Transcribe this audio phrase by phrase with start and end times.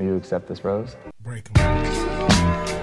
[0.00, 0.96] Will you accept this rose?
[1.22, 2.79] Break 'em.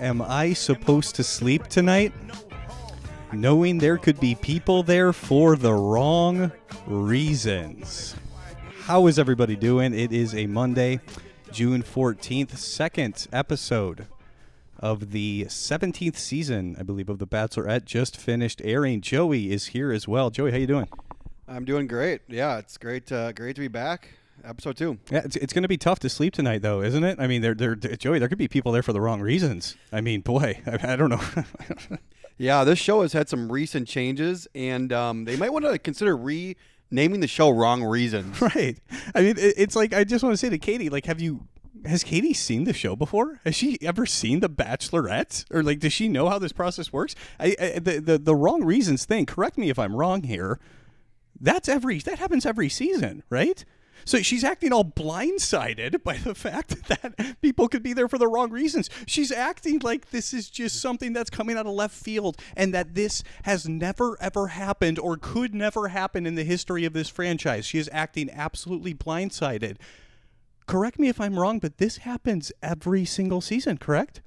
[0.00, 2.12] Am I supposed to sleep tonight?
[3.32, 6.52] Knowing there could be people there for the wrong
[6.86, 8.14] reasons.
[8.82, 9.94] How is everybody doing?
[9.94, 11.00] It is a Monday,
[11.50, 14.06] June 14th, second episode
[14.78, 19.00] of the 17th season, I believe, of The Bachelorette just finished airing.
[19.00, 20.30] Joey is here as well.
[20.30, 20.88] Joey, how you doing?
[21.48, 22.22] I'm doing great.
[22.28, 23.10] Yeah, it's great.
[23.10, 24.08] Uh, great to be back.
[24.44, 24.98] Episode two.
[25.10, 27.18] Yeah, it's, it's going to be tough to sleep tonight, though, isn't it?
[27.18, 29.76] I mean, there, there, Joey, there could be people there for the wrong reasons.
[29.92, 31.20] I mean, boy, I, I don't know.
[32.36, 36.16] Yeah, this show has had some recent changes, and um, they might want to consider
[36.16, 38.78] renaming the show "Wrong Reasons." Right.
[39.14, 41.46] I mean, it, it's like I just want to say to Katie, like, have you?
[41.84, 43.40] Has Katie seen the show before?
[43.44, 47.14] Has she ever seen The Bachelorette, or like, does she know how this process works?
[47.38, 49.26] I, I the, the the wrong reasons thing.
[49.26, 50.58] Correct me if I'm wrong here.
[51.40, 53.64] That's every that happens every season, right?
[54.04, 58.28] So she's acting all blindsided by the fact that people could be there for the
[58.28, 58.90] wrong reasons.
[59.06, 62.94] She's acting like this is just something that's coming out of left field and that
[62.94, 67.66] this has never ever happened or could never happen in the history of this franchise.
[67.66, 69.76] She is acting absolutely blindsided.
[70.66, 74.22] Correct me if I'm wrong, but this happens every single season, correct?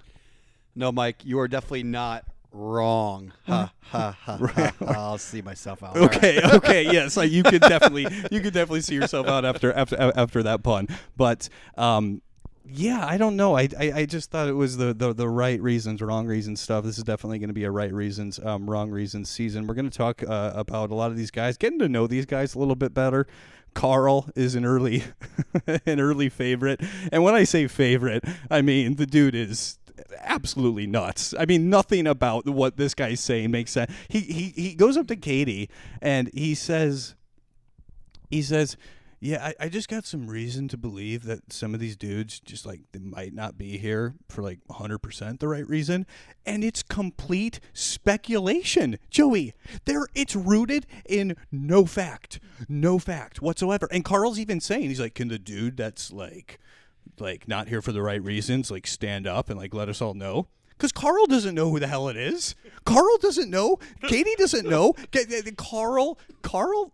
[0.75, 3.33] No, Mike, you are definitely not wrong.
[3.45, 4.37] Ha ha ha.
[4.47, 4.73] ha.
[4.87, 5.95] I'll see myself out.
[5.97, 6.17] All right.
[6.17, 10.43] Okay, okay, yes, you could definitely you could definitely see yourself out after after after
[10.43, 10.87] that pun.
[11.15, 12.21] But um
[12.69, 13.55] yeah, I don't know.
[13.55, 16.83] I, I, I just thought it was the, the, the right reasons, wrong reasons stuff.
[16.83, 19.67] This is definitely going to be a right reasons, um, wrong reasons season.
[19.67, 22.25] We're going to talk uh, about a lot of these guys, getting to know these
[22.25, 23.25] guys a little bit better.
[23.73, 25.03] Carl is an early
[25.85, 29.77] an early favorite, and when I say favorite, I mean the dude is
[30.19, 31.33] absolutely nuts.
[31.37, 33.91] I mean, nothing about what this guy's saying makes sense.
[34.07, 35.69] He he he goes up to Katie
[36.01, 37.15] and he says,
[38.29, 38.77] he says,
[39.19, 42.65] "Yeah, I, I just got some reason to believe that some of these dudes just
[42.65, 46.05] like they might not be here for like 100% the right reason,
[46.45, 49.53] and it's complete speculation, Joey.
[49.85, 53.87] There, it's rooted in no fact, no fact whatsoever.
[53.91, 56.59] And Carl's even saying he's like, can the dude that's like."
[57.19, 60.13] Like not here for the right reasons, like stand up and like let us all
[60.13, 60.47] know.
[60.69, 62.53] Because Carl doesn't know who the hell it is.
[62.85, 63.79] Carl doesn't know.
[64.03, 64.93] Katie doesn't know.
[65.57, 66.93] Carl, Carl,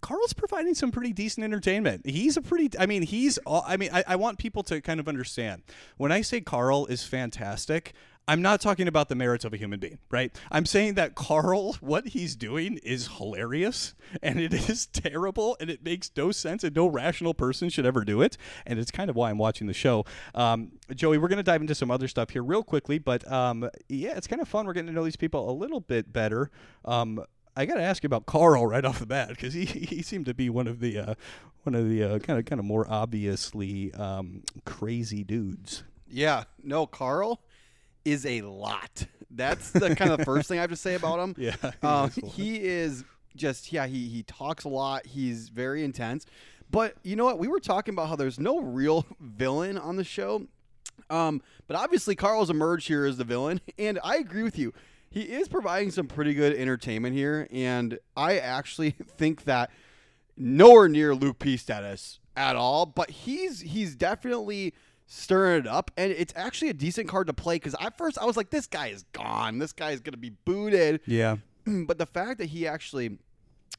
[0.00, 2.08] Carl's providing some pretty decent entertainment.
[2.08, 2.76] He's a pretty.
[2.78, 3.38] I mean, he's.
[3.46, 5.62] I mean, I, I want people to kind of understand
[5.96, 7.92] when I say Carl is fantastic.
[8.30, 10.30] I'm not talking about the merits of a human being, right?
[10.52, 15.82] I'm saying that Carl, what he's doing is hilarious and it is terrible and it
[15.82, 18.36] makes no sense and no rational person should ever do it.
[18.64, 20.04] And it's kind of why I'm watching the show.
[20.32, 23.68] Um, Joey, we're going to dive into some other stuff here real quickly, but um,
[23.88, 24.64] yeah, it's kind of fun.
[24.64, 26.52] We're getting to know these people a little bit better.
[26.84, 27.24] Um,
[27.56, 30.26] I got to ask you about Carl right off the bat because he, he seemed
[30.26, 31.14] to be one of the uh,
[31.64, 35.82] one of the kind of kind of more obviously um, crazy dudes.
[36.06, 36.44] Yeah.
[36.62, 37.42] No, Carl
[38.04, 39.06] is a lot.
[39.30, 41.34] That's the kind of first thing I have to say about him.
[41.38, 43.04] Yeah, he Um, is he is
[43.36, 43.86] just yeah.
[43.86, 45.06] He he talks a lot.
[45.06, 46.26] He's very intense.
[46.70, 47.38] But you know what?
[47.38, 50.46] We were talking about how there's no real villain on the show.
[51.08, 54.72] Um, but obviously Carl's emerged here as the villain, and I agree with you.
[55.10, 59.70] He is providing some pretty good entertainment here, and I actually think that
[60.36, 64.72] nowhere near Luke P status at all, but he's he's definitely
[65.12, 68.24] stirring it up, and it's actually a decent card to play because at first I
[68.24, 71.36] was like, this guy is gone, this guy is gonna be booted, Yeah.
[71.66, 73.18] but the fact that he actually,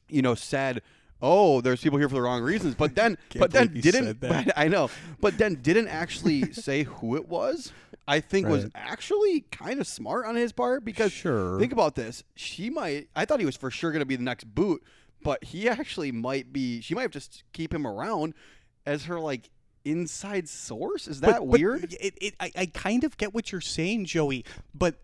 [0.08, 0.82] you know, said.
[1.24, 4.20] Oh, there's people here for the wrong reasons, but then, but then didn't.
[4.22, 4.54] that.
[4.58, 4.90] I know,
[5.20, 7.72] but then didn't actually say who it was.
[8.08, 11.60] I think was actually kind of smart on his part because Sure.
[11.60, 12.24] think about this.
[12.34, 13.06] She might.
[13.14, 14.82] I thought he was for sure going to be the next boot,
[15.22, 16.80] but he actually might be.
[16.80, 18.34] She might have just keep him around
[18.84, 19.48] as her like
[19.84, 21.08] inside source.
[21.08, 21.94] Is that But- but weird?
[22.00, 24.44] it, it, I, I kind of get what you're saying, Joey,
[24.74, 24.96] but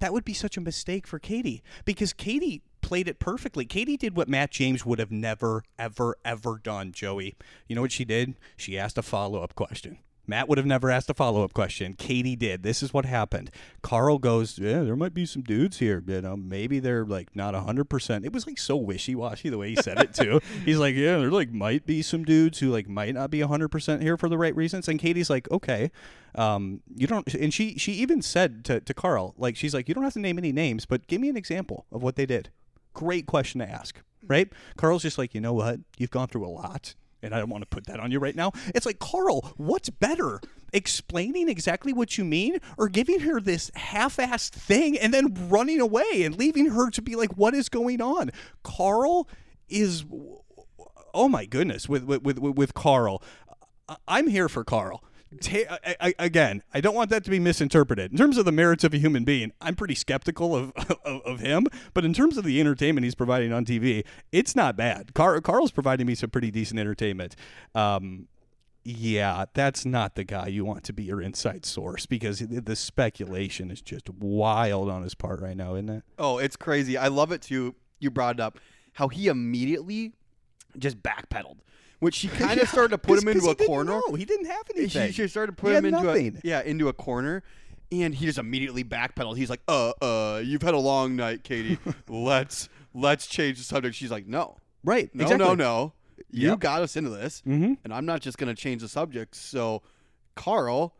[0.00, 3.64] that would be such a mistake for Katie because Katie played it perfectly.
[3.64, 7.34] Katie did what Matt James would have never, ever, ever done, Joey.
[7.66, 8.34] You know what she did?
[8.56, 9.98] She asked a follow up question.
[10.26, 11.94] Matt would have never asked a follow up question.
[11.94, 12.62] Katie did.
[12.62, 13.50] This is what happened.
[13.82, 16.02] Carl goes, Yeah, there might be some dudes here.
[16.06, 18.24] You know, maybe they're like not 100%.
[18.24, 20.40] It was like so wishy washy the way he said it, too.
[20.64, 24.02] He's like, Yeah, there like might be some dudes who like might not be 100%
[24.02, 24.88] here for the right reasons.
[24.88, 25.90] And Katie's like, Okay.
[26.34, 29.94] Um, you don't, and she, she even said to, to Carl, like, she's like, You
[29.94, 32.50] don't have to name any names, but give me an example of what they did.
[32.92, 34.52] Great question to ask, right?
[34.76, 35.80] Carl's just like, You know what?
[35.96, 36.94] You've gone through a lot
[37.26, 38.52] and I don't want to put that on you right now.
[38.74, 40.40] It's like, Carl, what's better?
[40.72, 45.80] Explaining exactly what you mean or giving her this half assed thing and then running
[45.80, 48.30] away and leaving her to be like, what is going on?
[48.62, 49.28] Carl
[49.68, 50.04] is,
[51.12, 53.22] oh my goodness, with, with, with, with Carl.
[54.08, 55.04] I'm here for Carl.
[55.40, 58.12] Ta- I, I, again, I don't want that to be misinterpreted.
[58.12, 60.72] In terms of the merits of a human being, I'm pretty skeptical of,
[61.04, 61.66] of, of him.
[61.94, 65.14] But in terms of the entertainment he's providing on TV, it's not bad.
[65.14, 67.34] Car- Carl's providing me some pretty decent entertainment.
[67.74, 68.28] Um,
[68.84, 72.76] yeah, that's not the guy you want to be your inside source because the- the
[72.76, 76.02] speculation is just wild on his part right now, isn't it?
[76.18, 76.96] Oh, it's crazy.
[76.96, 77.74] I love it too.
[77.98, 78.58] You brought it up
[78.92, 80.12] how he immediately
[80.78, 81.56] just backpedaled,
[82.00, 84.00] which she kind of started to put him into a corner.
[84.08, 85.12] No, he didn't have She, anything.
[85.12, 86.36] she started to put He him into nothing.
[86.36, 87.42] a yeah into a corner,
[87.92, 89.36] and he just immediately backpedaled.
[89.36, 91.78] He's like, "Uh, uh, you've had a long night, Katie.
[92.08, 95.08] let's let's change the subject." She's like, "No, right.
[95.14, 95.46] no, exactly.
[95.46, 95.92] no, no.
[96.30, 96.58] You Yep.
[96.60, 97.78] got us into this, Mhm.
[97.84, 99.82] and I'm not just gonna change the subject." So,
[100.34, 100.94] Carl,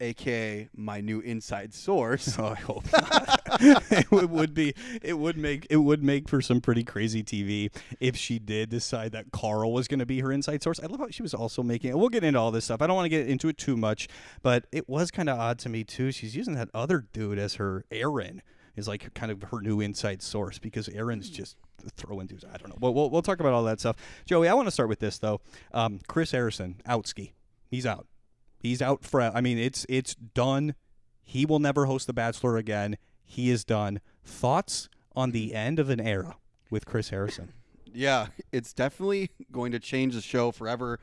[0.00, 3.40] aka my new inside source, Oh, I hope not.
[3.60, 4.74] it would, be.
[5.02, 5.66] It would make.
[5.70, 7.70] It would make for some pretty crazy TV
[8.00, 10.80] if she did decide that Carl was going to be her inside source.
[10.80, 11.96] I love how she was also making.
[11.96, 12.82] We'll get into all this stuff.
[12.82, 14.08] I don't want to get into it too much,
[14.42, 16.12] but it was kind of odd to me too.
[16.12, 18.42] She's using that other dude as her Aaron
[18.76, 21.56] is like kind of her new inside source because Aaron's just
[21.96, 22.44] throwing dudes.
[22.44, 22.76] I don't know.
[22.78, 23.96] We'll, we'll, we'll talk about all that stuff.
[24.26, 25.40] Joey, I want to start with this though.
[25.72, 27.32] Um, Chris Harrison, outski.
[27.70, 28.06] He's out.
[28.58, 29.20] He's out for.
[29.20, 30.74] I mean, it's it's done.
[31.22, 32.96] He will never host The Bachelor again.
[33.24, 34.00] He is done.
[34.24, 36.36] Thoughts on the end of an era
[36.70, 37.52] with Chris Harrison?
[37.94, 41.00] yeah, it's definitely going to change the show forever,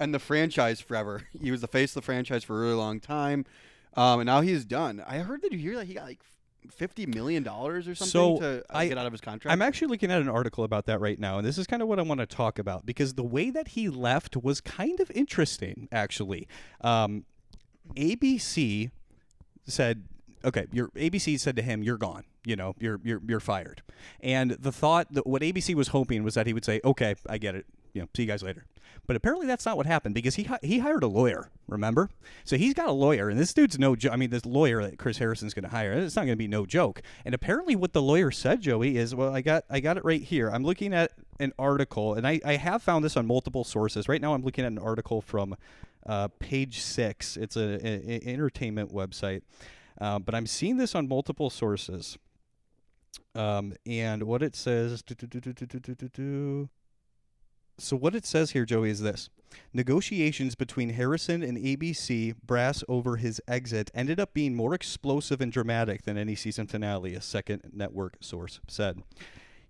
[0.00, 1.28] and the franchise forever.
[1.42, 3.44] He was the face of the franchise for a really long time,
[3.94, 5.02] um, and now he's done.
[5.06, 6.20] I heard that you hear that he got like
[6.70, 9.52] fifty million dollars or something So, to uh, I- get out of his contract.
[9.52, 11.88] I'm actually looking at an article about that right now, and this is kind of
[11.88, 15.10] what I want to talk about because the way that he left was kind of
[15.12, 16.46] interesting, actually.
[16.80, 17.24] Um,
[17.96, 18.90] ABC
[19.66, 20.04] said,
[20.44, 22.24] "Okay, your ABC said to him, you're gone.
[22.44, 23.82] You know, you're you're you're fired."
[24.20, 27.38] And the thought that what ABC was hoping was that he would say, "Okay, I
[27.38, 27.66] get it.
[27.94, 28.64] You know, see you guys later."
[29.06, 31.48] But apparently that's not what happened because he he hired a lawyer.
[31.66, 32.10] Remember,
[32.44, 33.96] so he's got a lawyer, and this dude's no.
[33.96, 36.36] Jo- I mean, this lawyer that Chris Harrison's going to hire, it's not going to
[36.36, 37.02] be no joke.
[37.24, 40.22] And apparently, what the lawyer said, Joey, is well, I got I got it right
[40.22, 40.50] here.
[40.50, 44.08] I'm looking at an article, and I I have found this on multiple sources.
[44.08, 45.56] Right now, I'm looking at an article from
[46.06, 47.36] uh, Page Six.
[47.36, 49.42] It's a, a- a entertainment website,
[50.00, 52.18] uh, but I'm seeing this on multiple sources.
[53.34, 55.02] Um, and what it says.
[57.78, 59.28] So what it says here, Joey, is this:
[59.72, 65.50] negotiations between Harrison and ABC brass over his exit ended up being more explosive and
[65.50, 67.14] dramatic than any season finale.
[67.14, 69.02] A second network source said.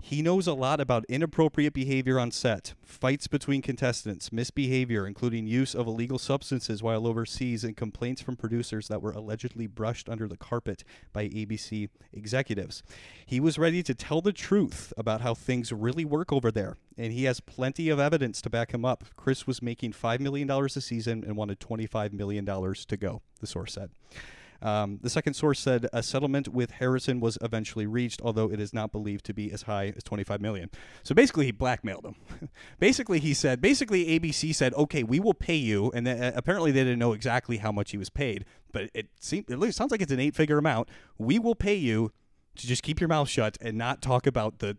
[0.05, 5.77] He knows a lot about inappropriate behavior on set, fights between contestants, misbehavior, including use
[5.77, 10.37] of illegal substances while overseas, and complaints from producers that were allegedly brushed under the
[10.37, 10.83] carpet
[11.13, 12.83] by ABC executives.
[13.25, 17.13] He was ready to tell the truth about how things really work over there, and
[17.13, 19.05] he has plenty of evidence to back him up.
[19.15, 23.73] Chris was making $5 million a season and wanted $25 million to go, the source
[23.75, 23.91] said.
[24.63, 28.73] Um, the second source said a settlement with Harrison was eventually reached, although it is
[28.73, 30.71] not believed to be as high as 25 million.
[31.03, 32.15] So basically, he blackmailed him.
[32.79, 36.85] basically, he said, basically, ABC said, okay, we will pay you, and uh, apparently they
[36.85, 40.13] didn't know exactly how much he was paid, but it seemed, it sounds like it's
[40.13, 40.89] an eight-figure amount.
[41.19, 42.13] We will pay you
[42.57, 44.77] to just keep your mouth shut and not talk about the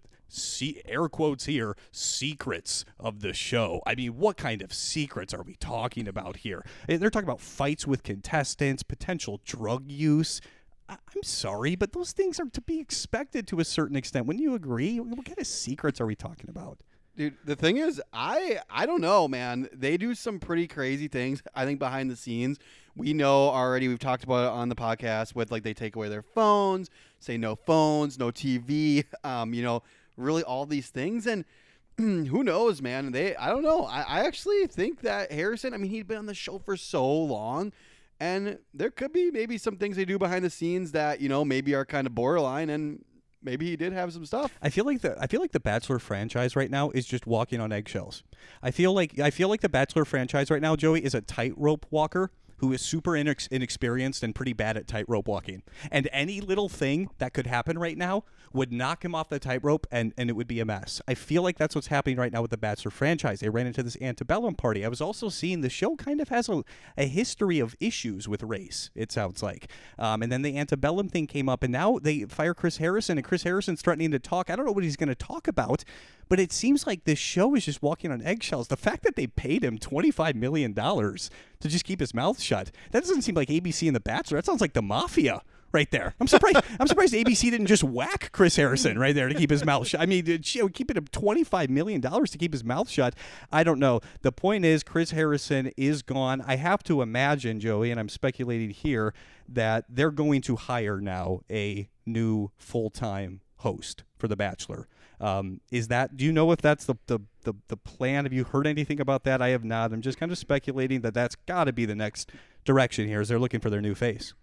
[0.85, 3.81] air quotes here secrets of the show.
[3.85, 6.65] I mean, what kind of secrets are we talking about here?
[6.87, 10.41] They're talking about fights with contestants, potential drug use.
[10.89, 14.25] I'm sorry, but those things are to be expected to a certain extent.
[14.25, 14.99] Wouldn't you agree?
[14.99, 16.79] What kind of secrets are we talking about?
[17.15, 19.69] Dude, the thing is, I I don't know, man.
[19.71, 21.43] They do some pretty crazy things.
[21.53, 22.57] I think behind the scenes,
[22.95, 23.87] we know already.
[23.87, 27.37] We've talked about it on the podcast with like they take away their phones, say
[27.37, 29.05] no phones, no TV.
[29.23, 29.83] Um, you know,
[30.17, 31.45] really all these things, and
[31.97, 33.11] who knows, man?
[33.11, 33.85] They I don't know.
[33.85, 35.73] I, I actually think that Harrison.
[35.73, 37.71] I mean, he'd been on the show for so long,
[38.19, 41.45] and there could be maybe some things they do behind the scenes that you know
[41.45, 43.03] maybe are kind of borderline, and
[43.43, 44.57] maybe he did have some stuff.
[44.61, 47.59] I feel like the I feel like the Bachelor franchise right now is just walking
[47.59, 48.23] on eggshells.
[48.61, 51.85] I feel like I feel like the Bachelor franchise right now, Joey, is a tightrope
[51.91, 52.31] walker
[52.63, 55.61] who is super inex- inexperienced and pretty bad at tightrope walking.
[55.91, 59.85] And any little thing that could happen right now would knock him off the tightrope
[59.91, 61.01] and, and it would be a mess.
[61.05, 63.41] I feel like that's what's happening right now with the Bachelor franchise.
[63.41, 64.85] They ran into this antebellum party.
[64.85, 66.63] I was also seeing the show kind of has a,
[66.97, 69.69] a history of issues with race, it sounds like.
[69.99, 73.27] Um, and then the antebellum thing came up, and now they fire Chris Harrison, and
[73.27, 74.49] Chris Harrison's threatening to talk.
[74.49, 75.83] I don't know what he's going to talk about,
[76.29, 78.67] but it seems like this show is just walking on eggshells.
[78.67, 81.29] The fact that they paid him $25 million to
[81.67, 84.37] just keep his mouth shut, that doesn't seem like ABC and The Bachelor.
[84.37, 85.41] That sounds like the mafia
[85.73, 86.13] right there.
[86.19, 86.57] I'm surprised.
[86.79, 89.99] I'm surprised ABC didn't just whack Chris Harrison right there to keep his mouth shut.
[89.99, 93.15] I mean, did she keep it up 25 million dollars to keep his mouth shut.
[93.51, 93.99] I don't know.
[94.21, 96.41] The point is, Chris Harrison is gone.
[96.45, 99.13] I have to imagine, Joey, and I'm speculating here
[99.49, 104.87] that they're going to hire now a new full time host for The Bachelor.
[105.23, 106.17] Um, is that?
[106.17, 108.25] Do you know if that's the, the the the plan?
[108.25, 109.41] Have you heard anything about that?
[109.41, 109.93] I have not.
[109.93, 112.29] I'm just kind of speculating that that's got to be the next
[112.65, 113.21] direction here.
[113.21, 114.33] As they're looking for their new face.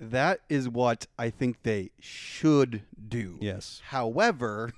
[0.00, 3.38] That is what I think they should do.
[3.40, 3.80] Yes.
[3.86, 4.72] However,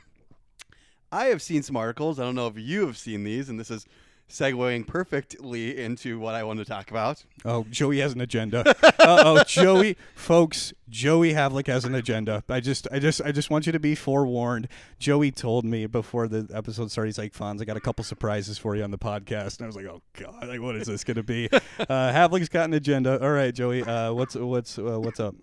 [1.10, 2.18] I have seen some articles.
[2.18, 3.86] I don't know if you have seen these, and this is
[4.30, 7.24] segueing perfectly into what I want to talk about.
[7.44, 8.64] Oh, Joey has an agenda.
[8.82, 12.42] uh, oh, Joey, folks, Joey Havlick has an agenda.
[12.48, 14.68] I just, I just, I just want you to be forewarned.
[14.98, 18.56] Joey told me before the episode started, he's like, "Fonz, I got a couple surprises
[18.56, 21.04] for you on the podcast," and I was like, "Oh God, like what is this
[21.04, 23.20] going to be?" uh, Havlick's got an agenda.
[23.22, 25.34] All right, Joey, uh, what's, what's, uh, what's up?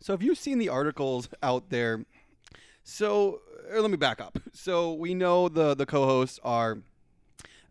[0.00, 2.04] So, have you seen the articles out there?
[2.84, 3.40] So,
[3.72, 4.38] let me back up.
[4.52, 6.78] So, we know the the co-hosts are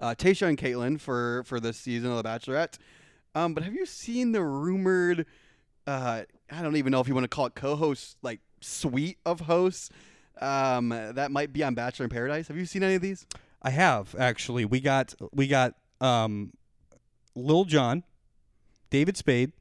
[0.02, 2.78] uh, Tayshia and Kaitlyn for for this season of The Bachelorette.
[3.34, 5.26] Um, but have you seen the rumored?
[5.88, 9.42] Uh, I don't even know if you want to call it co-host, like suite of
[9.42, 9.90] hosts.
[10.40, 12.48] Um, that might be on Bachelor in Paradise.
[12.48, 13.26] Have you seen any of these?
[13.62, 14.66] I have actually.
[14.66, 16.54] We got, we got, um,
[17.36, 18.04] Lil Jon,
[18.90, 19.54] David Spade,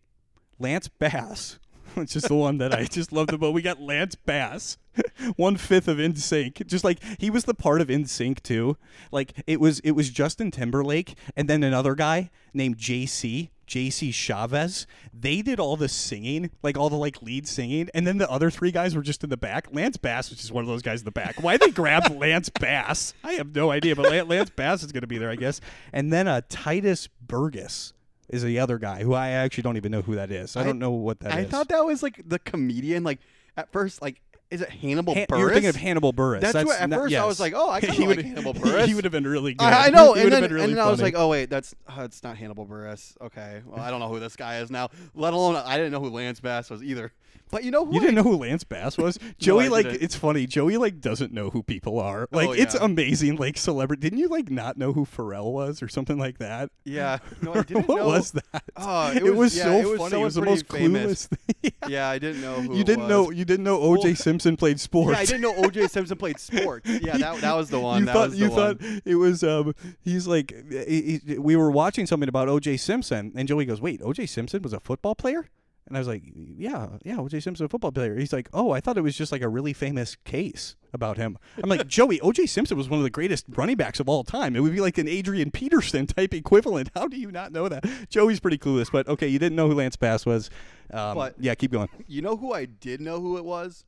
[0.58, 1.58] Lance Bass.
[1.94, 3.52] Which is the one that I just love the most.
[3.52, 4.78] We got Lance Bass,
[5.36, 6.66] one fifth of NSYNC.
[6.66, 8.76] Just like he was the part of NSYNC too.
[9.10, 14.86] Like it was it was Justin Timberlake and then another guy named JC, JC Chasez.
[15.12, 18.50] They did all the singing, like all the like lead singing, and then the other
[18.50, 19.68] three guys were just in the back.
[19.72, 21.42] Lance Bass was just one of those guys in the back.
[21.42, 23.14] Why they grabbed Lance Bass?
[23.24, 25.60] I have no idea, but Lance Bass is going to be there, I guess.
[25.92, 27.94] And then uh, Tituss Burgess
[28.30, 30.56] is the other guy who I actually don't even know who that is.
[30.56, 31.46] I, I- don't know what that is.
[31.46, 33.04] I thought that was like the comedian.
[33.04, 33.18] Like
[33.56, 34.20] at first, like
[34.50, 35.38] is it Hannibal Han- Buress?
[35.38, 36.40] You're thinking of Hannibal Buress.
[36.40, 36.80] That's, what.
[36.80, 38.86] At not- first, I was like, oh, I kind He of like Hannibal Buress.
[38.86, 39.64] He would have been really good.
[39.64, 42.02] I, I know, and then, really and then I was like, oh wait, that's uh,
[42.02, 43.16] it's not Hannibal Buress.
[43.20, 44.88] Okay, well I don't know who this guy is now.
[45.14, 47.12] Let alone I didn't know who Lance Bass was either.
[47.52, 49.18] But you know who You I- didn't know who Lance Bass was?
[49.38, 50.02] Joey, I like, didn't.
[50.02, 50.46] it's funny.
[50.46, 52.28] Joey, like, doesn't know who people are.
[52.30, 53.36] Like, Oh, it's amazing.
[53.36, 54.00] Like, celebrity.
[54.02, 56.70] Didn't you, like, not know who Pharrell was or something like that?
[56.84, 57.94] Yeah, no, I didn't know.
[57.94, 58.06] what know.
[58.06, 58.62] was that?
[58.76, 60.20] Oh, it, it was, was- yeah, so it was funny.
[60.20, 61.26] it was the most famous.
[61.26, 61.72] clueless thing.
[61.88, 62.76] Yeah, I didn't know who.
[62.76, 63.30] you didn't know.
[63.32, 64.08] You didn't know O.J.
[64.10, 65.14] Well- Simpson played sports.
[65.16, 65.88] Yeah, I didn't know O.J.
[65.88, 66.88] Simpson played sports.
[66.88, 68.00] Yeah, that, that was the one.
[68.00, 69.02] You that thought was you thought one.
[69.04, 72.76] it was um he's like he, he- we were watching something about O.J.
[72.76, 74.26] Simpson and Joey goes wait O.J.
[74.26, 75.46] Simpson was a football player
[75.90, 77.40] and I was like yeah yeah O.J.
[77.40, 79.72] Simpson a football player he's like oh I thought it was just like a really
[79.74, 82.46] famous case about him I'm like Joey O.J.
[82.46, 84.96] Simpson was one of the greatest running backs of all time it would be like
[84.96, 89.06] an Adrian Peterson type equivalent how do you not know that Joey's pretty clueless but
[89.08, 90.48] okay you didn't know who Lance Bass was
[90.92, 93.84] um, But- yeah keep going You know who I did know who it was?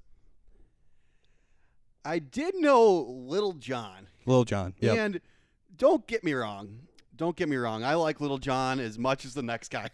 [2.04, 2.90] I did know
[3.26, 4.08] Little John.
[4.26, 4.96] Little John yep.
[4.98, 5.20] And
[5.76, 6.80] don't get me wrong.
[7.16, 7.84] Don't get me wrong.
[7.84, 9.88] I like Little John as much as the next guy.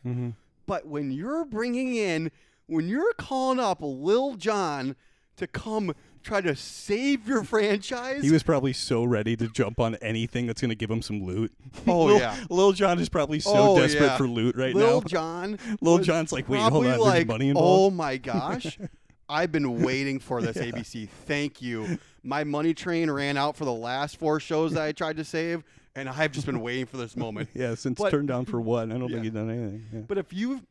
[0.69, 2.31] But when you're bringing in,
[2.67, 4.95] when you're calling up Lil Jon
[5.39, 9.95] to come try to save your franchise, He was probably so ready to jump on
[9.97, 11.53] anything that's going to give him some loot.
[11.87, 12.37] Oh, Lil, yeah.
[12.51, 14.17] Lil Jon is probably so Oh, desperate yeah.
[14.19, 15.07] for loot right Lil now.
[15.09, 15.59] John.
[15.81, 18.79] Lil Jon's like, wait, hold on, there's like, money Oh my gosh.
[19.31, 21.09] I've been waiting for this ABC.
[21.27, 21.99] Thank you.
[22.23, 25.65] My money train ran out for the last four shows that I tried to save,
[25.99, 27.49] and I've just been waiting for this moment.
[27.55, 28.85] yeah, since But- turned down for what?
[28.91, 29.17] I don't Yeah.
[29.17, 29.87] think he's done anything.
[29.93, 30.01] Yeah.
[30.07, 30.63] But if you,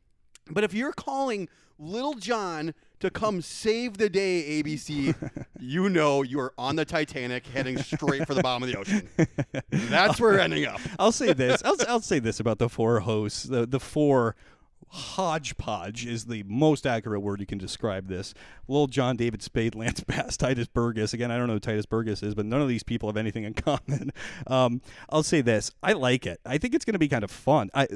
[0.50, 5.14] but if you're calling Little John to come save the day, ABC,
[5.60, 9.08] you know you are on the Titanic heading straight for the bottom of the ocean.
[9.70, 10.80] That's where we're ending up.
[10.98, 11.62] I'll say this.
[11.64, 13.44] I'll, I'll say this about the four hosts.
[13.44, 14.36] The the four
[14.90, 18.34] hodgepodge is the most accurate word you can describe this.
[18.68, 21.14] Lil Jon, David Spade, Lance Bass, Tituss Burgess.
[21.14, 23.44] Again, I don't know who Tituss Burgess is, but none of these people have anything
[23.44, 24.12] in common.
[24.48, 25.72] Um, I'll say this.
[25.84, 26.40] I like it.
[26.46, 27.70] I think it's going to be kind of fun.
[27.74, 27.88] I,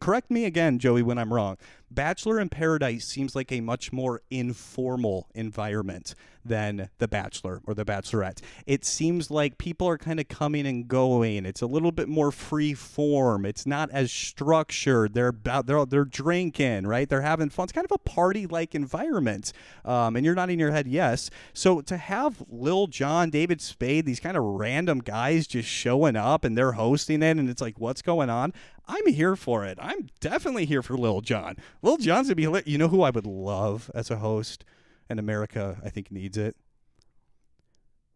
[0.00, 1.56] correct me again, Joey, when I'm wrong.
[1.90, 6.14] Bachelor in Paradise seems like a much more informal environment
[6.48, 8.40] than The Bachelor or The Bachelorette.
[8.66, 11.46] It seems like people are kind of coming and going.
[11.46, 13.44] It's a little bit more free form.
[13.44, 15.14] It's not as structured.
[15.14, 17.08] They're about they're they're drinking, right?
[17.08, 17.64] They're having fun.
[17.64, 19.52] It's kind of a party like environment.
[19.84, 21.30] Um, and you're nodding your head yes.
[21.52, 26.44] So to have Lil Jon, David Spade, these kind of random guys just showing up
[26.44, 28.52] and they're hosting it, and it's like, what's going on?
[28.88, 29.78] I'm here for it.
[29.80, 31.56] I'm definitely here for Lil Jon.
[31.82, 32.70] Lil Jon's gonna be.
[32.70, 34.64] You know who I would love as a host,
[35.08, 36.56] and America I think needs it.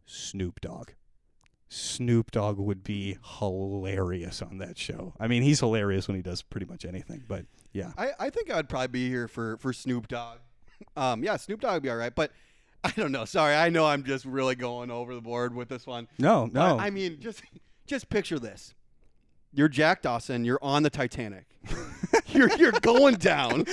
[0.07, 0.91] Snoop Dogg.
[1.69, 5.15] Snoop Dogg would be hilarious on that show.
[5.21, 7.23] I mean, he's hilarious when he does pretty much anything.
[7.29, 10.39] But yeah, I, I think I'd probably be here for for Snoop Dogg.
[10.97, 12.33] Um, yeah, Snoop Dogg would be all right, but
[12.85, 13.27] I don't know.
[13.27, 16.09] Sorry, I know I'm just really going over the board with this one.
[16.19, 17.43] no, But, no, I mean, just
[17.87, 18.73] just picture this.
[19.53, 20.43] You're Jack Dawson.
[20.43, 21.45] You're on the Titanic.
[22.29, 23.67] you're you're going down,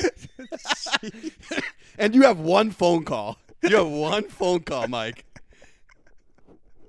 [1.98, 3.38] and you have one phone call.
[3.64, 5.26] You have one phone call, Mike.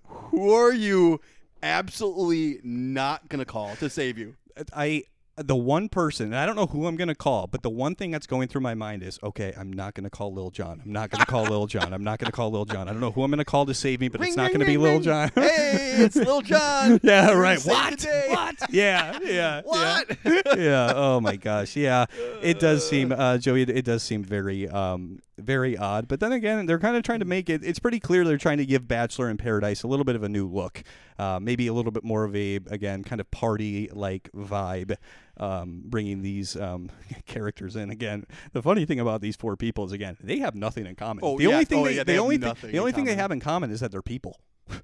[0.05, 1.21] Who are you
[1.63, 4.35] absolutely not gonna call to save you?
[4.75, 5.05] I
[5.39, 8.11] the one person, and I don't know who I'm gonna call, but the one thing
[8.11, 10.81] that's going through my mind is, okay, I'm not gonna call Lil Jon.
[10.85, 11.93] I'm not gonna call Lil Jon.
[11.93, 12.89] I'm not gonna call Lil Jon.
[12.89, 14.65] I don't know who I'm gonna call to save me, but Ring, it's not gonna
[14.65, 15.01] be ring, Lil.
[15.01, 15.31] Jon.
[15.35, 17.01] Hey, it's Lil Jon.
[17.03, 17.61] yeah, right.
[17.63, 18.07] What?
[18.29, 18.73] What?
[18.73, 19.63] Yeah, yeah.
[19.65, 20.17] What?
[20.25, 20.43] Yeah.
[20.57, 20.93] yeah.
[20.95, 21.77] Oh my gosh.
[21.77, 22.07] Yeah.
[22.43, 23.63] It does seem, uh, Joey.
[23.63, 26.09] It, it does seem very, um, very odd.
[26.09, 27.63] But then again, they're kind of trying to make it.
[27.65, 30.29] It's pretty clear they're trying to give Bachelor in Paradise a little bit of a
[30.29, 30.83] new look.
[31.19, 34.97] Uh, maybe a little bit more of a, again, kind of party-like vibe.
[35.41, 36.91] Um, bringing these um,
[37.27, 38.27] characters in again.
[38.53, 41.23] The funny thing about these four people is again they have nothing in common.
[41.25, 41.51] Oh, the yeah.
[41.51, 43.19] only thing Oh, they, yeah, they have only thing, the in only thing they common.
[43.21, 44.41] have in common is that they're people.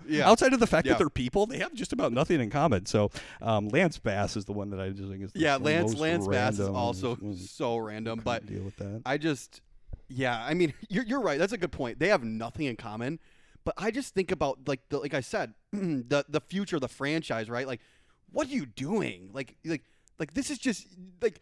[0.09, 0.29] Yeah.
[0.31, 0.93] Outside of the fact Yeah.
[0.93, 2.87] that they're people, they have just about nothing in common.
[2.87, 3.11] So
[3.43, 6.29] um, Lance Bass is the one that I just think is the Yeah, Lance Lance
[6.29, 9.03] Bass is also Mm, so random, but deal with that.
[9.05, 9.61] I just,
[10.15, 11.39] yeah, I mean, you're, you're right.
[11.39, 11.99] That's a good point.
[11.99, 13.19] They have nothing in common,
[13.65, 16.89] but I just think about like the like I said, the the future of the
[16.89, 17.67] franchise, right?
[17.67, 17.81] Like,
[18.31, 19.31] what are you doing?
[19.33, 19.83] Like like
[20.19, 20.87] like this is just
[21.23, 21.41] like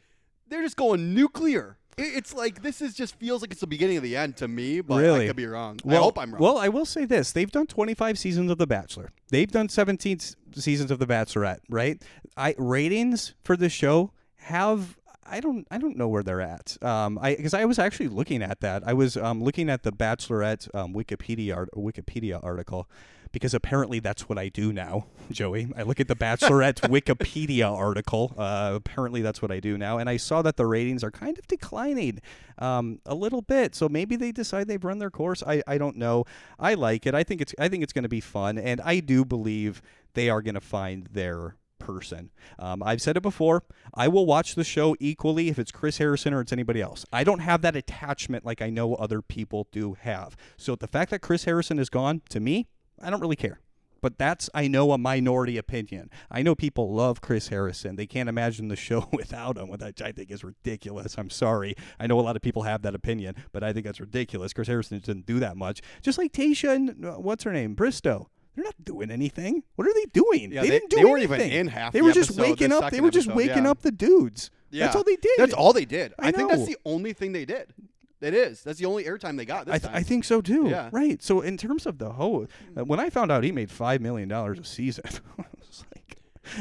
[0.48, 1.78] they're just going nuclear.
[1.98, 4.48] It- It's like this is just feels like it's the beginning of the end to
[4.48, 5.24] me, but Really?
[5.24, 5.78] I could be wrong.
[5.84, 6.40] Well, I hope I'm wrong.
[6.42, 9.10] Well, I will say this: they've done 25 seasons of The Bachelor.
[9.30, 10.18] They've done 17
[10.54, 11.58] seasons of The Bachelorette.
[11.68, 12.02] Right?
[12.36, 14.96] I ratings for this show have.
[15.24, 15.66] I don't.
[15.70, 16.76] I don't know where they're at.
[16.82, 18.82] Um, I because I was actually looking at that.
[18.86, 22.88] I was um looking at the Bachelorette um, Wikipedia art, Wikipedia article
[23.32, 25.68] because apparently that's what I do now, Joey.
[25.76, 28.34] I look at the Bachelorette Wikipedia article.
[28.36, 31.38] Uh, apparently that's what I do now, and I saw that the ratings are kind
[31.38, 32.20] of declining
[32.58, 33.74] um, a little bit.
[33.74, 35.42] So maybe they decide they've run their course.
[35.46, 36.24] I, I don't know.
[36.58, 37.14] I like it.
[37.14, 39.82] I think it's I think it's going to be fun, and I do believe
[40.14, 42.30] they are going to find their person.
[42.58, 43.64] Um, I've said it before.
[43.92, 47.04] I will watch the show equally if it's Chris Harrison or it's anybody else.
[47.12, 50.36] I don't have that attachment like I know other people do have.
[50.56, 52.68] So the fact that Chris Harrison is gone, to me,
[53.02, 53.60] I don't really care.
[54.00, 56.10] But that's, I know, a minority opinion.
[56.28, 57.94] I know people love Chris Harrison.
[57.96, 61.16] They can't imagine the show without him, which I think is ridiculous.
[61.16, 61.74] I'm sorry.
[62.00, 64.52] I know a lot of people have that opinion, but I think that's ridiculous.
[64.52, 65.80] Chris Harrison didn't do that much.
[66.00, 67.76] Just like Tayshia and, uh, what's her name?
[67.76, 68.26] Bristowe.
[68.54, 69.62] They're not doing anything.
[69.76, 70.52] What are they doing?
[70.52, 71.04] Yeah, they, they- didn't do anything.
[71.06, 72.90] they weren't even in half They the were just episode, waking up.
[72.90, 73.70] They were just episode, waking yeah.
[73.70, 74.50] up the dudes.
[74.70, 74.84] Yeah.
[74.84, 75.32] That's all they did.
[75.38, 76.14] That's all they did.
[76.18, 77.72] I I, think that's the only thing they did.
[78.20, 78.62] It is.
[78.62, 79.96] That's the only airtime they got this I, th- time.
[79.96, 80.68] I think so too.
[80.68, 80.88] Yeah.
[80.92, 81.20] Right.
[81.22, 84.28] So in terms of the whole, uh, when I found out he made five million
[84.28, 85.04] dollars a season,
[85.38, 86.18] I was like,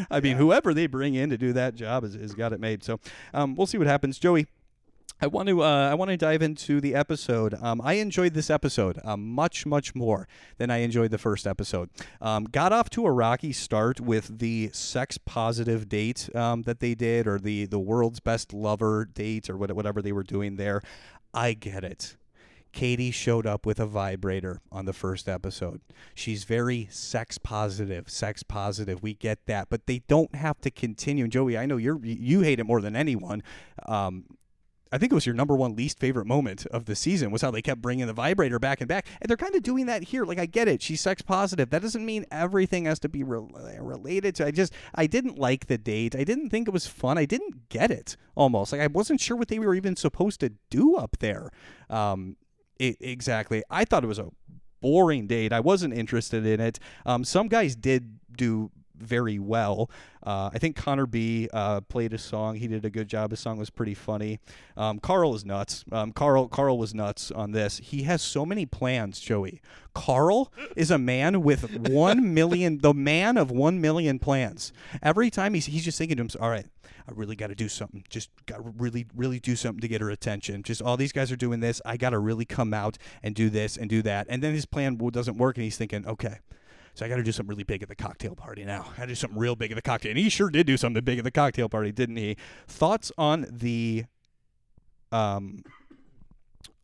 [0.09, 2.83] I mean, whoever they bring in to do that job has, has got it made.
[2.83, 2.99] So
[3.33, 4.47] um, we'll see what happens, Joey.
[5.23, 7.53] I want to uh, I want to dive into the episode.
[7.61, 11.91] Um, I enjoyed this episode um, much much more than I enjoyed the first episode.
[12.19, 16.95] Um, got off to a rocky start with the sex positive date um, that they
[16.95, 20.81] did, or the the world's best lover date, or whatever they were doing there.
[21.35, 22.17] I get it.
[22.71, 25.81] Katie showed up with a vibrator on the first episode.
[26.15, 29.03] She's very sex positive, sex positive.
[29.03, 31.25] We get that, but they don't have to continue.
[31.25, 33.43] And Joey, I know you're you hate it more than anyone.
[33.85, 34.23] Um,
[34.91, 37.51] I think it was your number one least favorite moment of the season was how
[37.51, 40.25] they kept bringing the vibrator back and back, and they're kind of doing that here.
[40.25, 41.69] Like I get it, she's sex positive.
[41.69, 44.45] That doesn't mean everything has to be re- related to.
[44.45, 46.15] I just I didn't like the date.
[46.15, 47.17] I didn't think it was fun.
[47.17, 48.71] I didn't get it almost.
[48.71, 51.51] Like I wasn't sure what they were even supposed to do up there.
[51.89, 52.35] Um,
[52.77, 53.63] it, exactly.
[53.69, 54.29] I thought it was a
[54.81, 55.53] boring date.
[55.53, 56.79] I wasn't interested in it.
[57.05, 59.89] Um, some guys did do very well.
[60.23, 62.55] Uh, I think Connor B uh, played a song.
[62.55, 63.31] He did a good job.
[63.31, 64.39] His song was pretty funny.
[64.77, 65.83] Um, Carl is nuts.
[65.91, 67.77] Um, Carl Carl was nuts on this.
[67.77, 69.61] He has so many plans, Joey.
[69.93, 74.71] Carl is a man with one million, the man of one million plans.
[75.01, 76.67] Every time he's he's just thinking to himself, all right,
[77.07, 78.03] I really got to do something.
[78.09, 80.63] Just got to really, really do something to get her attention.
[80.63, 81.81] Just all these guys are doing this.
[81.85, 84.27] I got to really come out and do this and do that.
[84.29, 86.37] And then his plan doesn't work, and he's thinking, okay.
[86.93, 88.87] So I got to do something really big at the cocktail party now.
[88.93, 90.11] I got to do something real big at the cocktail.
[90.11, 92.35] And he sure did do something big at the cocktail party, didn't he?
[92.67, 94.05] Thoughts on the
[95.11, 95.63] um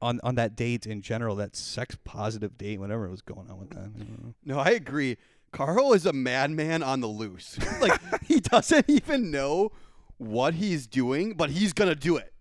[0.01, 3.69] on on that date in general, that sex positive date, whatever was going on with
[3.71, 3.91] that.
[3.99, 4.33] I.
[4.45, 5.17] No, I agree.
[5.51, 7.57] Carl is a madman on the loose.
[7.81, 9.71] like he doesn't even know
[10.17, 12.33] what he's doing, but he's gonna do it.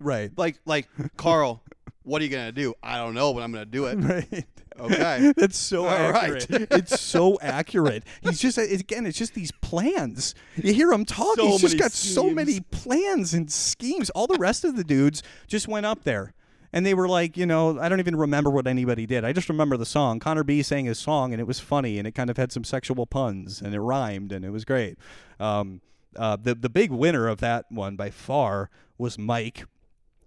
[0.00, 0.30] Right.
[0.36, 1.62] Like like Carl,
[2.02, 2.74] what are you gonna do?
[2.82, 3.98] I don't know, but I'm gonna do it.
[3.98, 4.46] Right.
[4.78, 5.32] Okay.
[5.36, 6.42] That's so All right.
[6.42, 6.68] accurate.
[6.72, 8.04] it's so accurate.
[8.22, 10.34] He's just again, it's just these plans.
[10.56, 11.36] You hear him talk.
[11.36, 14.10] So he's just got so many plans and schemes.
[14.10, 16.34] All the rest of the dudes just went up there.
[16.72, 19.24] And they were like, you know, I don't even remember what anybody did.
[19.24, 20.18] I just remember the song.
[20.18, 22.64] Connor B sang his song, and it was funny, and it kind of had some
[22.64, 24.98] sexual puns, and it rhymed, and it was great.
[25.38, 25.82] Um,
[26.16, 29.66] uh, the the big winner of that one by far was Mike,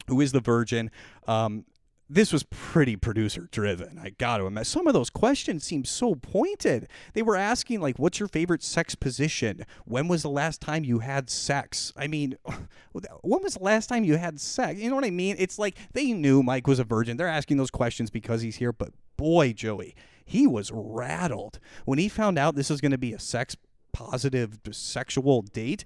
[0.07, 0.89] who is the virgin.
[1.27, 1.65] Um,
[2.09, 3.99] this was pretty producer driven.
[3.99, 4.65] I got to imagine.
[4.65, 6.87] Some of those questions seemed so pointed.
[7.13, 9.65] They were asking like, "What's your favorite sex position?
[9.85, 12.37] When was the last time you had sex?" I mean,
[12.91, 14.79] when was the last time you had sex?
[14.79, 15.35] You know what I mean?
[15.37, 17.17] It's like they knew Mike was a virgin.
[17.17, 18.71] They're asking those questions because he's here.
[18.71, 23.13] But boy, Joey, he was rattled when he found out this was going to be
[23.13, 23.55] a sex
[23.91, 25.83] positive sexual date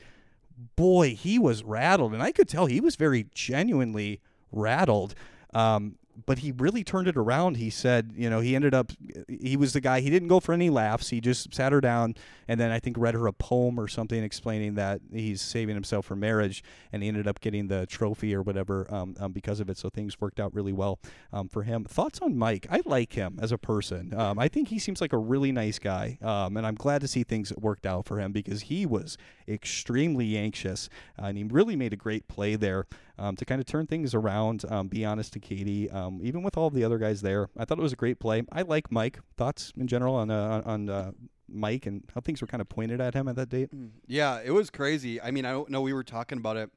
[0.76, 5.16] boy, he was rattled, and I could tell he was very genuinely rattled.
[5.54, 5.96] Um,
[6.26, 7.58] but he really turned it around.
[7.58, 8.92] He said, you know, he ended up,
[9.28, 11.10] he was the guy, he didn't go for any laughs.
[11.10, 12.16] He just sat her down
[12.48, 16.06] and then I think read her a poem or something explaining that he's saving himself
[16.06, 16.64] for marriage.
[16.92, 19.78] And he ended up getting the trophy or whatever um, um, because of it.
[19.78, 21.00] So things worked out really well
[21.32, 21.86] um, for him.
[21.86, 22.68] Thoughts on Mike?
[22.70, 24.14] I like him as a person.
[24.14, 26.18] Um, I think he seems like a really nice guy.
[26.22, 30.38] Um, and I'm glad to see things worked out for him because he was extremely
[30.38, 30.90] anxious
[31.22, 32.86] uh, and he really made a great play there
[33.22, 34.66] um, to kind of turn things around.
[34.70, 37.78] Um, be honest to Katie, um, even with all the other guys there, I thought
[37.78, 38.44] it was a great play.
[38.52, 39.20] I like Mike.
[39.38, 41.12] Thoughts in general on uh, on uh,
[41.48, 43.70] Mike and how things were kind of pointed at him at that date.
[44.08, 45.22] Yeah, it was crazy.
[45.22, 46.70] I mean, I don't know we were talking about it,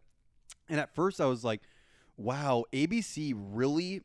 [0.68, 1.62] and at first I was like,
[2.16, 4.02] "Wow, ABC really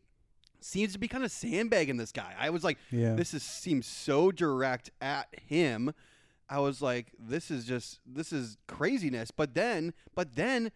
[0.61, 3.15] seems to be kind of sandbagging this guy." I was like, Yeah.
[3.15, 5.93] "This is seems so direct at him."
[6.49, 10.71] I was like, "This is just this is craziness." But then, but then,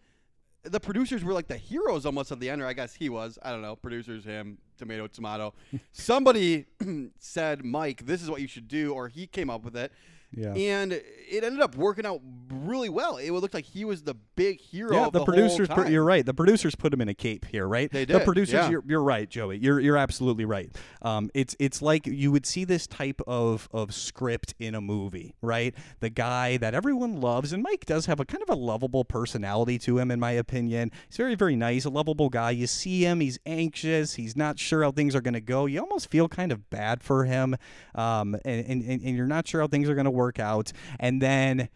[0.64, 3.38] the producers were like the heroes almost at the end, or I guess he was.
[3.42, 3.76] I don't know.
[3.76, 5.54] Producers, him, tomato, tomato.
[5.92, 6.66] Somebody
[7.18, 9.92] said, "Mike, this is what you should do," or he came up with it.
[10.36, 10.54] Yeah.
[10.54, 12.20] And it ended up working out
[12.50, 13.16] really well.
[13.16, 14.94] It looked like he was the big hero.
[14.94, 15.68] Yeah, of the, the, producers.
[15.68, 16.24] Put- you're right.
[16.24, 17.90] The producers put him in a cape here, right?
[17.90, 18.16] They did.
[18.16, 18.54] The producers.
[18.54, 18.70] yeah.
[18.70, 19.58] You're, you're right, Joey.
[19.58, 20.70] You're you're absolutely right.
[21.02, 25.34] Um, it's it's like you would see this type of of script in a movie,
[25.42, 25.74] right?
[26.00, 29.78] The guy that everyone loves, and Mike does have a kind of a lovable personality
[29.80, 30.90] to him, in my opinion.
[31.08, 32.50] He's very very nice, a lovable guy.
[32.52, 35.66] You see him, he's anxious, he's not sure how things are going to go.
[35.66, 37.56] You almost feel kind of bad for him,
[37.94, 40.72] um, and, and and and you're not sure how things are going to work out,
[40.98, 41.68] and then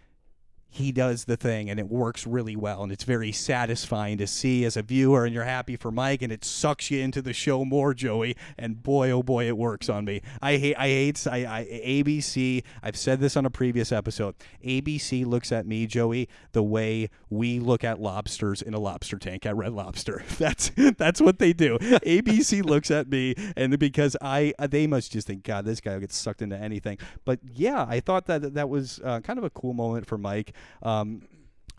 [0.71, 4.65] he does the thing and it works really well and it's very satisfying to see
[4.65, 7.65] as a viewer and you're happy for Mike and it sucks you into the show
[7.65, 10.21] more Joey and boy oh boy it works on me.
[10.43, 15.25] I hate I hate I, I ABC I've said this on a previous episode ABC
[15.25, 19.57] looks at me Joey the way we look at lobsters in a lobster tank at
[19.57, 20.23] Red Lobster.
[20.39, 21.79] That's that's what they do.
[21.81, 26.01] ABC looks at me and because I they must just think God this guy will
[26.01, 26.99] get sucked into anything.
[27.25, 30.53] But yeah I thought that that was uh, kind of a cool moment for Mike
[30.83, 31.23] um,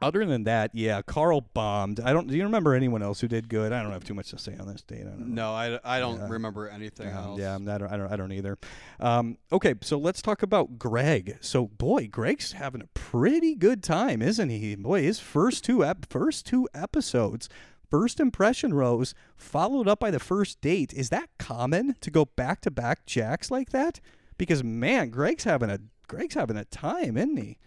[0.01, 1.99] other than that, yeah, Carl bombed.
[1.99, 2.27] I don't.
[2.27, 3.73] Do you remember anyone else who did good?
[3.73, 5.01] I don't have too much to say on this date.
[5.01, 5.49] I don't know.
[5.49, 6.29] No, I, I don't Yeah.
[6.29, 7.39] remember anything Um, else.
[7.39, 8.11] yeah, I don't, I don't.
[8.11, 8.57] I don't either.
[9.01, 11.37] Um, okay, so let's talk about Greg.
[11.41, 14.73] So, boy, Greg's having a pretty good time, isn't he?
[14.75, 17.49] Boy, his first two ep- first two episodes,
[17.91, 20.93] first impression rose, followed up by the first date.
[20.93, 23.99] Is that common to go back to back jacks like that?
[24.37, 27.57] Because man, Greg's having a Greg's having a time, isn't he?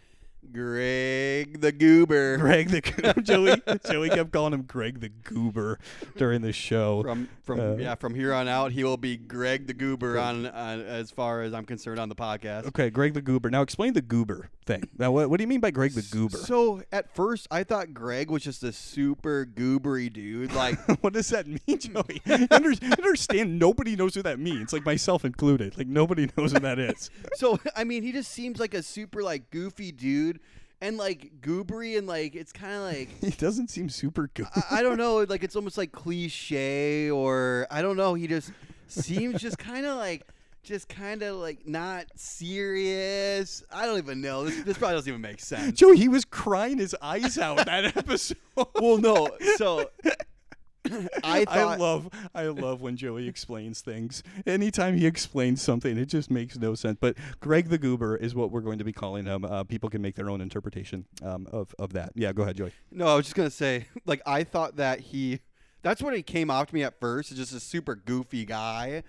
[0.51, 2.81] Greg the Goober Greg the
[3.23, 5.79] Joey Joey kept calling him Greg the Goober
[6.17, 7.03] during the show.
[7.03, 10.47] from from Uh, yeah from here on out he will be Greg the Goober on,
[10.47, 12.67] on as far as I'm concerned on the podcast.
[12.67, 13.51] Okay, Greg the Goober.
[13.51, 14.89] Now explain the Goober thing.
[14.99, 16.39] Now, what, what do you mean by Greg the Goober?
[16.39, 20.53] So at first I thought Greg was just a super goobery dude.
[20.53, 22.23] Like what does that mean, Joey?
[22.25, 23.59] You under- understand?
[23.59, 25.77] Nobody knows what that means, like myself included.
[25.77, 27.11] Like nobody knows who that is.
[27.35, 30.41] so I mean he just seems like a super like goofy dude
[30.81, 34.47] and like goobery and like it's kind of like He doesn't seem super good.
[34.55, 38.53] I, I don't know like it's almost like cliche or I don't know he just
[38.87, 40.27] seems just kind of like
[40.63, 43.63] just kind of like not serious.
[43.71, 44.45] I don't even know.
[44.45, 45.79] This, this probably doesn't even make sense.
[45.79, 48.37] Joey, he was crying his eyes out that episode.
[48.57, 49.29] well, no.
[49.57, 49.91] So
[51.25, 54.23] I I love I love when Joey explains things.
[54.47, 56.99] Anytime he explains something, it just makes no sense.
[57.01, 59.45] But Greg the Goober is what we're going to be calling him.
[59.45, 62.13] Uh, people can make their own interpretation um, of of that.
[62.15, 62.73] Yeah, go ahead, Joey.
[62.91, 65.41] No, I was just gonna say, like, I thought that he.
[65.83, 67.35] That's what he came off to me at first.
[67.35, 69.03] Just a super goofy guy.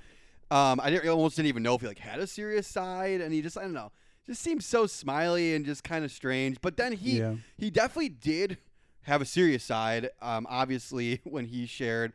[0.54, 3.34] Um, I didn't, almost didn't even know if he like had a serious side, and
[3.34, 3.92] he just I don't know,
[4.26, 6.58] just seemed so smiley and just kind of strange.
[6.62, 7.36] But then he Yeah.
[7.58, 8.58] he definitely did
[9.04, 10.10] have a serious side.
[10.22, 12.13] Um, obviously when he shared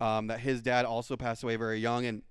[0.00, 2.22] um, that his dad also passed away very young, and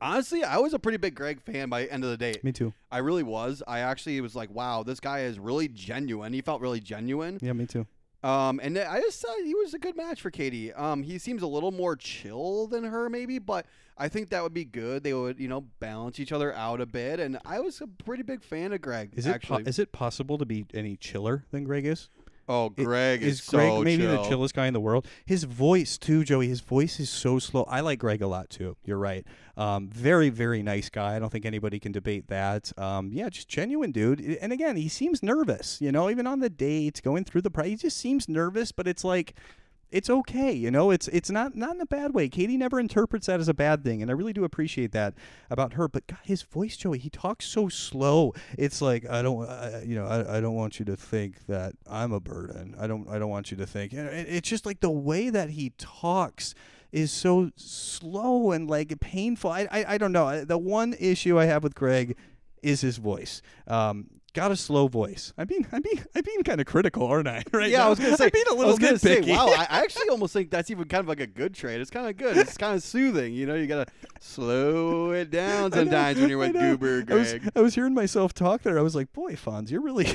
[0.00, 2.34] honestly, I was a pretty big Greg fan by end of the day.
[2.42, 2.74] Me too.
[2.92, 3.62] I really was.
[3.66, 6.32] I actually was like, wow, this guy is really genuine.
[6.32, 7.38] He felt really genuine.
[7.40, 7.86] Yeah, me too.
[8.22, 10.72] Um, and I just thought he was a good match for Katie.
[10.72, 13.64] Um, he seems a little more chill than her, maybe, but
[13.96, 15.04] I think that would be good.
[15.04, 17.20] They would, you know, balance each other out a bit.
[17.20, 19.10] And I was a pretty big fan of Greg.
[19.14, 19.62] Is it po- actually?
[19.64, 22.08] is it possible to be any chiller than Greg is?
[22.48, 24.22] Oh, Greg is, is Greg so maybe chill.
[24.22, 25.06] the chillest guy in the world?
[25.26, 26.48] His voice too, Joey.
[26.48, 27.64] His voice is so slow.
[27.64, 28.76] I like Greg a lot too.
[28.84, 29.26] You're right.
[29.56, 31.16] Um, very very nice guy.
[31.16, 32.72] I don't think anybody can debate that.
[32.78, 34.20] Um, yeah, just genuine dude.
[34.20, 35.80] And again, he seems nervous.
[35.80, 38.72] You know, even on the dates, going through the price, he just seems nervous.
[38.72, 39.34] But it's like.
[39.90, 40.90] It's okay, you know.
[40.90, 42.28] It's it's not not in a bad way.
[42.28, 45.14] Katie never interprets that as a bad thing, and I really do appreciate that
[45.50, 45.88] about her.
[45.88, 48.34] But God, his voice, Joey, he talks so slow.
[48.58, 49.48] It's like I don't,
[49.86, 52.74] you know, I, I don't want you to think that I'm a burden.
[52.78, 53.92] I don't I don't want you to think.
[53.94, 56.54] It's just like the way that he talks
[56.92, 59.50] is so slow and like painful.
[59.50, 60.44] I I, I don't know.
[60.44, 62.16] The one issue I have with Greg
[62.62, 63.40] is his voice.
[63.66, 65.32] Um, got a slow voice.
[65.36, 67.42] I mean, I mean, I'm being kind of critical, aren't I?
[67.52, 67.70] Right?
[67.70, 67.86] Yeah, now?
[67.86, 68.24] I was gonna say.
[68.26, 69.32] I'm being a I little was gonna bit say, picky.
[69.32, 71.80] wow, I I actually almost think that's even kind of like a good trait.
[71.80, 72.36] It's kind of good.
[72.36, 73.34] It's kind of soothing.
[73.34, 73.86] You know, you gotta
[74.20, 76.52] slow it down I know, sometimes when you're with.
[76.52, 77.50] Goober I was, Greg.
[77.56, 78.78] I was hearing myself talk there.
[78.78, 80.08] I was like, "Boy, Fonz, you're really,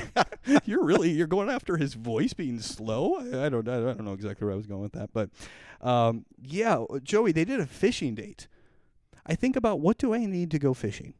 [0.64, 4.14] you're really, you're going after his voice being slow." I, I don't, I don't know
[4.14, 5.30] exactly where I was going with that, but
[5.80, 8.48] um, yeah, Joey, they did a fishing date.
[9.26, 11.14] I think about what do I need to go fishing?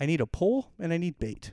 [0.00, 1.52] I need a pole and I need bait.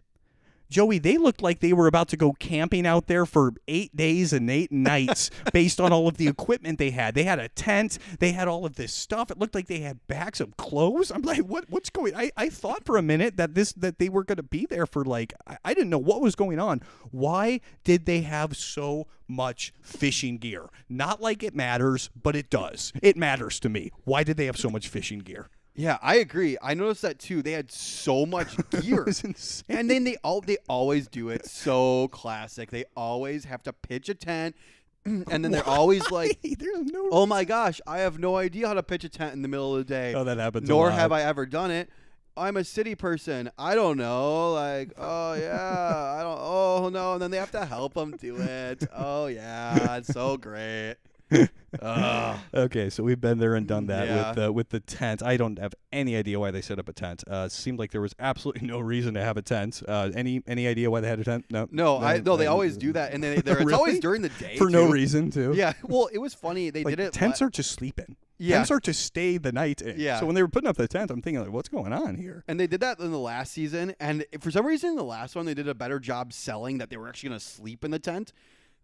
[0.72, 4.32] Joey, they looked like they were about to go camping out there for eight days
[4.32, 7.14] and eight nights based on all of the equipment they had.
[7.14, 9.30] They had a tent, they had all of this stuff.
[9.30, 11.12] It looked like they had bags of clothes.
[11.12, 14.08] I'm like, what what's going I, I thought for a minute that this that they
[14.08, 16.82] were gonna be there for like I, I didn't know what was going on.
[17.12, 20.70] Why did they have so much fishing gear?
[20.88, 22.94] Not like it matters, but it does.
[23.02, 23.92] It matters to me.
[24.06, 25.50] Why did they have so much fishing gear?
[25.74, 26.58] Yeah, I agree.
[26.62, 27.42] I noticed that too.
[27.42, 29.02] They had so much gear.
[29.02, 29.78] It was insane.
[29.78, 32.72] and then they all they always do it so classic.
[32.72, 34.56] They always have to pitch a tent,
[35.06, 38.74] and then they're always like, there's no "Oh my gosh, I have no idea how
[38.74, 41.12] to pitch a tent in the middle of the day." Oh, that happens Nor have
[41.12, 41.90] I ever done it.
[42.38, 43.50] I'm a city person.
[43.58, 44.54] I don't know.
[44.54, 46.40] Like, oh yeah, I don't.
[46.40, 48.84] Oh no, and then they have to help them do it.
[48.94, 50.96] Oh yeah, it's so great.
[51.32, 52.38] Ugh.
[52.54, 54.30] Okay, so we've been there and done that Yeah.
[54.30, 55.24] with uh, with the tent.
[55.24, 57.24] I don't have any idea why they set up a tent.
[57.30, 59.82] Uh, it seemed like there was absolutely no reason to have a tent.
[59.88, 61.46] Uh, any any idea why they had a tent?
[61.50, 62.36] No, No, I no.
[62.36, 64.90] They always do that, and then they, they're, it's always during the day for no
[64.90, 65.54] reason too.
[65.56, 65.74] Yeah.
[65.84, 66.70] Well, it was funny.
[66.72, 67.14] They like did it.
[67.14, 68.18] tents la- are to sleep in.
[68.38, 68.58] Yeah.
[68.58, 70.00] Tents are to stay the night in.
[70.00, 70.20] Yeah.
[70.20, 72.44] So when they were putting up the tent, I'm thinking like, what's going on here?
[72.48, 75.36] And they did that in the last season, and for some reason, in the last
[75.36, 77.92] one, they did a better job selling that they were actually going to sleep in
[77.92, 78.34] the tent,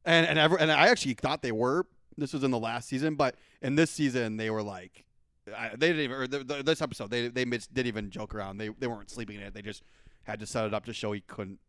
[0.05, 1.85] and and ever, and I actually thought they were.
[2.17, 5.05] This was in the last season, but in this season, they were like,
[5.55, 6.29] I, they didn't even.
[6.29, 8.57] The, the, this episode, they they didn't even joke around.
[8.57, 9.53] They they weren't sleeping in it.
[9.53, 9.83] They just
[10.23, 11.59] had to set it up to show he couldn't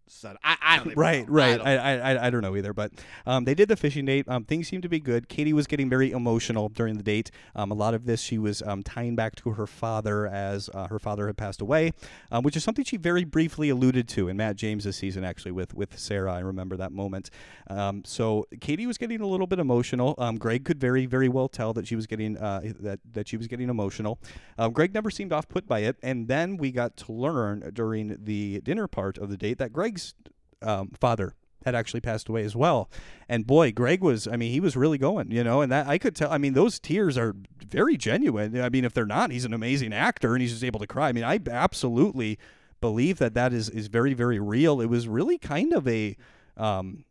[0.44, 1.32] I I don't even Right, know.
[1.34, 1.60] right.
[1.60, 2.92] I, I, I, I don't know either, but
[3.26, 4.26] um, they did the fishing date.
[4.28, 5.28] Um, things seemed to be good.
[5.28, 7.30] Katie was getting very emotional during the date.
[7.54, 10.88] Um, a lot of this she was um, tying back to her father as uh,
[10.88, 11.92] her father had passed away,
[12.30, 15.74] um, which is something she very briefly alluded to in Matt James's season, actually with
[15.74, 16.32] with Sarah.
[16.34, 17.30] I remember that moment.
[17.68, 20.14] Um, so Katie was getting a little bit emotional.
[20.18, 23.36] Um, Greg could very very well tell that she was getting uh, that that she
[23.36, 24.18] was getting emotional.
[24.58, 28.16] Um, Greg never seemed off put by it, and then we got to learn during
[28.24, 30.14] the dinner part of the date that Greg's
[30.62, 31.34] um, father
[31.64, 32.88] had actually passed away as well.
[33.28, 35.98] And boy, Greg was, I mean, he was really going, you know, and that I
[35.98, 37.34] could tell, I mean, those tears are
[37.66, 38.60] very genuine.
[38.60, 41.08] I mean, if they're not, he's an amazing actor and he's just able to cry.
[41.08, 42.38] I mean, I absolutely
[42.80, 44.80] believe that that is, is very, very real.
[44.80, 46.16] It was really kind of a,
[46.56, 47.04] um,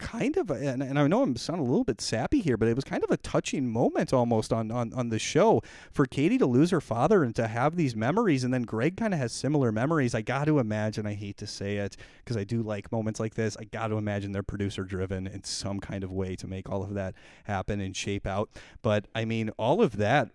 [0.00, 2.68] kind of, a, and, and I know I'm sounding a little bit sappy here, but
[2.68, 6.38] it was kind of a touching moment almost on, on, on the show for Katie
[6.38, 8.42] to lose her father and to have these memories.
[8.42, 10.14] And then Greg kind of has similar memories.
[10.14, 13.34] I got to imagine, I hate to say it because I do like moments like
[13.34, 13.56] this.
[13.58, 16.82] I got to imagine they're producer driven in some kind of way to make all
[16.82, 18.50] of that happen and shape out.
[18.82, 20.30] But I mean, all of that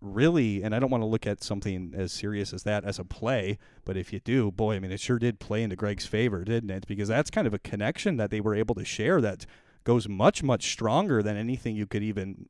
[0.00, 3.04] really, and I don't want to look at something as serious as that as a
[3.04, 6.44] play, but if you do, boy, I mean, it sure did play into Greg's favor,
[6.44, 6.86] didn't it?
[6.86, 9.46] Because that's kind of a connection that they were able to share that
[9.84, 12.46] goes much, much stronger than anything you could even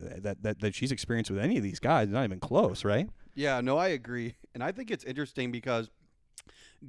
[0.00, 2.08] that that, that she's experienced with any of these guys.
[2.08, 3.08] Not even close, right?
[3.34, 5.90] Yeah, no, I agree, and I think it's interesting because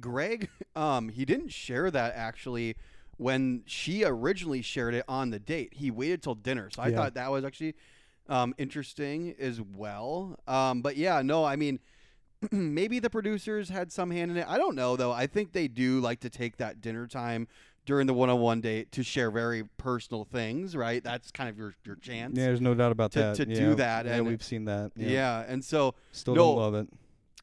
[0.00, 2.76] Greg, um, he didn't share that actually
[3.16, 5.74] when she originally shared it on the date.
[5.74, 6.96] He waited till dinner, so I Yeah.
[6.96, 7.74] thought that was actually
[8.28, 10.38] um, interesting as well.
[10.46, 11.80] Um, but yeah, no, I mean.
[12.50, 14.44] Maybe the producers had some hand in it.
[14.46, 15.12] I don't know though.
[15.12, 17.48] I think they do like to take that dinner time
[17.86, 21.02] during the one-on-one date to share very personal things, right?
[21.02, 22.36] That's kind of your your chance.
[22.36, 23.36] Yeah, there's no doubt about To- that.
[23.36, 23.54] to yeah.
[23.54, 24.92] do that, yeah, and- we've seen that.
[24.94, 26.88] Yeah, Yeah, and so still no- don't love it.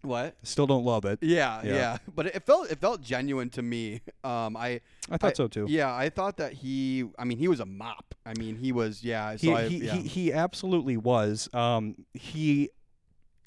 [0.02, 0.36] What?
[0.44, 1.20] Still don't love it.
[1.22, 1.74] Yeah, Yeah.
[1.74, 4.02] yeah, But it felt it felt genuine to me.
[4.24, 5.66] Um, I I thought I- so too.
[5.70, 7.06] Yeah, I thought that he.
[7.18, 8.16] I mean, he was a mop.
[8.26, 9.04] I mean, he was.
[9.04, 9.36] Yeah.
[9.36, 9.94] So he, I, he, yeah.
[9.94, 11.50] he he absolutely was.
[11.54, 12.70] Um, he,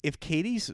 [0.03, 0.71] if Katie's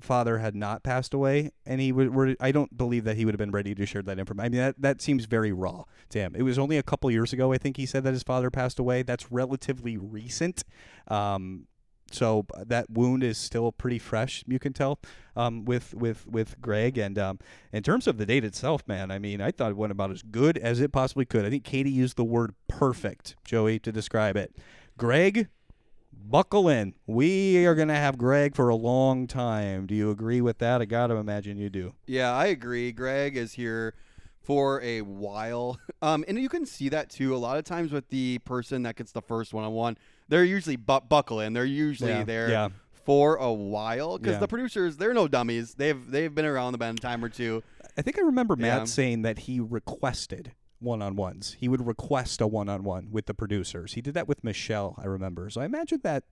[0.00, 3.32] father had not passed away, and he would, were, I don't believe that he would
[3.32, 4.44] have been ready to share that information.
[4.46, 6.34] I mean, that that seems very raw to him.
[6.36, 8.78] It was only a couple years ago, I think he said that his father passed
[8.78, 9.02] away.
[9.02, 10.64] That's relatively recent.
[11.08, 11.66] Um,
[12.10, 14.44] so that wound is still pretty fresh.
[14.46, 14.98] You can tell
[15.34, 16.98] um, with with with Greg.
[16.98, 17.38] And um,
[17.72, 20.22] in terms of the date itself, man, I mean, I thought it went about as
[20.22, 21.44] good as it possibly could.
[21.44, 24.54] I think Katie used the word perfect, Joey, to describe it.
[24.96, 25.48] Greg,
[26.12, 26.94] buckle in.
[27.06, 29.86] We are gonna have Greg for a long time.
[29.86, 30.80] Do you agree with that?
[30.80, 31.94] I gotta imagine you do.
[32.06, 32.92] yeah, I agree.
[32.92, 33.94] Greg is here
[34.42, 35.78] for a while.
[36.02, 37.34] Um, and you can see that too.
[37.34, 39.96] A lot of times with the person that gets the first one-on-one,
[40.28, 41.52] they're usually bu- buckle in.
[41.52, 42.68] They're usually Yeah, there yeah.
[43.04, 44.40] for a while because Yeah.
[44.40, 45.74] the producers, they're no dummies.
[45.74, 47.62] They've they've been around the bend a time or two.
[47.96, 51.56] I think I remember Matt saying that he requested one on ones.
[51.58, 53.94] He would request a one on one with the producers.
[53.94, 55.48] He did that with Michelle, I remember.
[55.48, 56.24] So I imagine that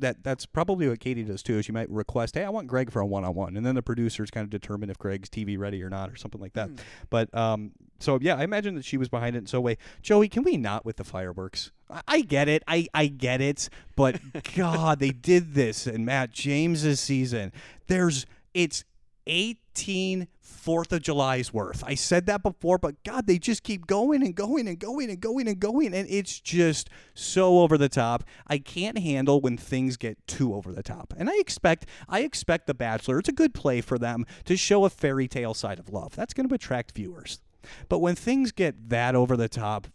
[0.00, 1.58] that that's probably what Katie does too.
[1.58, 3.74] Is she might request, "Hey, I want Greg for a one on one," and then
[3.74, 6.70] the producers kind of determine if Greg's TV ready or not, or something like that.
[7.08, 9.76] But um, so yeah, I imagine that she was behind it in some way.
[10.02, 11.70] Joey, can we not with the fireworks?
[11.88, 14.20] I, I get it, I I get it, but
[14.56, 17.52] God, they did this in Matt James's season.
[17.86, 18.84] There's it's
[19.26, 20.28] 18
[20.60, 21.82] Fourth of July's worth.
[21.84, 25.18] I said that before, but God, they just keep going and going and going and
[25.18, 28.24] going and going, and it's just so over the top.
[28.46, 32.66] I can't handle when things get too over the top, and I expect I expect
[32.66, 33.18] The Bachelor.
[33.18, 36.14] It's a good play for them to show a fairy tale side of love.
[36.14, 37.40] That's going to attract viewers.
[37.88, 39.86] But when things get that over the top,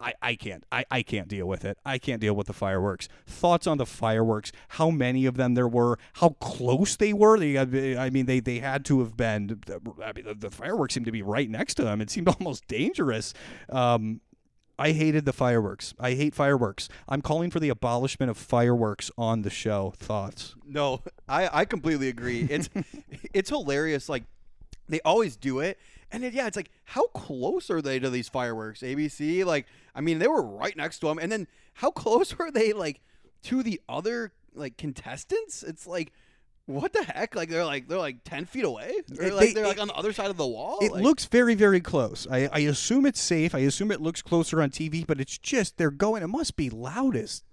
[0.00, 0.64] I, I can't.
[0.72, 1.78] I, I can't deal with it.
[1.84, 3.08] I can't deal with the fireworks.
[3.26, 4.50] Thoughts on the fireworks?
[4.68, 5.98] How many of them there were?
[6.14, 7.38] How close they were?
[7.38, 9.60] They, I mean, they, they had to have been.
[10.02, 12.00] I mean, the, the fireworks seemed to be right next to them.
[12.00, 13.34] It seemed almost dangerous.
[13.68, 14.20] Um,
[14.78, 15.92] I hated the fireworks.
[16.00, 16.88] I hate fireworks.
[17.06, 19.92] I'm calling for the abolishment of fireworks on the show.
[19.98, 20.54] Thoughts?
[20.66, 22.46] No, I, I completely agree.
[22.50, 22.70] It's
[23.34, 24.08] it's hilarious.
[24.08, 24.24] Like
[24.88, 25.78] they always do it,
[26.12, 28.80] and it, yeah, it's like how close are they to these fireworks?
[28.80, 32.50] ABC, like I mean, they were right next to them, and then how close were
[32.50, 33.00] they like
[33.44, 35.62] to the other like contestants?
[35.62, 36.12] It's like.
[36.66, 37.34] What the heck?
[37.34, 38.92] Like they're like they're like ten feet away.
[39.18, 40.78] Or like they- they're like it- on the other side of the wall.
[40.80, 42.28] It Like- looks very, very close.
[42.30, 43.56] I, I assume it's safe.
[43.56, 46.22] I assume it looks closer on TV, but it's just they're going.
[46.22, 47.42] It must be loud as.
[47.42, 47.49] I mean,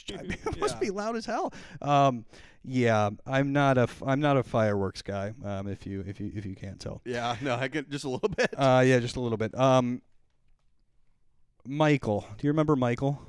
[0.08, 0.80] it must Yeah.
[0.80, 1.52] be loud as hell.
[1.80, 2.24] Um,
[2.64, 5.32] yeah, I'm not a f- I'm not a fireworks guy.
[5.44, 7.00] Um, if you if you if you can't tell.
[7.04, 8.54] Yeah, no, I get just a little bit.
[8.56, 9.58] Uh, yeah, just a little bit.
[9.58, 10.02] Um,
[11.66, 13.20] Michael, do you remember Michael?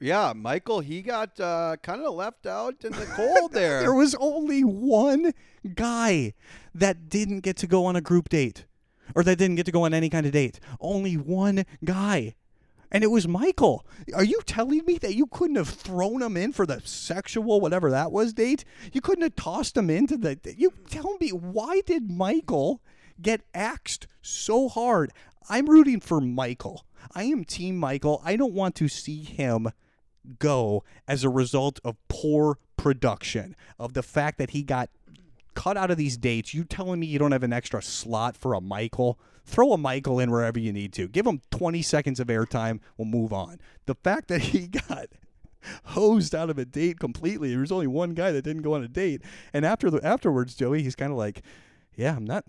[0.00, 3.80] yeah, Michael, he got uh, kind of left out in the cold there.
[3.82, 5.32] There was only one
[5.76, 6.34] guy
[6.74, 8.64] that didn't get to go on a group date
[9.14, 10.58] or that didn't get to go on any kind of date.
[10.80, 12.34] Only one guy.
[12.92, 13.86] And it was Michael.
[14.14, 17.90] Are you telling me that you couldn't have thrown him in for the sexual, whatever
[17.90, 18.66] that was, date?
[18.92, 20.38] You couldn't have tossed him into the.
[20.58, 22.82] You tell me, why did Michael
[23.20, 25.10] get axed so hard?
[25.48, 26.84] I'm rooting for Michael.
[27.14, 28.20] I am Team Michael.
[28.24, 29.68] I don't want to see him
[30.38, 34.90] go as a result of poor production, of the fact that he got
[35.54, 36.52] cut out of these dates.
[36.52, 39.18] You telling me you don't have an extra slot for a Michael?
[39.44, 41.08] Throw a Michael in wherever you need to.
[41.08, 42.80] Give him 20 seconds of airtime.
[42.96, 43.60] We'll move on.
[43.86, 45.08] The fact that he got
[45.84, 47.50] hosed out of a date completely.
[47.50, 49.22] There was only one guy that didn't go on a date.
[49.52, 51.42] And after the afterwards, Joey, he's kind of like,
[51.94, 52.44] "Yeah, I'm not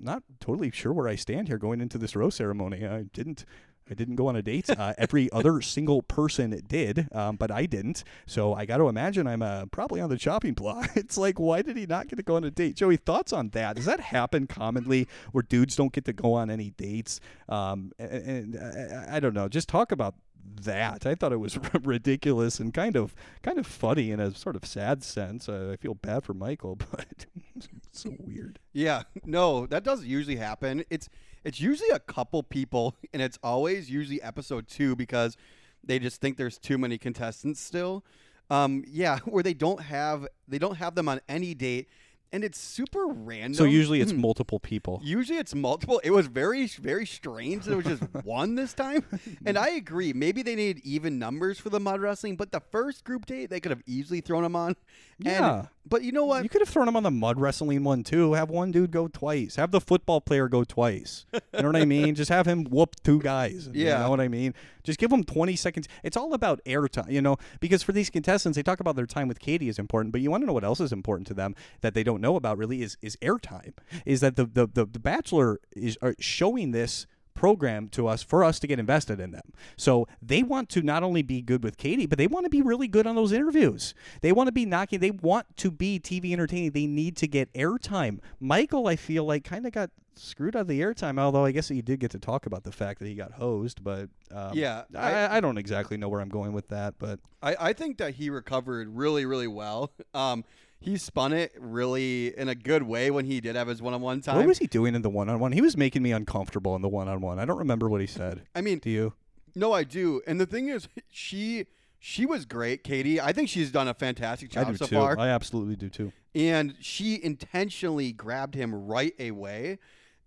[0.00, 2.86] not totally sure where I stand here going into this rose ceremony.
[2.86, 3.44] I didn't
[3.90, 4.68] I didn't go on a date.
[4.68, 8.04] Uh, every other single person did, um, but I didn't.
[8.26, 10.90] So I got to imagine I'm uh, probably on the chopping block.
[11.06, 12.74] It's like, why did he not get to go on a date?
[12.74, 13.76] Joey, thoughts on that?
[13.76, 17.20] Does that happen commonly where dudes don't get to go on any dates?
[17.48, 19.48] Um, and, and uh, I don't know.
[19.48, 20.14] Just talk about
[20.62, 21.06] that.
[21.06, 24.64] I thought it was ridiculous and kind of kind of funny in a sort of
[24.64, 25.48] sad sense.
[25.48, 28.58] Uh, I feel bad for Michael, but it's so weird.
[28.72, 30.84] Yeah, no, that doesn't usually happen.
[30.90, 31.08] It's
[31.46, 35.36] it's usually a couple people, and it's always usually episode two because
[35.82, 38.04] they just think there's too many contestants still.
[38.50, 41.88] Um, yeah, where they don't have they don't have them on any date,
[42.32, 43.54] and it's super random.
[43.54, 44.20] So usually it's hmm.
[44.20, 45.00] multiple people.
[45.02, 46.00] Usually it's multiple.
[46.04, 49.04] It was very, very strange that it was just one this time.
[49.44, 50.12] And I agree.
[50.12, 53.60] Maybe they needed even numbers for the mud wrestling, but the first group date, they
[53.60, 54.76] could have easily thrown them on.
[55.18, 55.66] Yeah.
[55.88, 56.42] But you know what?
[56.42, 58.32] You could have thrown him on the mud wrestling one too.
[58.32, 59.56] Have one dude go twice.
[59.56, 61.26] Have the football player go twice.
[61.32, 62.14] You know what I mean?
[62.16, 63.70] Just have him whoop two guys.
[63.72, 63.98] Yeah.
[63.98, 64.52] You know what I mean?
[64.82, 65.88] Just give them 20 seconds.
[66.02, 69.28] It's all about airtime, you know, because for these contestants, they talk about their time
[69.28, 71.54] with Katie is important, but you want to know what else is important to them
[71.80, 73.72] that they don't know about really is is airtime.
[74.04, 78.42] Is that the the the, the Bachelor is are showing this program to us for
[78.42, 79.52] us to get invested in them.
[79.76, 82.62] So they want to not only be good with Katie, but they want to be
[82.62, 83.92] really good on those interviews.
[84.22, 86.70] They want to be knocking, they want to be TV entertaining.
[86.70, 88.20] They need to get airtime.
[88.40, 91.68] Michael, I feel like, kind of got screwed out of the airtime, although I guess
[91.68, 94.84] he did get to talk about the fact that he got hosed, but um, Yeah,
[94.96, 97.98] I, I- I don't exactly know where I'm going with that, but I, I think
[97.98, 99.92] that he recovered really, really well.
[100.14, 100.44] Um,
[100.78, 104.36] he spun it really in a good way when he did have his one-on-one time.
[104.36, 105.52] what was he doing in the one on one?
[105.52, 107.38] He was making me uncomfortable in the one on one.
[107.38, 108.42] I don't remember what he said.
[108.54, 109.14] I mean, Do you?
[109.54, 110.20] no, I do.
[110.26, 111.66] And the thing is, she
[111.98, 113.20] she was great, Katie.
[113.20, 114.94] I think she's done a fantastic I job do so too.
[114.96, 115.18] far.
[115.18, 116.12] I absolutely do too.
[116.34, 119.78] and she intentionally grabbed him right away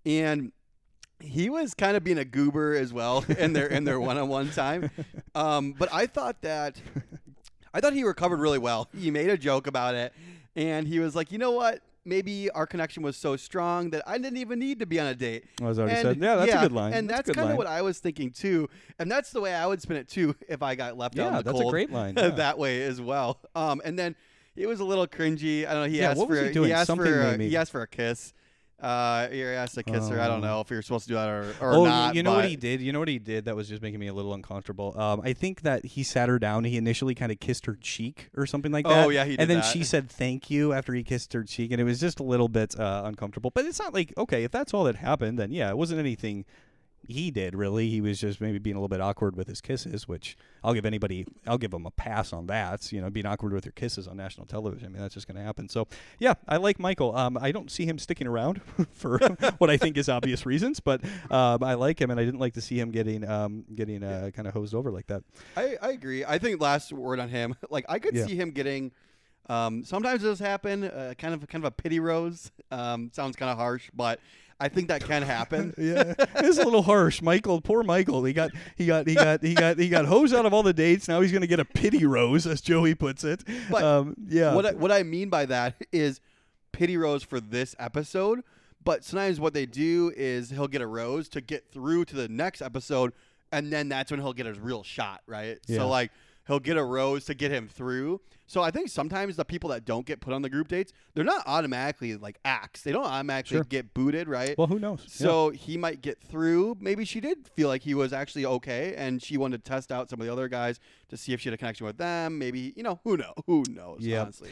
[0.06, 0.52] and
[1.22, 4.90] he was kind of being a goober as well in their in their one-on-one time
[5.36, 6.82] um, but i thought that
[7.74, 10.14] i thought he recovered really well he made a joke about it
[10.60, 14.18] and he was like you know what maybe our connection was so strong that i
[14.18, 16.18] didn't even need to be on a date that what he and, said?
[16.18, 16.94] Yeah, that's a good line.
[16.94, 18.68] and That's that's, kind of what i was thinking too
[19.00, 21.34] and that's the way i would spin it too if i got left out in
[21.34, 22.30] Yeah, the that's a great line, yeah.
[22.30, 24.16] that way as well um, and then
[24.56, 25.66] it was a little cringy.
[25.66, 25.90] I don't know.
[25.90, 26.72] He Yeah, asked what for was he doing?
[26.74, 28.34] asked Something for a, he asked for a kiss.
[28.82, 30.20] Uh, he asked to kiss her.
[30.22, 30.48] I don't Oh.
[30.48, 32.16] know if you're supposed to do that or, or oh, not.
[32.16, 32.80] you know what he did?
[32.82, 34.98] You know what he did that was just making me a little uncomfortable.
[35.00, 36.64] Um, I think that he sat her down.
[36.64, 39.06] He initially kind of kissed her cheek or something like that.
[39.06, 39.14] Oh, that.
[39.14, 39.66] yeah, he did And then that.
[39.66, 42.48] she said thank you after he kissed her cheek, and it was just a little
[42.48, 43.52] bit uh, uncomfortable.
[43.54, 46.46] But it's not like okay, if that's all that happened, then yeah, it wasn't anything
[47.08, 47.90] he did really.
[47.90, 50.86] He was just maybe being a little bit awkward with his kisses, which I'll give
[50.86, 52.92] anybody, I'll give him a pass on that.
[52.92, 54.88] You know, being awkward with your kisses on national television.
[54.88, 55.70] I mean, that's just going to happen.
[55.70, 55.88] So
[56.20, 57.16] yeah, I like Michael.
[57.16, 58.62] Um, I don't see him sticking around
[58.94, 59.18] for
[59.58, 62.54] what I think is obvious reasons, but um, I like him, and I didn't like
[62.54, 65.24] to see him getting um, getting uh, kind of hosed over like that.
[65.58, 66.24] I, I agree.
[66.26, 67.56] I think last word on him.
[67.72, 68.26] Like I could Yeah.
[68.26, 68.92] see him getting.
[69.48, 70.84] Um, sometimes this happen.
[70.84, 72.52] Uh, kind of kind of a pity rose.
[72.72, 74.20] Um, sounds kind of harsh, but
[74.60, 75.74] I think that can happen.
[75.78, 77.62] Yeah, it's a little harsh, Michael.
[77.62, 78.24] Poor Michael.
[78.26, 80.74] He got he got he got he got he got hosed out of all the
[80.74, 81.08] dates.
[81.08, 83.44] Now he's going to get a pity rose, as Joey puts it.
[83.72, 86.20] But um, yeah, What I, what I mean by that is
[86.72, 88.42] pity rose for this episode.
[88.84, 92.28] But sometimes what they do is he'll get a rose to get through to the
[92.30, 93.14] next episode,
[93.52, 95.60] and then that's when he'll get his real shot, right?
[95.68, 95.78] Yeah.
[95.78, 96.12] So like
[96.50, 98.20] he'll get a rose to get him through.
[98.48, 101.24] So I think sometimes the people that don't get put on the group dates, they're
[101.24, 102.84] not automatically like axed.
[102.84, 103.64] They don't automatically Sure.
[103.64, 104.58] get booted, right?
[104.58, 105.02] well, who knows?
[105.06, 105.28] Yeah.
[105.28, 106.76] So he might get through.
[106.82, 110.10] Maybe she did feel like he was actually okay, and she wanted to test out
[110.10, 110.80] some of the other guys
[111.10, 112.40] to see if she had a connection with them.
[112.40, 114.00] Maybe you know who know who knows.
[114.02, 114.24] Yeah.
[114.24, 114.50] honestly.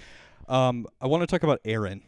[0.48, 2.04] Um, I want to talk about Aaron.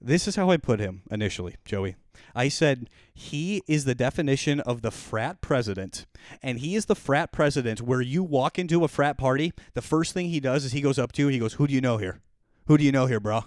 [0.00, 1.94] This is how I put him initially, Joey.
[2.34, 6.06] I said he is the definition of the frat president,
[6.42, 10.12] and he is the frat president where you walk into a frat party, the first
[10.12, 11.98] thing he does is he goes up to you, he goes, "Who do you know
[11.98, 12.20] here?
[12.66, 13.44] Who do you know here, bro?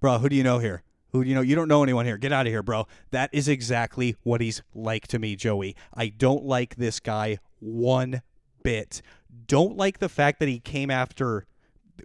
[0.00, 0.82] Bro, who do you know here?
[1.10, 1.42] Who do you know?
[1.42, 2.16] You don't know anyone here.
[2.16, 5.76] Get out of here, bro." That is exactly what he's like to me, Joey.
[5.94, 8.22] I don't like this guy one
[8.62, 9.02] bit.
[9.46, 11.46] Don't like the fact that he came after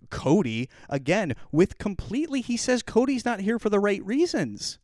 [0.09, 4.79] Cody again with completely he says Cody's not here for the right reasons.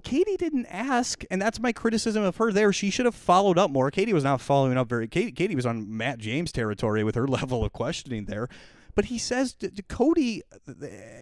[0.00, 2.72] Katie didn't ask, and that's my criticism of her there.
[2.72, 3.90] She should have followed up more.
[3.90, 7.28] Katie was not following up very Katie, Katie was on Matt James territory with her
[7.28, 8.48] level of questioning there.
[8.94, 10.42] But he says to, to Cody,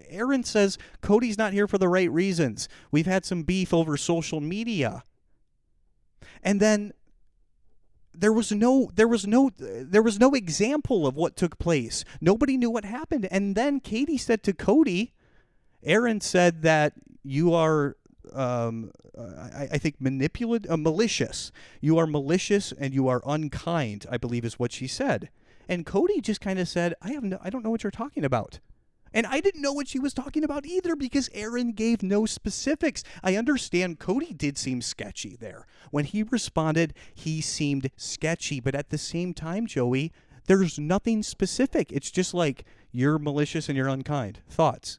[0.08, 2.68] Aaron says Cody's not here for the right reasons.
[2.90, 5.04] We've had some beef over social media.
[6.42, 6.92] And then
[8.14, 12.04] there was no there was no there was no example of what took place.
[12.20, 13.28] Nobody knew what happened.
[13.30, 15.12] And then Katie said to Cody,
[15.82, 17.96] Aaron said that you are
[18.34, 21.52] um, I, I think manipulative, uh, malicious.
[21.80, 24.06] You are malicious and you are unkind.
[24.10, 25.30] I believe is what she said.
[25.68, 28.24] And Cody just kind of said, "I have no, I don't know what you're talking
[28.24, 28.60] about."
[29.12, 33.02] And I didn't know what she was talking about either because Aaron gave no specifics.
[33.22, 35.66] I understand Cody did seem sketchy there.
[35.90, 38.60] When he responded, he seemed sketchy.
[38.60, 40.12] But at the same time, Joey,
[40.46, 41.90] there's nothing specific.
[41.90, 44.40] It's just like, you're malicious and you're unkind.
[44.48, 44.98] Thoughts?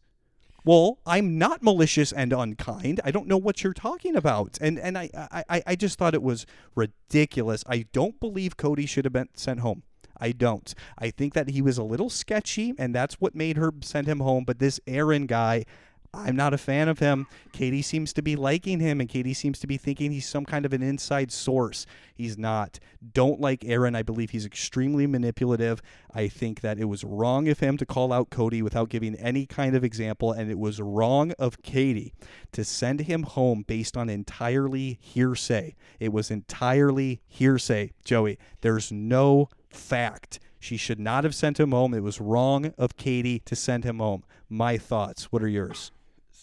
[0.66, 3.00] Well, I'm not malicious and unkind.
[3.04, 4.58] I don't know what you're talking about.
[4.62, 5.10] And and I
[5.50, 6.46] I, I just thought it was
[6.76, 7.64] ridiculous.
[7.68, 9.84] I don't believe Cody should have been sent home.
[10.20, 10.74] I don't.
[10.98, 14.20] I think that he was a little sketchy, and that's what made her send him
[14.20, 14.44] home.
[14.44, 15.64] But this Aaron guy,
[16.12, 17.28] I'm not a fan of him.
[17.54, 20.66] Katie seems to be liking him, and Katie seems to be thinking he's some kind
[20.66, 21.86] of an inside source.
[22.16, 22.80] He's not.
[23.14, 23.96] Don't like Aaron.
[23.96, 25.82] I believe he's extremely manipulative.
[26.14, 29.46] I think that it was wrong of him to call out Cody without giving any
[29.46, 32.14] kind of example, and it was wrong of Katie
[32.54, 35.76] to send him home based on entirely hearsay.
[36.00, 38.40] It was entirely hearsay, Joey.
[38.62, 40.40] There's no fact.
[40.60, 41.94] She should not have sent him home.
[41.94, 44.24] It was wrong of Katie to send him home.
[44.50, 45.32] My thoughts.
[45.32, 45.92] What are yours?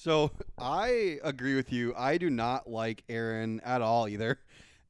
[0.06, 1.92] So I agree with you.
[1.96, 4.38] I do not like Aaron at all either.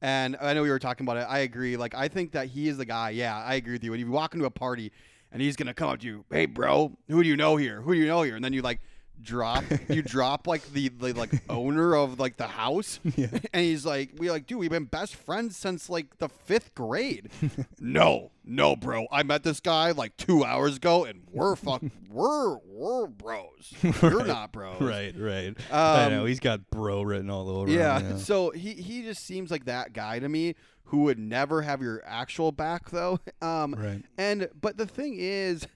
[0.03, 1.27] And I know we were talking about it.
[1.27, 1.79] I agree.
[1.79, 3.11] Like I think that he is the guy.
[3.11, 3.93] Yeah, I agree with you.
[3.93, 4.93] When you walk into a party
[5.33, 7.81] and he's gonna come up to you, hey bro, who do you know here?
[7.81, 8.37] Who do you know here?
[8.37, 8.83] And then you like
[9.23, 13.29] drop you drop like the, the like owner of like the house Yeah.
[13.53, 17.31] and he's like we like dude we've been best friends since like the fifth grade
[17.81, 22.57] no no bro i met this guy like two hours ago and we're fuck we're
[22.67, 25.57] we're bros you're not bros Right, right.
[25.73, 27.71] I Um, know he's got bro written all over.
[27.71, 28.17] him, yeah.
[28.19, 30.55] So he he just seems like that guy to me
[30.85, 33.19] who would never have your actual back though.
[33.43, 34.03] Um Right.
[34.17, 35.67] and but the thing is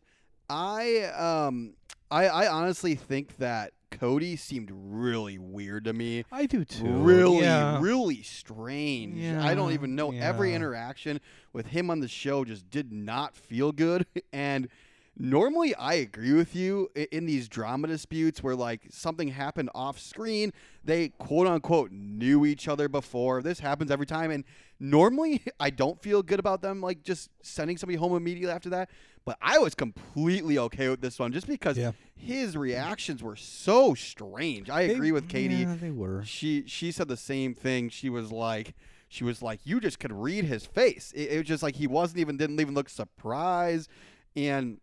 [0.49, 1.74] I um
[2.11, 6.24] I I honestly think that Cody seemed really weird to me.
[6.30, 6.86] I do too.
[6.86, 7.80] Really, Yeah.
[7.80, 9.22] really strange.
[9.24, 10.12] I don't even know.
[10.12, 11.20] Every interaction
[11.52, 14.06] with him on the show just did not feel good.
[14.32, 14.68] And
[15.18, 20.52] normally I agree with you in these drama disputes where like something happened off screen,
[20.84, 23.42] they quote unquote knew each other before.
[23.42, 24.30] This happens every time.
[24.30, 24.44] And
[24.78, 28.88] normally I don't feel good about them like just sending somebody home immediately after that.
[29.24, 31.92] But I was completely okay with this one just because Yeah.
[32.16, 34.70] his reactions were so strange.
[34.70, 36.24] I They- agree with Katie Yeah, they were.
[36.24, 37.90] she she said the same thing.
[37.90, 38.74] She was like,
[39.08, 41.12] she was like, you just could read his face.
[41.14, 43.90] It, it was just like he wasn't even didn't even look surprised,
[44.34, 44.78] and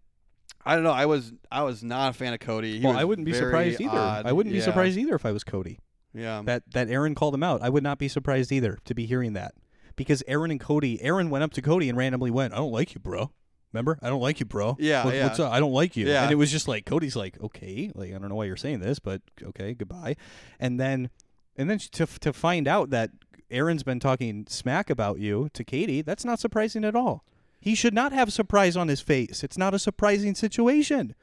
[0.66, 0.92] I don't know.
[0.92, 2.80] I was I was not a fan of Cody.
[2.80, 3.98] He well, I wouldn't be surprised either.
[3.98, 4.26] odd.
[4.26, 5.80] I wouldn't be surprised either if I was Cody.
[6.14, 7.62] Yeah, That that Aaron called him out.
[7.62, 9.54] I would not be surprised either to be hearing that.
[9.96, 12.94] Because Aaron and Cody, Aaron went up to Cody and randomly went, "I don't like
[12.94, 13.32] you, bro."
[13.78, 14.00] Remember?
[14.02, 14.76] I don't like you, bro.
[14.80, 15.24] Yeah, What- yeah.
[15.28, 15.52] What's up?
[15.52, 16.08] I don't like you.
[16.08, 16.24] Yeah.
[16.24, 18.80] And it was just like Cody's like, "Okay, like I don't know why you're saying
[18.80, 20.16] this, but okay, goodbye."
[20.60, 21.10] And then
[21.56, 23.12] and then to to find out that
[23.52, 27.24] Aaron's been talking smack about you to Katie, that's not surprising at all.
[27.60, 29.44] He should not have surprise on his face.
[29.44, 31.16] It's not a surprising situation.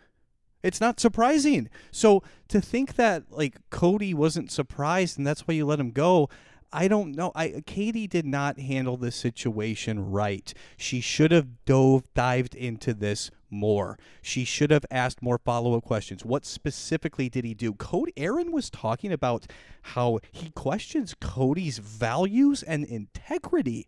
[0.63, 1.69] It's not surprising.
[1.91, 6.29] So to think that like Cody wasn't surprised and that's why you let him go,
[6.73, 7.33] I don't know.
[7.35, 10.53] I Katie did not handle this situation right.
[10.77, 13.99] She should have dove dived into this more.
[14.21, 16.25] She should have asked more follow-up questions.
[16.25, 17.73] What specifically did he do?
[17.75, 19.47] Cody Aaron was talking about
[19.83, 23.87] how he questions Cody's values and integrity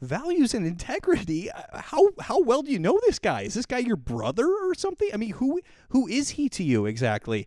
[0.00, 1.50] values and integrity.
[1.50, 3.42] Uh, How how well do you know this guy?
[3.42, 5.10] Is this guy your brother or something?
[5.12, 5.60] I mean, who
[5.90, 7.46] who is he to you exactly?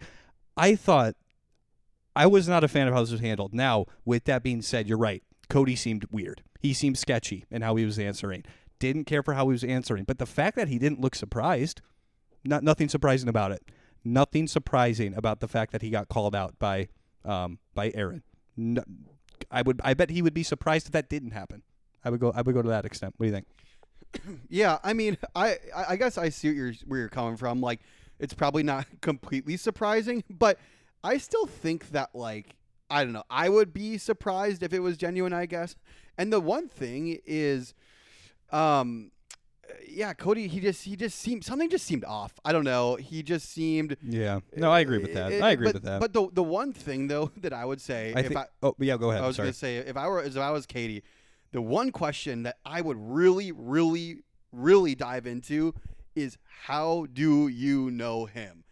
[0.55, 1.15] I thought
[2.15, 3.53] I was not a fan of how this was handled.
[3.53, 5.23] Now, with that being said, you're right.
[5.49, 6.43] Cody seemed weird.
[6.59, 8.43] He seemed sketchy in how he was answering.
[8.79, 10.03] Didn't care for how he was answering.
[10.03, 11.81] But the fact that he didn't look surprised,
[12.43, 13.63] not nothing surprising about it.
[14.03, 16.89] Nothing surprising about the fact that he got called out by
[17.23, 18.23] um, by Aaron.
[18.57, 18.83] No,
[19.49, 21.63] I would I bet he would be surprised if that didn't happen.
[22.03, 23.13] I would go I would go to that extent.
[23.17, 24.41] What do you think?
[24.49, 24.79] yeah.
[24.83, 27.61] I mean, I I guess I see you're, where you're coming from.
[27.61, 27.79] Like,
[28.19, 30.59] it's probably not completely surprising, but
[31.03, 32.55] I still think that like
[32.89, 33.23] I don't know.
[33.29, 35.33] I would be surprised if it was genuine.
[35.33, 35.75] I guess.
[36.17, 37.73] And the one thing is,
[38.51, 39.11] um,
[39.87, 40.47] yeah, Cody.
[40.47, 42.33] He just he just seemed something just seemed off.
[42.45, 42.95] I don't know.
[42.95, 43.97] He just seemed.
[44.03, 44.39] Yeah.
[44.55, 45.33] No, I agree with that.
[45.33, 46.01] Uh, I agree but, with that.
[46.01, 48.75] But the the one thing though that I would say, I if think I, Oh,
[48.79, 49.23] yeah, go ahead.
[49.23, 51.03] I was gonna say if I were if I was Katie,
[51.51, 54.19] the one question that I would really, really,
[54.51, 55.73] really dive into
[56.15, 58.63] is how do you know him?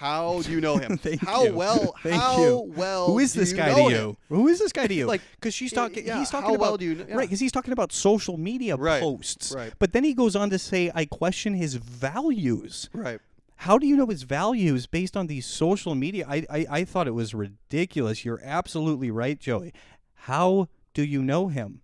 [0.00, 0.96] How do you know him?
[1.06, 1.52] Thank how you.
[1.52, 1.94] well?
[2.02, 2.72] Thank how you.
[2.74, 3.08] well?
[3.08, 3.90] Who is this guy to him?
[3.90, 4.16] you?
[4.30, 5.04] Who is this guy to you?
[5.06, 6.06] Like, because she's talking.
[6.06, 7.14] yeah, he's talking how about well do you yeah.
[7.16, 7.28] right.
[7.28, 9.52] Because he's talking about social media Right, posts.
[9.54, 9.74] right.
[9.78, 13.20] But then he goes on to say, "I question his values." Right.
[13.56, 16.24] How do you know his values based on these social media?
[16.26, 18.24] I, I I thought it was ridiculous.
[18.24, 19.74] You're absolutely right, Joey.
[20.14, 21.82] How do you know him?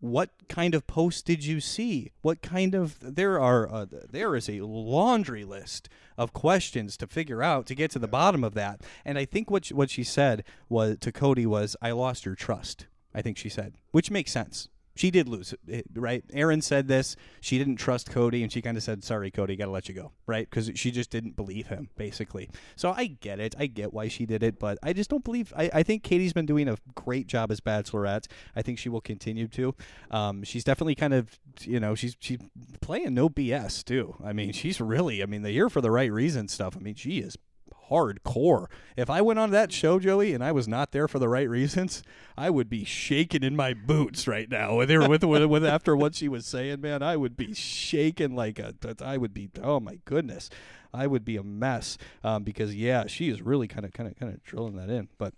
[0.00, 2.12] What kind of post did you see?
[2.22, 5.88] What kind of there are uh, there is a laundry list
[6.18, 8.82] of questions to figure out to get to the bottom of that.
[9.04, 12.34] And I think what she, what she said was to Cody was I lost your
[12.34, 12.86] trust.
[13.14, 14.68] I think she said, which makes sense.
[14.96, 16.24] She did lose it, right?
[16.32, 17.16] Aaron said this.
[17.40, 19.94] She didn't trust Cody, and she kind of said, "Sorry, Cody, got to let you
[19.94, 20.48] go," right?
[20.48, 22.48] Because she just didn't believe him, basically.
[22.76, 23.54] So I get it.
[23.58, 25.52] I get why she did it, but I just don't believe.
[25.54, 28.26] I, I think Katie's been doing a great job as Bachelorette.
[28.56, 29.74] I think she will continue to.
[30.10, 32.38] Um, she's definitely kind of, you know, she's she's
[32.80, 34.16] playing no BS too.
[34.24, 35.22] I mean, she's really.
[35.22, 36.74] I mean, the here for the right reason stuff.
[36.74, 37.36] I mean, she is
[37.90, 38.66] hardcore.
[38.96, 41.48] If I went on that show, Joey, and I was not there for the right
[41.48, 42.02] reasons,
[42.36, 44.76] I would be shaking in my boots right now.
[44.76, 48.58] With with, with, with after what she was saying, man, I would be shaking like
[48.58, 48.74] a.
[49.02, 49.50] I would be.
[49.62, 50.50] Oh my goodness,
[50.92, 51.98] I would be a mess.
[52.24, 55.08] Um, because yeah, she is really kind of, kind of, kind of drilling that in.
[55.18, 55.34] But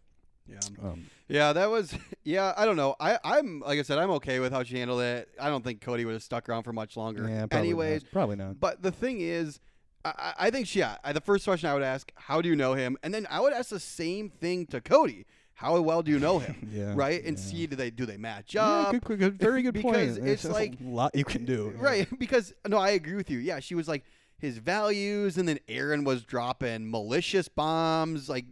[0.46, 0.58] Yeah.
[0.82, 1.94] um, Yeah, that was.
[2.24, 2.94] Yeah, I don't know.
[3.00, 5.30] I, I'm like I said, I'm okay with how she handled it.
[5.40, 7.26] I don't think Cody would have stuck around for much longer.
[7.26, 8.12] yeah, probably Anyways, not.
[8.12, 8.60] probably not.
[8.60, 9.60] but the thing is,
[10.04, 10.96] I, I think she, yeah.
[11.04, 12.96] I- The first question I would ask, how do you know him?
[13.02, 15.26] And then I would ask the same thing to Cody.
[15.54, 16.68] How well do you know him?
[16.72, 17.44] Yeah, Right, and yeah.
[17.44, 18.92] see do they do they match up?
[18.92, 19.94] good, good, good, very good point.
[19.96, 21.74] because There's it's like- a lot you can do.
[21.78, 23.38] Right, because no, I agree with you.
[23.38, 24.04] Yeah, she was like
[24.38, 28.44] his values, and then Aaron was dropping malicious bombs, like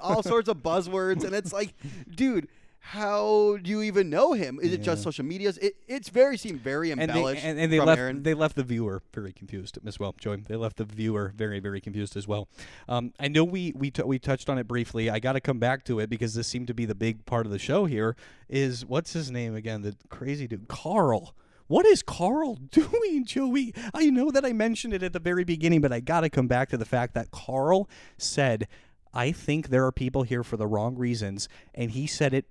[0.00, 1.74] all sorts of buzzwords, and it's like,
[2.14, 2.48] dude,
[2.84, 4.58] how do you even know him?
[4.60, 5.56] Is it just social medias?
[5.58, 8.22] It it's very seemed very and they, embellished and, and they left Aaron.
[8.24, 10.42] they left the viewer very confused as well, Joey.
[10.48, 12.48] They left the viewer very very confused as well.
[12.88, 15.08] Um, I know we we t- we touched on it briefly.
[15.08, 17.46] I got to come back to it because this seemed to be the big part
[17.46, 17.84] of the show.
[17.86, 18.16] Here
[18.48, 19.82] is what's his name again?
[19.82, 21.34] The crazy dude, Carl.
[21.68, 23.72] What is Carl doing, Joey?
[23.94, 26.48] I know that I mentioned it at the very beginning, but I got to come
[26.48, 28.66] back to the fact that Carl said,
[29.14, 31.48] I think there are people here for the wrong reasons.
[31.74, 32.46] And he said it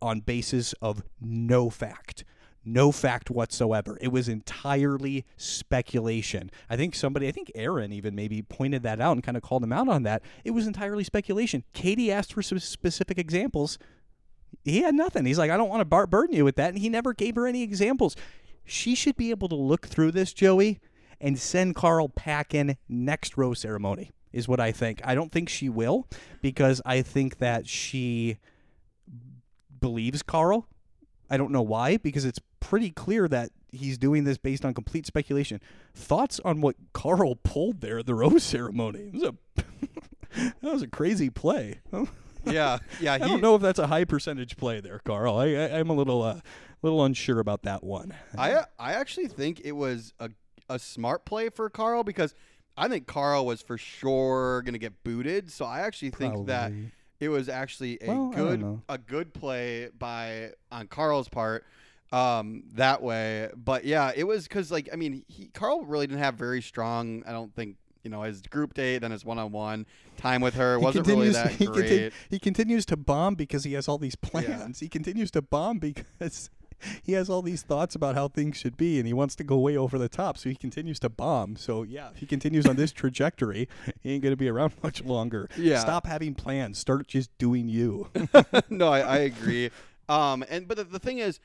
[0.00, 2.24] on basis of no fact.
[2.64, 3.96] No fact whatsoever.
[4.00, 6.50] It was entirely speculation.
[6.68, 9.62] I think somebody, I think Aaron even maybe pointed that out and kind of called
[9.62, 10.22] him out on that.
[10.44, 11.62] It was entirely speculation.
[11.74, 13.78] Katie asked for some specific examples
[14.64, 15.24] he had nothing.
[15.24, 16.70] He's like, I don't want to burden you with that.
[16.70, 18.16] And he never gave her any examples.
[18.64, 20.80] She should be able to look through this, Joey,
[21.20, 25.00] and send Carl packing next row ceremony, is what I think.
[25.02, 26.06] I don't think she will
[26.42, 28.36] because I think that she
[29.80, 30.68] believes Carl.
[31.30, 35.06] I don't know why, because it's pretty clear that he's doing this based on complete
[35.06, 35.60] speculation.
[35.94, 39.10] Thoughts on what Carl pulled there at the rose ceremony?
[39.12, 39.34] It was a
[40.60, 41.80] that was a crazy play.
[42.44, 43.14] yeah, yeah.
[43.14, 45.38] I don't know if that's a high percentage play there, Carl.
[45.38, 46.40] I, I I'm a little uh,
[46.82, 48.12] little unsure about that one.
[48.36, 50.28] I I actually think it was a
[50.68, 52.34] a smart play for Carl because
[52.76, 55.50] I think Carl was for sure gonna get booted.
[55.50, 56.72] So I actually think that
[57.20, 61.64] it was actually a Well, good a good play by on Carl's part
[62.12, 66.20] um that way but yeah it was because like i mean he carl really didn't
[66.20, 67.74] have very strong i don't think
[68.04, 69.84] you know his group date then his one-on-one
[70.16, 73.64] time with her He wasn't really that he, great conti- he continues to bomb because
[73.64, 74.78] he has all these plans.
[74.78, 76.48] He continues to bomb because
[77.02, 79.58] he has all these thoughts about how things should be, and he wants to go
[79.58, 80.38] way over the top.
[80.38, 81.56] So he continues to bomb.
[81.56, 83.68] So yeah, if he continues on this trajectory,
[84.02, 85.48] he ain't gonna be around much longer.
[85.56, 85.78] Yeah.
[85.78, 86.78] Stop having plans.
[86.78, 88.08] Start just doing you.
[88.68, 89.70] no, I, I agree.
[90.08, 91.40] Um, and but the, the thing is,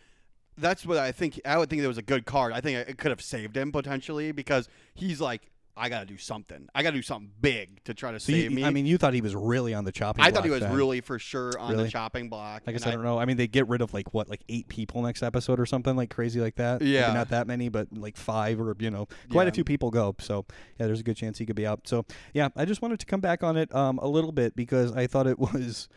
[0.57, 1.39] that's what I think.
[1.45, 2.53] I would think it was a good card.
[2.53, 5.49] I think it could have saved him potentially because he's like,
[5.81, 6.67] I gotta do something.
[6.75, 8.63] I gotta do something big to try to So save you, me.
[8.63, 10.19] I mean, you thought he was really on the chopping.
[10.19, 10.27] Block.
[10.27, 10.73] I block thought he was then.
[10.75, 11.85] really for sure on Really?
[11.85, 12.61] the chopping block.
[12.67, 13.17] I guess and I don't know.
[13.17, 15.95] I mean, they get rid of like what, like eight people next episode or something
[15.95, 16.81] like crazy like that.
[16.81, 17.11] Maybe Yeah.
[17.13, 20.15] not that many, but like five or you know, quite a few people go.
[20.19, 20.45] So
[20.79, 21.87] yeah, there's a good chance he could be out.
[21.87, 24.91] So yeah, I just wanted to come back on it um, a little bit because
[24.95, 25.89] I thought it was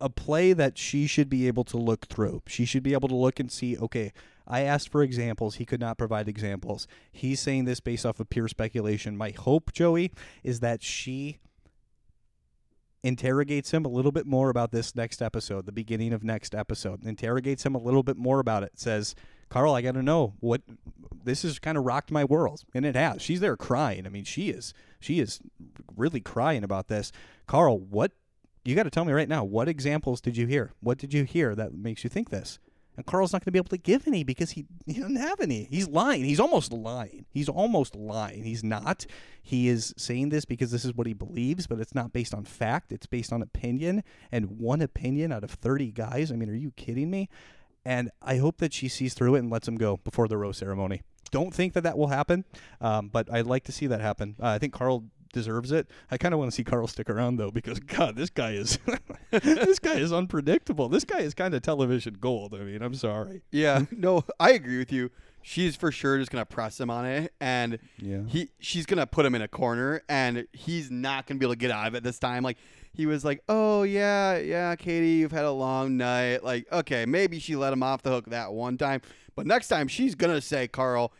[0.00, 2.42] a play that she should be able to look through.
[2.46, 3.76] She should be able to look and see.
[3.78, 4.12] Okay,
[4.50, 5.54] I asked for examples.
[5.54, 6.88] He could not provide examples.
[7.12, 9.16] He's saying this based off of pure speculation.
[9.16, 11.38] My hope, Joey, is that she
[13.02, 17.06] interrogates him a little bit more about this next episode, the beginning of next episode.
[17.06, 18.72] Interrogates him a little bit more about it.
[18.74, 19.14] Says,
[19.48, 20.62] "Carl, I got to know what
[21.24, 23.22] this has kind of rocked my world." And it has.
[23.22, 24.04] She's there crying.
[24.04, 25.40] I mean, she is she is
[25.96, 27.12] really crying about this.
[27.46, 28.12] Carl, what
[28.64, 30.72] you got to tell me right now, what examples did you hear?
[30.80, 32.58] What did you hear that makes you think this?
[33.00, 35.40] And Carl's not going to be able to give any because he, he doesn't have
[35.40, 35.64] any.
[35.70, 36.22] He's lying.
[36.22, 37.24] He's almost lying.
[37.30, 38.44] He's almost lying.
[38.44, 39.06] He's not.
[39.42, 42.44] He is saying this because this is what he believes, but it's not based on
[42.44, 42.92] fact.
[42.92, 44.04] It's based on opinion.
[44.30, 46.30] And one opinion out of 30 guys.
[46.30, 47.30] I mean, are you kidding me?
[47.86, 50.58] And I hope that she sees through it and lets him go before the rose
[50.58, 51.00] ceremony.
[51.30, 52.44] Don't think that that will happen,
[52.82, 54.36] um, but I'd like to see that happen.
[54.38, 55.88] Uh, I think Carl deserves it.
[56.10, 58.78] I kind of want to see Carl stick around though because God, this guy is
[59.30, 60.88] this guy is unpredictable.
[60.88, 62.54] This guy is kind of television gold.
[62.54, 63.42] I mean, I'm sorry.
[63.50, 65.10] Yeah, no, I agree with you.
[65.42, 68.22] She's for sure just gonna press him on it, and Yeah.
[68.26, 71.58] he she's gonna put him in a corner, and he's not gonna be able to
[71.58, 72.42] get out of it this time.
[72.42, 72.58] Like
[72.92, 77.38] he was like, "Oh yeah, yeah, Katie, you've had a long night." Like, okay, maybe
[77.38, 79.00] she let him off the hook that one time,
[79.34, 81.10] but next time she's gonna say, "Carl,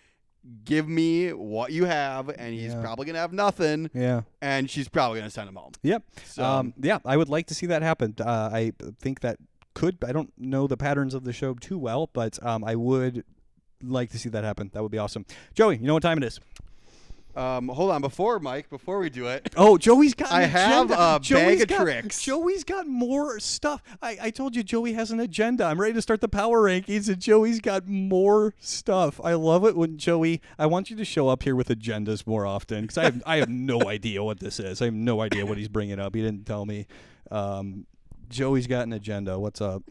[0.65, 2.81] give me what you have," and he's Yeah.
[2.81, 4.23] probably gonna have nothing, Yeah.
[4.41, 5.73] and she's probably gonna send him home.
[5.83, 6.03] Yep.
[6.25, 8.15] So Um, yeah, I would like to see that happen.
[8.21, 9.39] Uh, I think that
[9.75, 9.99] could.
[10.05, 13.25] I don't know the patterns of the show too well, but um, I would
[13.83, 14.71] like to see that happen.
[14.73, 15.25] That would be awesome.
[15.55, 16.41] Joey, you know what time it is?
[17.41, 20.31] Um, hold on, before Mike, before we do it, Oh, Joey's got.
[20.31, 21.15] I have agenda.
[21.17, 22.23] a Joey's bag of got, tricks.
[22.23, 23.83] Joey's got more stuff.
[24.03, 25.65] I, I told you Joey has an agenda.
[25.65, 29.21] I'm ready to start the power rankings, and Joey's got more stuff.
[29.25, 30.41] I love it when Joey.
[30.59, 33.37] I want you to show up here with agendas more often because I have I
[33.37, 34.83] have no idea what this is.
[34.83, 36.15] I have no idea what he's bringing up.
[36.15, 36.87] He didn't tell me.
[37.31, 37.87] Um,
[38.29, 39.39] Joey's got an agenda.
[39.39, 39.83] What's up?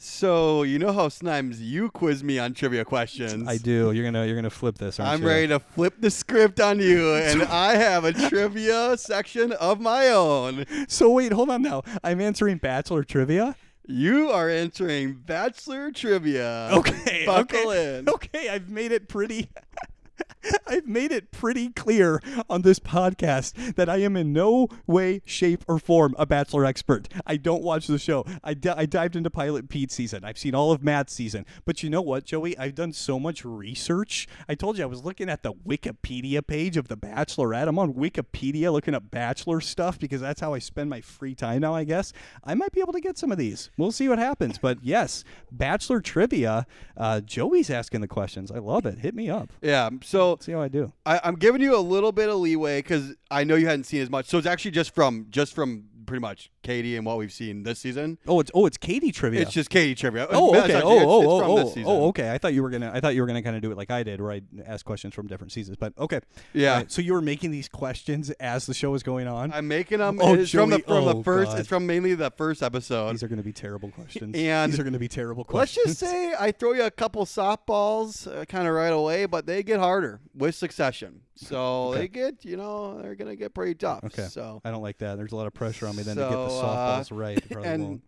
[0.00, 3.48] So you know how sometimes you quiz me on trivia questions.
[3.48, 3.90] I do.
[3.90, 5.00] You're gonna you're gonna flip this.
[5.00, 5.28] Aren't I'm you?
[5.28, 10.06] ready to flip the script on you, and I have a trivia section of my
[10.08, 10.66] own.
[10.86, 11.82] So wait, hold on now.
[12.04, 13.56] I'm answering Bachelor trivia.
[13.90, 16.68] You are answering Bachelor Trivia.
[16.72, 17.24] Okay.
[17.24, 17.98] Buckle okay.
[17.98, 18.08] in.
[18.08, 19.48] Okay, I've made it pretty
[20.66, 25.64] I've made it pretty clear on this podcast that I am in no way, shape,
[25.68, 27.08] or form a Bachelor expert.
[27.26, 28.24] I don't watch the show.
[28.44, 30.24] I, I dived into Pilot Pete season.
[30.24, 31.46] I've seen all of Matt's season.
[31.64, 32.56] But you know what, Joey?
[32.58, 34.28] I've done so much research.
[34.48, 37.68] I told you I was looking at the Wikipedia page of The Bachelorette.
[37.68, 41.60] I'm on Wikipedia looking up Bachelor stuff because that's how I spend my free time
[41.60, 42.12] now, I guess.
[42.44, 43.70] I might be able to get some of these.
[43.76, 44.58] We'll see what happens.
[44.58, 46.66] But yes, Bachelor trivia.
[46.96, 48.50] Uh, Joey's asking the questions.
[48.50, 48.98] I love it.
[48.98, 49.52] Hit me up.
[49.62, 49.90] Yeah.
[50.08, 50.90] So See how I do.
[51.04, 54.00] I, I'm giving you a little bit of leeway because I know you hadn't seen
[54.00, 54.24] as much.
[54.24, 57.78] So it's actually just from just from pretty much Katie and what we've seen this
[57.78, 58.18] season.
[58.26, 59.40] Oh, it's oh, it's Katie trivia.
[59.40, 60.26] It's just Katie trivia.
[60.28, 60.74] oh, okay.
[60.74, 62.30] actually- Oh, it's- oh, oh, from oh, oh, okay.
[62.30, 62.90] I thought you were gonna.
[62.92, 64.84] I thought you were gonna kind of do it like I did, where I ask
[64.84, 65.78] questions from different seasons.
[65.78, 66.20] But okay.
[66.52, 66.76] Yeah.
[66.76, 69.50] Right, so you were making these questions as the show was going on.
[69.52, 70.18] I'm making them.
[70.20, 71.52] Oh, it's from the from oh, the first.
[71.52, 71.60] God.
[71.60, 73.12] It's from mainly the first episode.
[73.12, 74.36] these are going to be terrible questions.
[74.36, 75.86] And these are going to be terrible questions.
[75.86, 79.46] Let's just say I throw you a couple softballs uh, kind of right away, but
[79.46, 81.22] they get harder with succession.
[81.36, 82.00] So Okay.
[82.00, 84.02] they get, you know, they're going to get pretty tough.
[84.04, 84.24] Okay.
[84.24, 85.16] So I don't like that.
[85.16, 87.50] There's a lot of pressure on me then to get the So, uh, softballs right.
[87.66, 88.02] and won't.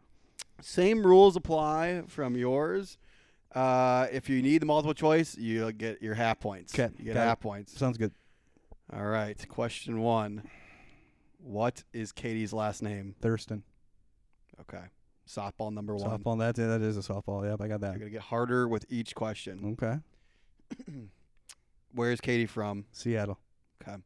[0.61, 2.99] same rules apply from yours.
[3.55, 6.73] Uh, if you need the multiple choice, you get your half points.
[6.73, 7.25] 'Kay, You get got it.
[7.25, 7.77] half points.
[7.77, 8.13] sounds good.
[8.93, 9.37] All right.
[9.49, 10.49] Question one.
[11.39, 13.15] What is Katie's last name?
[13.21, 13.63] Thurston.
[14.61, 14.85] Okay.
[15.29, 16.21] Softball number one.
[16.21, 16.39] Softball.
[16.39, 17.45] That that is a softball.
[17.49, 17.99] Yep, I got that.
[17.99, 19.77] You're to get harder with each question.
[19.83, 19.99] Okay.
[21.93, 22.85] Where is Katie from?
[22.93, 23.39] Seattle.
[23.83, 23.97] Okay.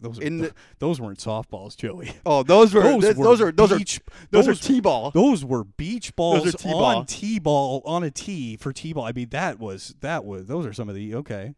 [0.00, 2.12] Those In the, those weren't softballs, Joey.
[2.26, 5.10] oh, those were Those those, were those are those are those, those are t-ball.
[5.12, 6.84] Those were beach balls Those are T-ball.
[6.84, 9.04] on T-ball on a tee for T-ball.
[9.04, 10.46] I mean, that was that was.
[10.46, 11.54] Those are some of the okay,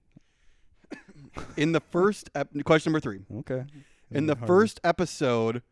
[1.57, 3.21] In the first ep- question number 3.
[3.41, 3.65] okay.
[4.11, 4.47] In the Hard.
[4.47, 5.63] first episode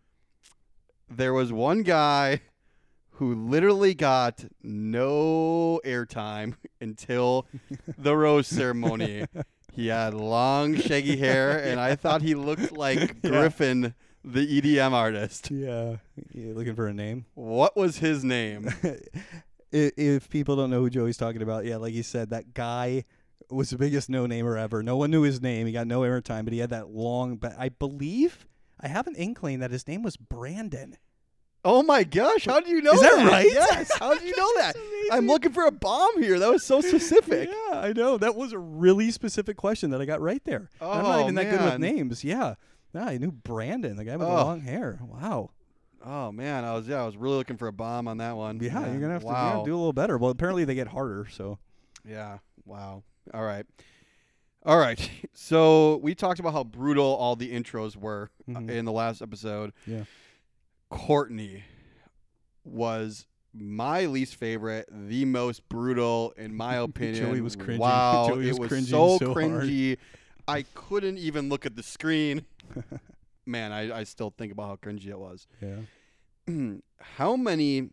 [1.11, 2.41] there was one guy
[3.19, 7.47] who literally got no airtime until
[7.97, 9.25] the rose ceremony.
[9.75, 13.31] He had long shaggy hair and I thought he looked like Yeah.
[13.31, 13.95] Gryffin
[14.25, 15.51] the EDM artist.
[15.51, 15.97] yeah,
[16.33, 17.27] you looking for a name.
[17.35, 18.69] What was his name?
[19.77, 23.03] If people don't know who Joey's talking about, yeah, like you said, that guy
[23.51, 24.85] was the biggest no-namer ever.
[24.85, 25.67] No one knew his name.
[25.67, 27.37] He got no airtime, but he had that long.
[27.39, 28.47] But I believe
[28.81, 30.97] I have an inkling that his name was Brandon.
[31.65, 33.47] Oh my gosh, how do you know Is that right?
[33.51, 33.91] Yes.
[33.99, 34.77] How do you know that?
[35.13, 36.39] I'm looking for a bomb here.
[36.39, 37.49] That was so specific.
[37.49, 38.19] Yeah, I know.
[38.19, 40.69] That was a really specific question that I got right there.
[40.81, 42.23] And I'm not Oh, even that good with names.
[42.23, 42.55] Yeah.
[42.95, 44.45] Yeah, I knew Brandon, the guy with the Oh.
[44.45, 44.99] long hair.
[45.03, 45.51] Wow.
[46.05, 48.61] Oh man, I was yeah, I was really looking for a bomb on that one.
[48.61, 50.19] Yeah, you're gonna have to, gonna do a little better.
[50.19, 51.27] Well, apparently they get harder.
[51.31, 51.59] So
[52.07, 52.39] Yeah.
[52.67, 53.05] Wow.
[53.33, 53.65] All right.
[54.67, 54.99] All right.
[55.37, 58.71] So we talked about how brutal all the intros were uh, Mhm.
[58.71, 59.73] in the last episode.
[59.87, 60.05] Yeah.
[60.95, 61.63] Quartney
[62.65, 67.27] was my least favorite, the most brutal in my opinion.
[67.27, 67.81] Joey was cringing.
[67.81, 69.37] Wow, Joey it was was so, so hard.
[69.37, 69.99] cringy.
[70.47, 72.45] I couldn't even look at the screen.
[73.47, 75.47] Man, I, I still think about how cringy it was.
[75.61, 75.77] yeah.
[77.17, 77.91] how many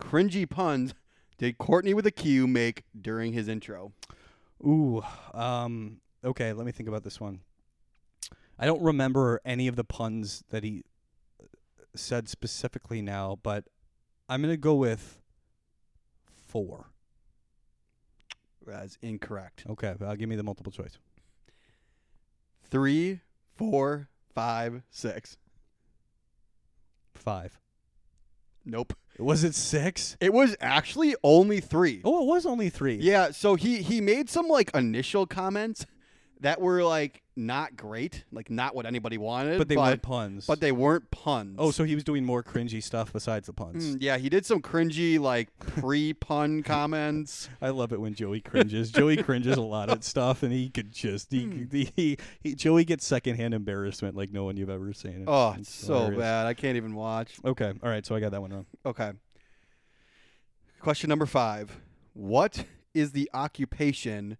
[0.00, 0.94] cringy puns
[1.38, 3.92] did Quartney with a Q make during his intro?
[4.64, 5.02] Ooh.
[5.32, 6.00] Um.
[6.24, 6.52] Okay.
[6.52, 7.40] Let me think about this one.
[8.58, 10.84] I don't remember any of the puns that he
[11.94, 13.64] said specifically now, but
[14.28, 15.20] I'm gonna go with
[16.26, 16.90] four.
[18.66, 19.64] That's incorrect.
[19.68, 19.94] Okay.
[20.00, 20.98] Uh, give me the multiple choice.
[22.70, 23.20] Three,
[23.56, 25.36] four, five, six.
[27.14, 27.58] Five.
[28.64, 28.94] Nope.
[29.16, 30.16] It was it six?
[30.20, 32.00] It was actually only three.
[32.04, 32.96] Oh, it was only three.
[32.96, 35.86] Yeah, so he he made some like initial comments
[36.40, 40.46] that were like not great, like not what anybody wanted, but they weren't puns.
[40.46, 41.56] but they weren't puns.
[41.58, 43.94] oh, so he was doing more cringy stuff besides the puns.
[43.96, 47.48] Mm, yeah, he did some cringy like pre-pun comments.
[47.62, 48.90] I love it when Joey cringes.
[48.92, 51.64] Joey cringes a lot at stuff, and he could just he, Hmm.
[51.70, 55.24] he, he, he Joey gets secondhand embarrassment like no one you've ever seen.
[55.26, 56.18] Oh, it's so hilarious.
[56.20, 56.46] bad.
[56.46, 57.34] I can't even watch.
[57.44, 58.04] Okay, all right.
[58.04, 58.66] So I got that one wrong.
[58.86, 59.12] Okay.
[60.80, 61.80] Question number five.
[62.12, 64.36] What is the occupation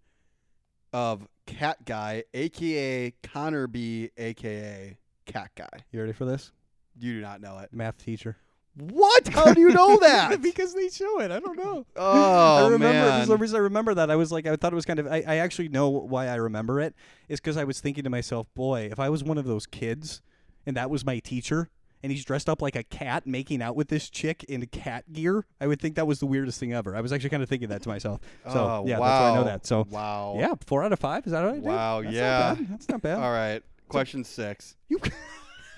[0.93, 5.69] of Cat Guy, aka Connor B, aka Cat Guy?
[5.91, 6.51] You ready for this?
[6.99, 7.69] You do not know it.
[7.73, 8.37] Math teacher.
[8.77, 9.27] What?
[9.29, 10.41] How do you know that?
[10.41, 11.31] because they show it.
[11.31, 11.85] I don't know.
[11.95, 12.85] oh I remember.
[12.93, 13.27] man.
[13.27, 14.11] The reason I remember that.
[14.11, 15.07] I was like, I thought it was kind of.
[15.07, 16.93] I, I actually know why I remember it.
[17.29, 20.21] Is because I was thinking to myself, boy, if I was one of those kids,
[20.65, 21.69] and that was my teacher,
[22.05, 25.43] and he's dressed up like a cat making out with this chick in cat gear,
[25.59, 26.95] I would think that was the weirdest thing ever.
[26.95, 28.21] I was actually kind of thinking that to myself.
[28.43, 29.07] So oh, yeah, wow.
[29.07, 29.65] that's why I know that.
[29.65, 30.35] So wow.
[30.37, 31.25] yeah, four out of five.
[31.25, 31.59] Is that right?
[31.59, 32.55] Wow, That's yeah.
[32.59, 32.69] Not.
[32.69, 33.17] That's not bad.
[33.17, 33.63] All right.
[33.89, 34.75] Question six.
[34.87, 34.99] You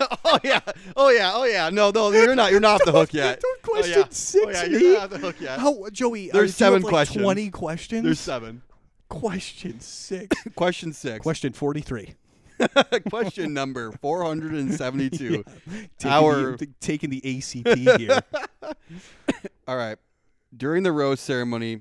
[0.26, 0.60] oh yeah.
[0.94, 1.32] Oh yeah.
[1.34, 1.70] Oh yeah.
[1.70, 2.50] No, no, you're not.
[2.50, 3.40] You're not off the hook yet.
[3.40, 4.06] Don't Oh, question yeah.
[4.10, 4.78] six Oh, yeah, me.
[4.78, 5.58] you're not off the hook yet.
[5.60, 6.28] How, Joey?
[6.30, 7.22] There's uh, you seven like, questions.
[7.22, 8.04] Twenty questions.
[8.04, 8.60] There's seven.
[9.08, 10.36] question six.
[10.56, 11.22] Question six.
[11.22, 12.14] Question forty-three.
[13.10, 15.44] Question number 472.
[15.44, 15.44] Taking
[16.10, 18.20] Our- the, taking the ACT here.
[19.68, 19.98] All right.
[20.56, 21.80] During the rose ceremony,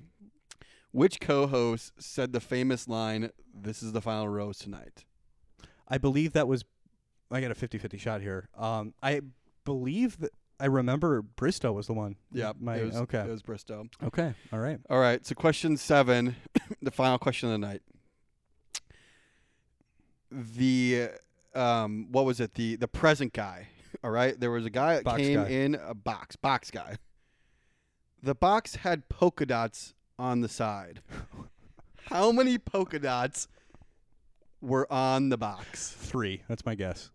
[0.91, 5.05] which co-host said the famous line, "This is the final rose tonight"?
[5.88, 6.65] I believe that was.
[7.32, 8.47] I got a 50-50 shot here.
[8.57, 9.21] Um, I
[9.65, 12.15] believe that I remember Bristowe was the one.
[12.32, 12.53] Yeah.
[12.59, 13.19] My it was, okay.
[13.19, 13.89] It was Bristowe.
[14.03, 14.34] okay.
[14.51, 14.80] All right.
[14.89, 15.25] All right.
[15.25, 16.36] So question seven,
[16.82, 17.82] the final question of the night.
[20.32, 21.09] The
[21.55, 22.53] um, what was it?
[22.53, 23.67] The the present guy.
[24.03, 24.39] All right.
[24.39, 25.49] There was a guy that Box came guy.
[25.49, 26.36] in a box.
[26.36, 26.97] Box guy.
[28.21, 31.01] The box had polka dots on the side.
[32.09, 33.47] How many polka dots
[34.61, 35.91] were on the box?
[35.91, 36.41] Three.
[36.47, 37.11] That's my guess.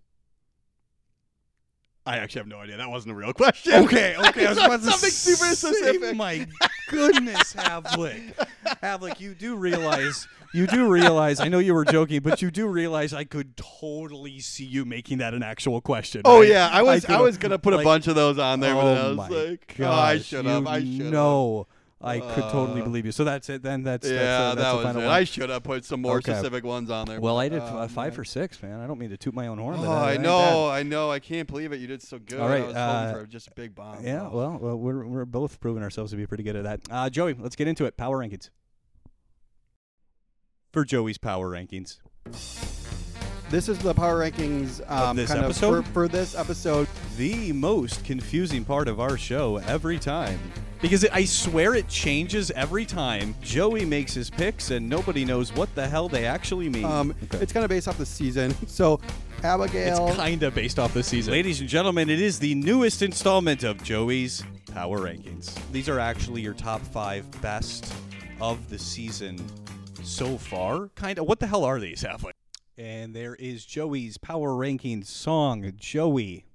[2.05, 2.77] I actually have no idea.
[2.79, 3.75] That wasn't a real question.
[3.85, 4.17] Okay.
[4.17, 4.47] Okay.
[4.47, 6.17] I was about to something super specific.
[6.17, 6.47] My
[6.93, 8.35] goodness, Havlik.
[8.83, 10.29] Havlik, you do realize.
[10.55, 11.41] You do realize.
[11.41, 15.19] I know you were joking, but you do realize I could totally see you making
[15.19, 16.21] that an actual question.
[16.25, 16.49] Oh right?
[16.49, 18.75] yeah, I was I, could- was gonna put like- a bunch of those on there,
[18.75, 20.67] but oh I was my like, oh, I should have.
[20.67, 21.13] I should have.
[21.13, 21.67] know,
[22.05, 23.13] I could totally Uh, believe you.
[23.13, 23.63] So that's it.
[23.63, 25.05] Then that's yeah, that's, uh, that's that the was final it.
[25.07, 25.15] one.
[25.15, 26.33] I should have put some more Okay.
[26.33, 27.21] specific ones on there.
[27.21, 28.17] well, but, I did oh, uh, five man.
[28.17, 28.81] for six, man.
[28.81, 30.83] I don't mean to toot my own horn, but Oh, that- I that know, I
[30.83, 31.11] know.
[31.11, 31.81] I can't believe it.
[31.81, 32.41] You did so good.
[32.41, 34.05] All right, I was uh, for just a big bomb.
[34.05, 34.37] Yeah, Oh.
[34.37, 36.81] well, well, we're we're both proving ourselves to be pretty good at that.
[36.91, 37.97] Uh, Joey, let's get into it.
[37.97, 38.51] Power rankings.
[40.73, 41.99] For Joey's power rankings,
[43.51, 45.75] this is the power rankings um, this kind episode?
[45.81, 46.89] of for, for this episode.
[47.19, 50.41] the most confusing part of our show every time.
[50.83, 53.35] Because it, I swear it changes every time.
[53.41, 56.85] Joey makes his picks and nobody knows what the hell they actually mean.
[56.85, 57.39] Um, Okay.
[57.39, 58.55] It's kind of based off the season.
[58.67, 59.01] So,
[59.45, 60.09] Abigail.
[60.09, 61.33] It's kind of based off the season.
[61.33, 65.55] Ladies and gentlemen, it is the newest installment of Joey's Power Rankings.
[65.73, 67.93] These are actually your top five best
[68.41, 69.39] of the season
[70.03, 70.89] so far.
[70.97, 71.27] Kind of.
[71.27, 72.33] What the hell are these, Halfway?
[72.79, 76.47] And there is Joey's Power Rankings song, Joey.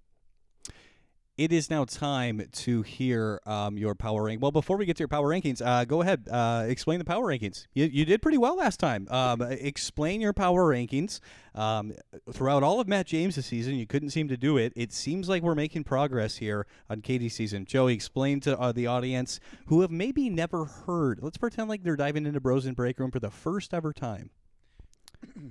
[1.37, 4.41] It is now time to hear um, your power rank.
[4.41, 6.27] Well, before we get to your power rankings, uh, go ahead.
[6.27, 7.67] Uh, explain the power rankings.
[7.75, 9.07] You, you did pretty well last time.
[9.11, 11.19] Um, explain your power rankings.
[11.53, 11.93] Um,
[12.31, 14.73] throughout all of Matt James' season, you couldn't seem to do it.
[14.75, 17.65] It seems like we're making progress here on Katie's season.
[17.65, 21.19] Joey, explain to uh, the audience who have maybe never heard.
[21.21, 24.31] Let's pretend like they're diving into Bros and Break Room for the first ever time.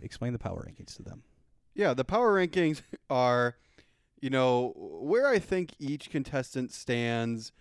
[0.03, 1.23] explain the power rankings to them.
[1.77, 3.55] Yeah, the power rankings are,
[4.21, 7.53] you know, where I think each contestant stands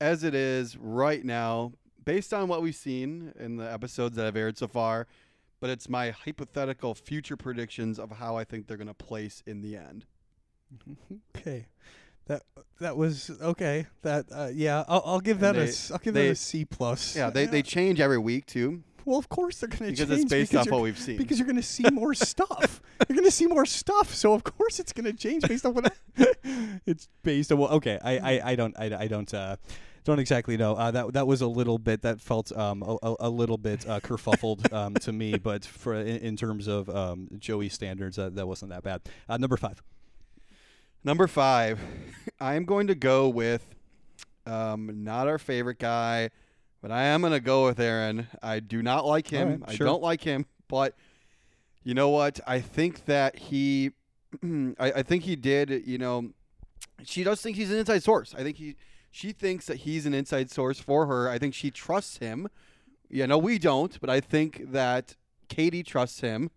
[0.00, 1.72] as it is right now,
[2.04, 5.06] based on what we've seen in the episodes that have aired so far.
[5.60, 9.60] But it's my hypothetical future predictions of how I think they're going to place in
[9.62, 10.06] the end.
[11.36, 11.66] Okay.
[12.26, 12.42] That
[12.80, 13.86] that was okay.
[14.02, 16.32] That uh, yeah, I'll, I'll give that And a they- s- I'll give they- that
[16.32, 17.16] a C plus.
[17.16, 20.08] Yeah, they, they change every week too well, of course they're going to change because
[20.10, 21.16] change it's based because off you're- what we've seen.
[21.16, 22.80] because you're going to see more stuff.
[23.08, 25.74] You're going to see more stuff, so of course it's going to change based on
[25.74, 25.92] what
[26.86, 27.58] it's based on.
[27.58, 29.56] What, okay, I, I, I don't I, I don't uh,
[30.04, 30.74] don't exactly know.
[30.74, 33.88] Uh, that that was a little bit that felt um a, a- a little bit
[33.88, 38.30] uh, kerfuffled um to me, but for in, in terms of um Joey standards, uh,
[38.32, 39.02] that wasn't that bad.
[39.28, 39.82] Uh, number five.
[41.04, 41.80] Number five,
[42.40, 43.66] I am going to go with
[44.46, 46.30] um, not our favorite guy,
[46.82, 48.26] but I am going to go with Aaron.
[48.42, 49.48] I do not like him.
[49.48, 49.86] Right, I sure.
[49.86, 50.94] don't like him, but
[51.84, 52.40] You know what?
[52.46, 53.92] I think that he,
[54.78, 55.86] I, I think he did.
[55.86, 56.30] You know,
[57.02, 58.34] she does think he's an inside source.
[58.36, 58.76] I think he,
[59.10, 61.28] she thinks that he's an inside source for her.
[61.28, 62.48] I think she trusts him.
[63.08, 65.16] Yeah, no, we don't, but I think that
[65.48, 66.50] Katie trusts him,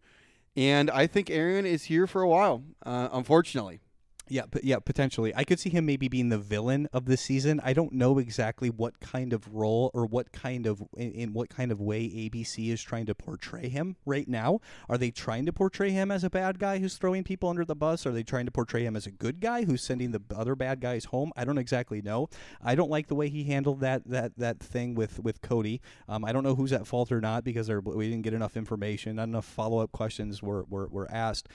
[0.55, 2.63] and I think Aaron is here for a while.
[2.85, 3.81] Uh, unfortunately.
[4.27, 5.33] Yeah, but yeah, potentially.
[5.35, 7.61] I could see him maybe being the villain of the season.
[7.63, 11.49] I don't know exactly what kind of role or what kind of in, in, what
[11.49, 14.61] kind of way ABC is trying to portray him right now.
[14.89, 17.75] Are they trying to portray him as a bad guy who's throwing people under the
[17.75, 18.07] bus?
[18.07, 20.81] Are they trying to portray him as a good guy who's sending the other bad
[20.81, 21.31] guys home?
[21.35, 22.29] I don't exactly know.
[22.63, 25.81] I don't like the way he handled that that that thing with with Cody.
[26.09, 29.17] Um, I don't know who's at fault or not because we didn't get enough information.
[29.17, 31.47] Not enough follow up questions were, were were asked.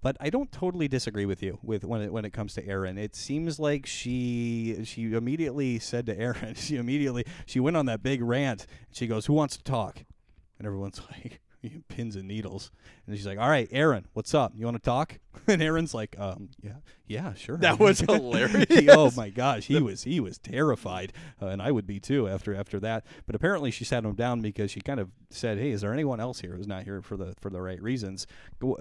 [0.00, 2.98] But I don't totally disagree with you with when it when it comes to Aaron.
[2.98, 8.02] It seems like she she immediately said to Aaron, she immediately she went on that
[8.02, 8.66] big rant.
[8.88, 10.04] And she goes, "Who wants to talk?"
[10.58, 11.40] And everyone's like,
[11.88, 12.70] pins and needles.
[13.06, 14.52] And she's like, "All right, Aaron, what's up?
[14.56, 18.66] You want to talk?" And Aaron's like, "Um, yeah, yeah, sure." That was hilarious.
[18.68, 22.28] he, oh my gosh, he was he was terrified, uh, and I would be too
[22.28, 23.04] after after that.
[23.26, 26.20] But apparently, she sat him down because she kind of said, "Hey, is there anyone
[26.20, 28.26] else here who's not here for the for the right reasons?"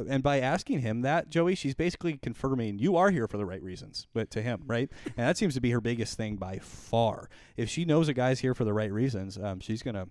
[0.08, 3.64] And by asking him that, Joey, she's basically confirming you are here for the right
[3.64, 4.90] reasons, but to him, right?
[5.06, 7.30] And that seems to be her biggest thing by far.
[7.58, 10.08] If she knows a guy's here for the right reasons, um, she's gonna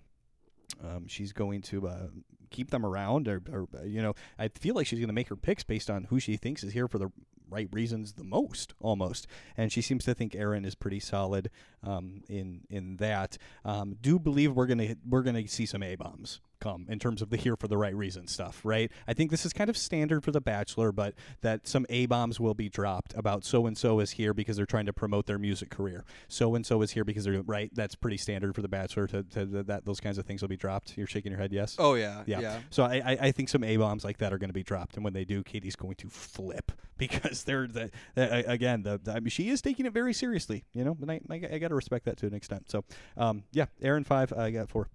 [0.82, 2.06] um, she's going to uh,
[2.50, 5.36] keep them around, or, or, you know, I feel like she's going to make her
[5.36, 7.10] picks based on who she thinks is here for the
[7.48, 9.26] right reasons the most, almost.
[9.56, 11.50] And she seems to think Aaron is pretty solid
[11.82, 13.38] um, in in that.
[13.64, 17.30] Um, do believe we're gonna we're gonna see some a bombs come in terms of
[17.30, 18.90] the here for the right reason stuff, right?
[19.08, 22.38] I think this is kind of standard for The Bachelor, but that some A bombs
[22.38, 25.38] will be dropped about so and so is here because they're trying to promote their
[25.38, 26.04] music career.
[26.28, 27.70] So and so is here because they're right.
[27.74, 30.48] That's pretty standard for The Bachelor to, to, to that those kinds of things will
[30.48, 30.96] be dropped.
[30.96, 31.76] You're shaking your head, yes?
[31.78, 32.40] Oh yeah, yeah.
[32.40, 32.60] yeah.
[32.70, 34.96] So I, I, I think some A bombs like that are going to be dropped,
[34.96, 39.20] and when they do, Katie's going to flip because they're the, again the, the I
[39.20, 40.96] mean, she is taking it very seriously, you know.
[41.00, 42.70] And I I, I got to respect that to an extent.
[42.70, 42.84] So
[43.16, 44.88] um yeah, Aaron five, I got four.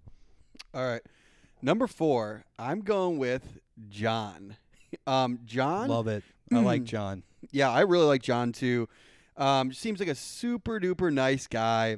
[0.74, 1.02] All right.
[1.66, 3.60] Number four, I'm going with
[3.90, 4.58] John.
[5.08, 6.24] Um, John, love it.
[6.54, 7.24] I like John.
[7.52, 8.88] Yeah, I really like John too.
[9.36, 11.98] Um, seems like a super duper nice guy.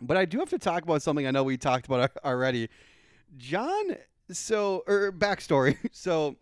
[0.00, 2.68] But I do have to talk about something I know we talked about already.
[3.36, 3.96] John,
[4.30, 5.76] so or backstory.
[5.92, 6.36] So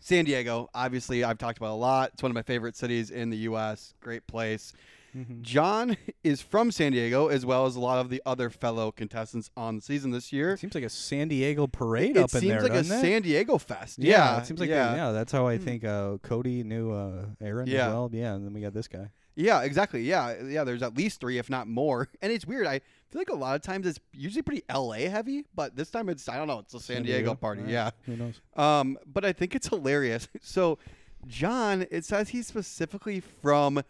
[0.00, 2.10] San Diego, obviously, I've talked about a lot.
[2.12, 3.94] It's one of my favorite cities in the U.S.
[4.00, 4.72] Great place.
[5.16, 5.42] Mm-hmm.
[5.42, 9.50] John is from San Diego, as well as a lot of the other fellow contestants
[9.56, 10.52] on the season this year.
[10.52, 12.58] It seems like a San Diego parade it up in there.
[12.58, 13.00] It seems like a it?
[13.00, 13.98] San Diego fest.
[13.98, 14.94] Yeah, yeah it seems like yeah.
[14.94, 15.12] Yeah.
[15.12, 17.86] That's how I think uh, Cody knew uh, Aaron yeah.
[17.86, 18.10] as well.
[18.12, 19.10] Yeah, and then we got this guy.
[19.36, 20.02] Yeah, exactly.
[20.02, 20.64] Yeah, yeah.
[20.64, 22.08] There's at least three, if not more.
[22.22, 22.66] And it's weird.
[22.66, 26.08] I feel like a lot of times it's usually pretty LA heavy, but this time
[26.08, 26.58] it's I don't know.
[26.58, 27.62] It's a San, San Diego, Diego, party.
[27.62, 27.70] Right.
[27.70, 27.90] Yeah.
[28.04, 28.40] Who knows?
[28.56, 30.28] Um, but I think it's hilarious.
[30.42, 30.78] So,
[31.26, 33.82] John, it says he's specifically from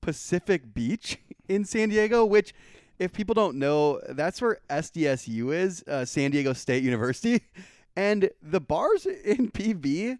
[0.00, 1.18] Pacific Beach
[1.48, 2.54] in San Diego, which,
[2.98, 7.42] if people don't know, that's where SDSU is, uh, San Diego State University.
[7.96, 10.18] And the bars in PB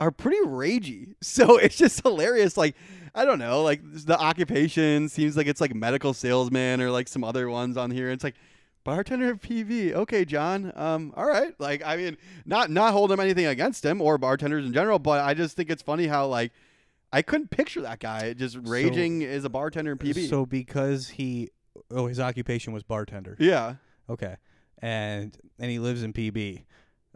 [0.00, 1.14] are pretty ragey.
[1.20, 2.56] So it's just hilarious.
[2.56, 2.74] Like,
[3.14, 7.22] I don't know, like the occupation seems like it's like medical salesman or like some
[7.22, 8.10] other ones on here.
[8.10, 8.34] It's like,
[8.84, 9.92] bartender at PB.
[9.92, 10.72] Okay, John.
[10.74, 11.54] Um, all right.
[11.58, 15.34] Like, I mean, not not holding anything against him or bartenders in general, but I
[15.34, 16.52] just think it's funny how like
[17.12, 20.28] I couldn't picture that guy just raging as a bartender in PB.
[20.28, 21.50] So because he,
[21.90, 23.36] oh, his occupation was bartender.
[23.38, 23.76] Yeah.
[24.08, 24.36] Okay,
[24.78, 26.64] and and he lives in PB.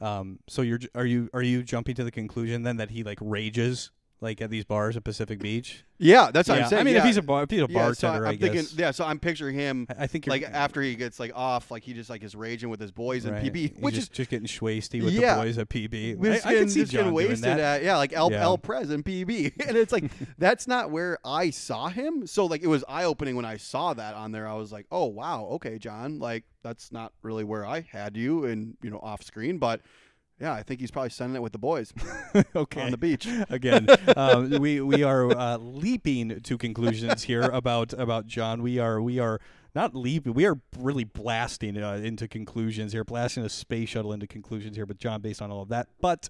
[0.00, 3.18] Um, so you're are you are you jumping to the conclusion then that he like
[3.20, 3.90] rages
[4.24, 5.84] like at these bars at Pacific Beach?
[5.98, 6.64] Yeah, that's what yeah.
[6.64, 6.80] I'm saying.
[6.80, 7.00] I mean, yeah.
[7.00, 8.50] if he's a bar, if he's a yeah, bartender, so I, I am guess.
[8.50, 9.86] Thinking, yeah, so I'm picturing him.
[9.96, 12.80] I think like after he gets like off, like he just like is raging with
[12.80, 13.44] his boys right.
[13.44, 16.26] in PB, which just, is just getting schwasty with the boys at PB.
[16.26, 17.60] I, I can see John getting doing wasted that.
[17.60, 18.32] at yeah, like El.
[18.34, 22.26] El Prez in PB, and it's like that's not where I saw him.
[22.26, 24.48] So like it was eye opening when I saw that on there.
[24.48, 28.46] I was like, oh wow, okay, John, like that's not really where I had you,
[28.46, 29.80] and you know off screen, but.
[30.40, 31.92] Yeah, I think he's probably sending it with the boys
[32.56, 32.82] okay.
[32.82, 33.28] on the beach.
[33.50, 38.60] Again, um, we we are uh, leaping to conclusions here about about John.
[38.60, 39.40] We are we are
[39.76, 40.34] not leaping.
[40.34, 44.86] We are really blasting uh, into conclusions here, blasting a space shuttle into conclusions here.
[44.86, 46.28] But John, based on all of that, but.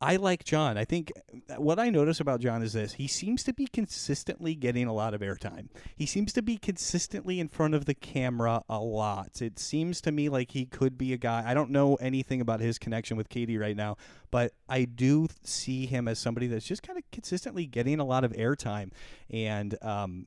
[0.00, 0.78] I like John.
[0.78, 1.12] I think
[1.56, 2.92] what I notice about John is this.
[2.92, 5.68] He seems to be consistently getting a lot of airtime.
[5.96, 9.42] He seems to be consistently in front of the camera a lot.
[9.42, 11.42] It seems to me like he could be a guy.
[11.44, 13.96] I don't know anything about his connection with Katie right now,
[14.30, 18.22] but I do see him as somebody that's just kind of consistently getting a lot
[18.22, 18.92] of airtime.
[19.30, 20.26] And um,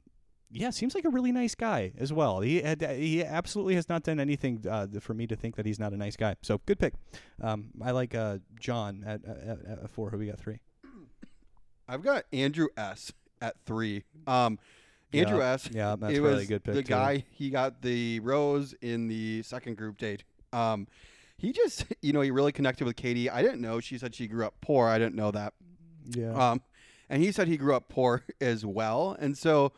[0.51, 2.41] yeah, seems like a really nice guy as well.
[2.41, 5.79] He had, he absolutely has not done anything uh, for me to think that he's
[5.79, 6.35] not a nice guy.
[6.41, 6.93] So good pick.
[7.41, 10.09] Um, I like uh, John at, at, at four.
[10.09, 10.59] Who we got three?
[11.87, 14.03] I've got Andrew S at three.
[14.27, 14.59] Um,
[15.13, 15.69] Andrew Yeah, S.
[15.71, 16.87] yeah, that's it was a good pick, The too.
[16.89, 20.23] guy he got the rose in the second group date.
[20.53, 20.87] Um,
[21.37, 23.29] he just you know he really connected with Katie.
[23.29, 24.87] I didn't know she said she grew up poor.
[24.87, 25.53] I didn't know that.
[26.09, 26.31] Yeah.
[26.51, 26.61] Um,
[27.09, 29.17] and he said he grew up poor as well.
[29.19, 29.73] And so,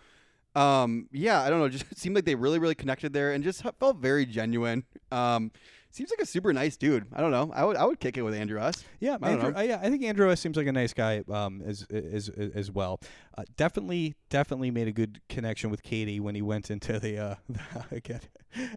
[0.56, 1.70] um, yeah, I don't know.
[1.70, 4.84] Just seemed like they really, really connected there, and just felt very genuine.
[5.12, 5.52] Um,
[5.96, 7.06] seems like a super nice dude.
[7.14, 7.52] I don't know.
[7.54, 8.84] I would, I would kick it with Andrew S.
[9.00, 10.42] Yeah, I Andrew, uh, yeah, I think Andrew S.
[10.42, 13.00] seems like a nice guy um, as, as as well.
[13.38, 17.18] Uh, definitely, definitely made a good connection with Katie when he went into the.
[17.18, 17.36] Uh,
[17.92, 18.22] again,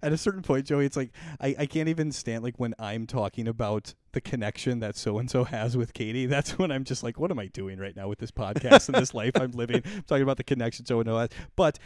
[0.02, 1.10] at a certain point, Joey, it's like
[1.40, 5.30] I, I can't even stand like when I'm talking about the connection that so and
[5.30, 6.26] so has with Katie.
[6.36, 8.96] That's when I'm just like, what am I doing right now with this podcast and
[8.96, 9.82] this life I'm living?
[9.94, 11.78] I'm talking about the connection so and so has, but.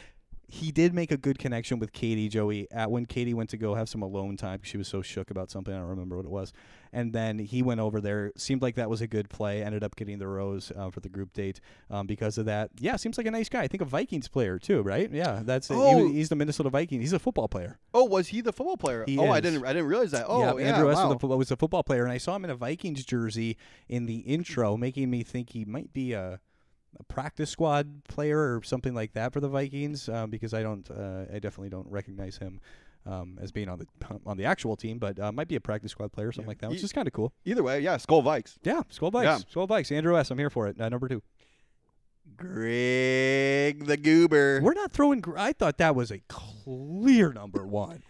[0.51, 3.75] He did make a good connection with Katie, Joey, at when Katie went to go
[3.75, 4.59] have some alone time.
[4.61, 5.73] 'cause She was so shook about something.
[5.73, 6.53] I don't remember what it was
[6.93, 8.33] and then he went over there.
[8.37, 9.63] Seemed like that was a good play.
[9.63, 12.71] Ended up getting the rose uh, for the group date um, because of that.
[12.79, 13.63] Yeah, seems like a nice guy.
[13.63, 15.11] I think a Vikings player too, right?
[15.11, 15.75] Yeah, that's it.
[15.75, 16.09] He- Oh.
[16.09, 17.01] he's the Minnesota Vikings.
[17.03, 17.79] He's a football player.
[17.95, 19.05] Oh, was he the football player?
[19.07, 20.27] He oh, I didn't, I didn't realize that.
[20.29, 20.97] Oh, yeah, Andrew S.
[20.97, 21.13] wow.
[21.15, 23.57] was, a, was a football player, and I saw him in a Vikings jersey
[23.89, 26.41] in the intro, making me think he might be a.
[26.99, 30.91] A practice squad player or something like that for the Vikings, um, because I don't,
[30.91, 32.61] uh, I definitely don't recognize him
[33.07, 33.87] um, as being on the
[34.27, 36.51] on the actual team, but uh, might be a practice squad player or something Yeah.
[36.51, 37.33] like that, which He- is kind of cool.
[37.45, 38.57] Either way, yeah, Skol Vikes.
[38.65, 39.23] Yeah, Skol Vikes.
[39.25, 39.39] Yeah.
[39.39, 39.91] Skol Vikes.
[39.97, 40.31] Andrew S.
[40.31, 40.81] I'm here for it.
[40.81, 41.23] Uh, number two.
[42.37, 44.61] Greg the Goober.
[44.63, 45.21] We're not throwing.
[45.21, 48.03] Gr- I thought that was a clear number one.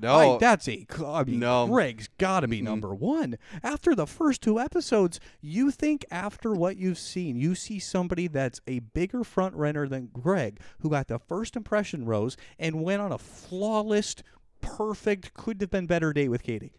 [0.00, 0.86] No, Like, that's a.
[1.26, 1.66] mean, No.
[1.66, 3.38] Greg's got to be number one.
[3.62, 8.60] After the first two episodes, you think after what you've seen, you see somebody that's
[8.66, 13.12] a bigger front runner than Greg, who got the first impression rose and went on
[13.12, 14.16] a flawless,
[14.60, 16.72] perfect, could have been better date with Katie.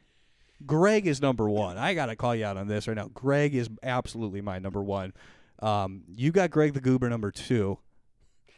[0.65, 1.77] Greg is number one.
[1.77, 3.09] I gotta call you out on this right now.
[3.13, 5.13] Greg is absolutely my number one.
[5.59, 7.77] Um, you got Greg the Goober number two.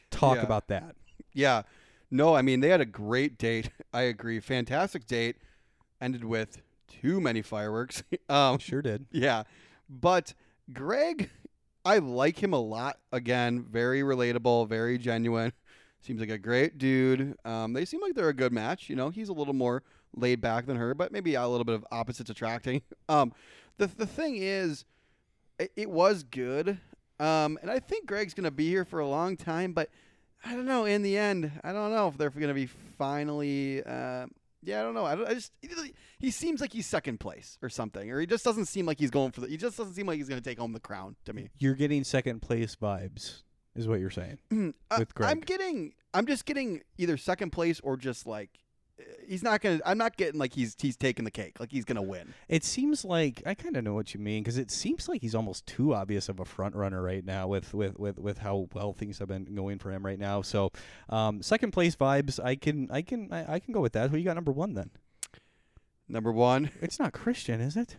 [0.09, 0.43] Talk Yeah.
[0.43, 0.95] about that.
[1.33, 1.63] Yeah.
[2.11, 3.69] No, I mean they had a great date.
[3.93, 4.39] I agree.
[4.39, 5.37] Fantastic date.
[6.01, 8.03] Ended with too many fireworks.
[8.29, 9.05] um, Sure did.
[9.11, 9.43] yeah.
[9.89, 10.33] But
[10.71, 11.29] Greg,
[11.83, 12.99] I like him a lot.
[13.11, 15.51] Again, very relatable, very genuine.
[16.01, 17.35] Seems like a great dude.
[17.43, 18.89] Um, they seem like they're a good match.
[18.89, 19.83] You know, he's a little more
[20.15, 22.81] laid back than her, but maybe a little bit of opposites attracting.
[23.09, 23.33] Um,
[23.77, 24.85] the the thing is,
[25.59, 26.79] it, it was good.
[27.19, 29.89] Um, and I think Greg's gonna be here for a long time, but
[30.45, 30.85] I don't know.
[30.85, 33.83] In the end, I don't know if they're gonna be finally.
[33.83, 34.27] Uh,
[34.61, 35.05] yeah, I don't know.
[35.05, 35.51] I, don't, I just
[36.19, 39.11] he seems like he's second place or something, or he just doesn't seem like he's
[39.11, 39.47] going for the.
[39.47, 41.49] He just doesn't seem like he's gonna take home the crown to me.
[41.57, 43.41] You're getting second place vibes,
[43.75, 44.39] is what you're saying.
[44.91, 45.45] Uh, With I'm Greg.
[45.45, 45.93] getting.
[46.13, 48.49] I'm just getting either second place or just like.
[49.27, 49.79] He's not gonna.
[49.85, 51.59] I'm not getting like he's he's taking the cake.
[51.59, 52.33] Like he's gonna win.
[52.47, 55.35] It seems like I kind of know what you mean because it seems like he's
[55.35, 58.91] almost too obvious of a front runner right now with with, with, with how well
[58.93, 60.41] things have been going for him right now.
[60.41, 60.71] So,
[61.09, 62.43] um, second place vibes.
[62.43, 64.09] I can I can I, I can go with that.
[64.09, 64.89] Who you got number one then?
[66.07, 67.97] Number one, It's not Christian, is it?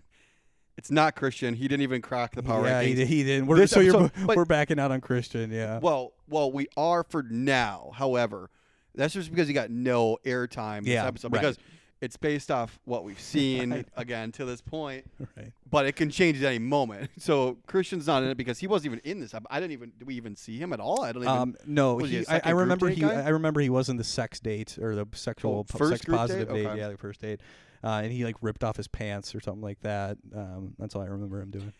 [0.76, 1.54] it's not Christian.
[1.54, 2.96] He didn't even crack the power yeah, rankings.
[2.96, 3.46] he, he didn't.
[3.46, 5.52] We're, This so you're, episode- but- we're backing out on Christian.
[5.52, 5.78] Yeah.
[5.78, 7.92] Well, well, we are for now.
[7.94, 8.48] However,
[8.94, 11.40] that's just because he got no airtime this Yeah, episode right.
[11.40, 11.58] because
[12.00, 13.86] it's based off what we've seen Right.
[13.96, 15.04] again to this point.
[15.36, 15.52] right.
[15.70, 17.10] But it can change at any moment.
[17.20, 19.34] So Christian's not in it because he wasn't even in this.
[19.50, 19.92] I didn't even.
[19.98, 21.02] Did we even see him at all?
[21.02, 21.34] I don't even.
[21.36, 23.02] Um, no, he he, I, I remember he.
[23.02, 23.22] guy?
[23.22, 26.16] I remember he was in the sex date or the sexual Oh, first sex group
[26.16, 26.20] date?
[26.22, 26.66] positive date.
[26.66, 26.78] Okay.
[26.78, 27.40] Yeah, the first date.
[27.84, 30.16] Uh, and he like ripped off his pants or something like that.
[30.34, 31.72] Um, that's all I remember him doing.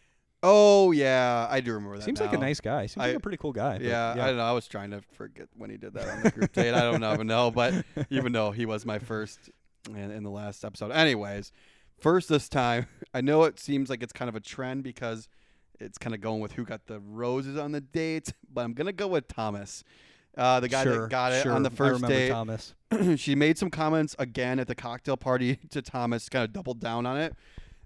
[0.43, 2.05] Oh yeah, I do remember that.
[2.05, 2.87] Seems like a nice guy.
[2.87, 3.79] Seems I- like a pretty cool guy.
[3.79, 4.45] but Yeah, I don't know.
[4.45, 6.75] I was trying to forget when he did that on the group date.
[6.75, 9.51] I don't even know, but even though he was my first
[9.89, 10.93] in, in the last episode.
[10.93, 11.53] Anyways,
[11.99, 12.87] first this time.
[13.15, 15.29] I know it seems like it's kind of a trend because
[15.81, 18.93] it's kind of going with who got the roses on the date, but I'm gonna
[18.93, 19.83] go with Thomas,
[20.37, 21.53] uh, the guy sure, that got it sure.
[21.53, 22.29] on the I first remember date.
[22.29, 22.75] Thomas.
[23.17, 27.07] she made some comments again at the cocktail party to Thomas, kind of doubled down
[27.07, 27.35] on it.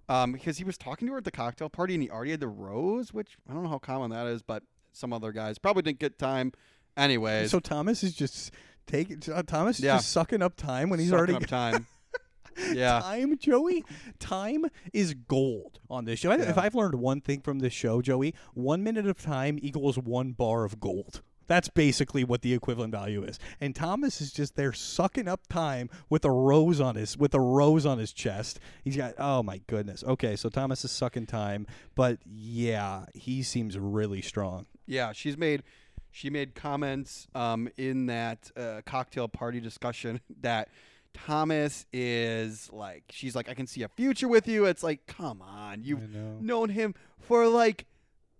[0.08, 2.40] Um, because he was talking to her at the cocktail party and he already had
[2.40, 5.82] the rose, which I don't know how common that is, but some other guys probably
[5.82, 6.52] didn't get time.
[6.96, 8.52] Anyways, So Thomas is just
[8.86, 9.22] taking.
[9.32, 9.96] Uh, Thomas is Yeah.
[9.96, 11.86] just sucking up time when he's sucking already up time.
[12.72, 13.82] yeah, time, Joey.
[14.20, 16.30] Time is gold on this show.
[16.30, 19.98] I- If I've learned one thing from this show, Joey, one minute of time equals
[19.98, 21.22] one bar of gold.
[21.46, 23.38] That's basically what the equivalent value is.
[23.60, 27.40] And Thomas is just there sucking up time with a rose on his with a
[27.40, 28.60] rose on his chest.
[28.82, 30.02] He's got oh my goodness.
[30.04, 34.66] Okay, so Thomas is sucking time, but yeah, he seems really strong.
[34.86, 35.12] yeah.
[35.12, 35.62] She's made
[36.10, 40.68] she made comments um, in that uh, cocktail party discussion that
[41.12, 44.64] Thomas is like, she's like, I can see a future with you.
[44.66, 46.38] It's like, come on, you've know.
[46.40, 47.86] known him for like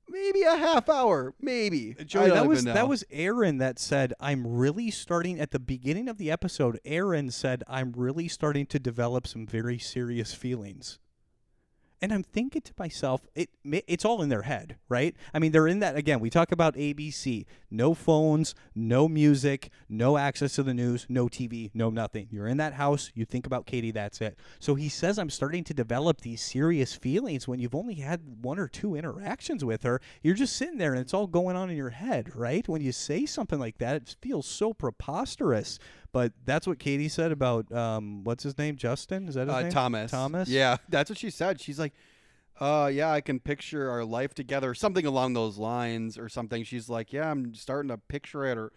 [0.08, 1.94] maybe a half hour, maybe.
[2.04, 6.18] Joey, that was that was Aaron that said I'm really starting at the beginning of
[6.18, 6.78] the episode.
[6.84, 10.98] Aaron said I'm really starting to develop some very serious feelings.
[12.04, 15.16] And I'm thinking to myself, it it's all in their head, right?
[15.32, 16.20] I mean, they're in that again.
[16.20, 21.70] We talk about ABC, no phones, no music, no access to the news, no TV,
[21.72, 22.28] no nothing.
[22.30, 24.38] You're in that house, you think about Katie, that's it.
[24.60, 28.58] So he says I'm starting to develop these serious feelings when you've only had one
[28.58, 29.98] or two interactions with her.
[30.22, 32.68] You're just sitting there and it's all going on in your head, right?
[32.68, 35.78] When you say something like that, it feels so preposterous.
[36.14, 39.26] But that's what Katie said about um, what's his name, Justin?
[39.26, 39.72] Is that his uh, name?
[39.72, 40.12] Thomas.
[40.12, 40.48] Thomas.
[40.48, 41.60] Yeah, that's what she said.
[41.60, 41.92] She's like,
[42.60, 46.62] uh, yeah, I can picture our life together, something along those lines, or something.
[46.62, 48.70] She's like, yeah, I'm starting to picture it, or,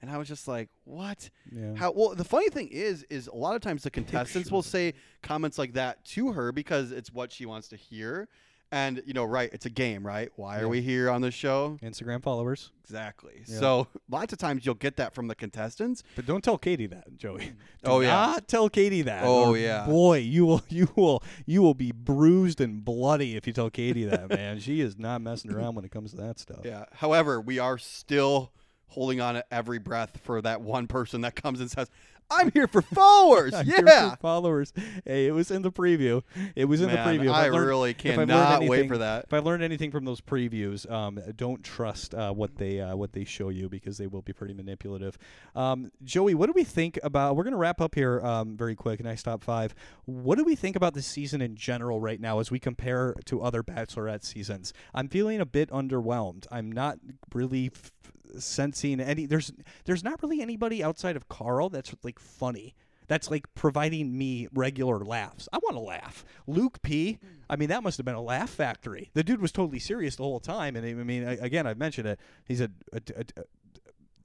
[0.00, 1.28] and I was just like, what?
[1.54, 1.74] Yeah.
[1.74, 1.90] How?
[1.90, 5.58] Well, the funny thing is, is a lot of times the contestants will say comments
[5.58, 8.30] like that to her because it's what she wants to hear,
[8.70, 9.50] and you know, right?
[9.52, 10.30] It's a game, right?
[10.36, 10.64] Why Yeah.
[10.64, 11.78] are we here on the show?
[11.82, 12.70] Instagram followers.
[12.84, 13.42] Exactly.
[13.46, 13.58] Yeah.
[13.60, 16.02] So lots of times you'll get that from the contestants.
[16.16, 17.40] But don't tell Katie that, Joey.
[17.40, 17.46] Mm.
[17.46, 17.54] Do
[17.84, 18.08] Oh, yeah.
[18.08, 19.24] not tell Katie that.
[19.26, 19.86] Oh, yeah.
[19.86, 24.04] boy, you will you will you will be bruised and bloody if you tell Katie
[24.04, 24.58] that, man.
[24.60, 26.60] She is not messing around when it comes to that stuff.
[26.64, 26.84] Yeah.
[26.92, 28.52] However, we are still
[28.92, 31.90] holding on at every breath for that one person that comes and says,
[32.30, 34.10] "I'm here for followers." I'm yeah.
[34.10, 34.72] for followers.
[35.04, 36.22] Hey, it was in the preview.
[36.54, 37.26] It was in Man, the preview.
[37.26, 39.24] If I learned- really if I've learned cannot wait for that.
[39.24, 43.12] If I learned anything from those previews, um, don't trust uh, what they uh, what
[43.12, 45.18] they show you because they will be pretty manipulative.
[45.54, 47.36] Um, Joey, what do we think about?
[47.36, 49.02] We're gonna wrap up here um, very quick.
[49.02, 49.74] Nice top five.
[50.04, 53.42] What do we think about the season in general right now as we compare to
[53.42, 54.72] other Bachelorette seasons?
[54.94, 56.46] I'm feeling a bit underwhelmed.
[56.50, 56.98] I'm not
[57.32, 57.70] really.
[57.74, 57.92] F-
[58.38, 59.52] sensing any there's
[59.84, 62.74] there's not really anybody outside of Karl that's like funny
[63.06, 65.48] that's like providing me regular laughs.
[65.50, 66.26] I want to laugh.
[66.46, 67.18] Luke P.
[67.48, 69.10] I mean, that must have been a laugh factory.
[69.14, 72.20] The dude was totally serious the whole time, and I mean, again, I've mentioned it.
[72.44, 73.44] He's a, a, a- a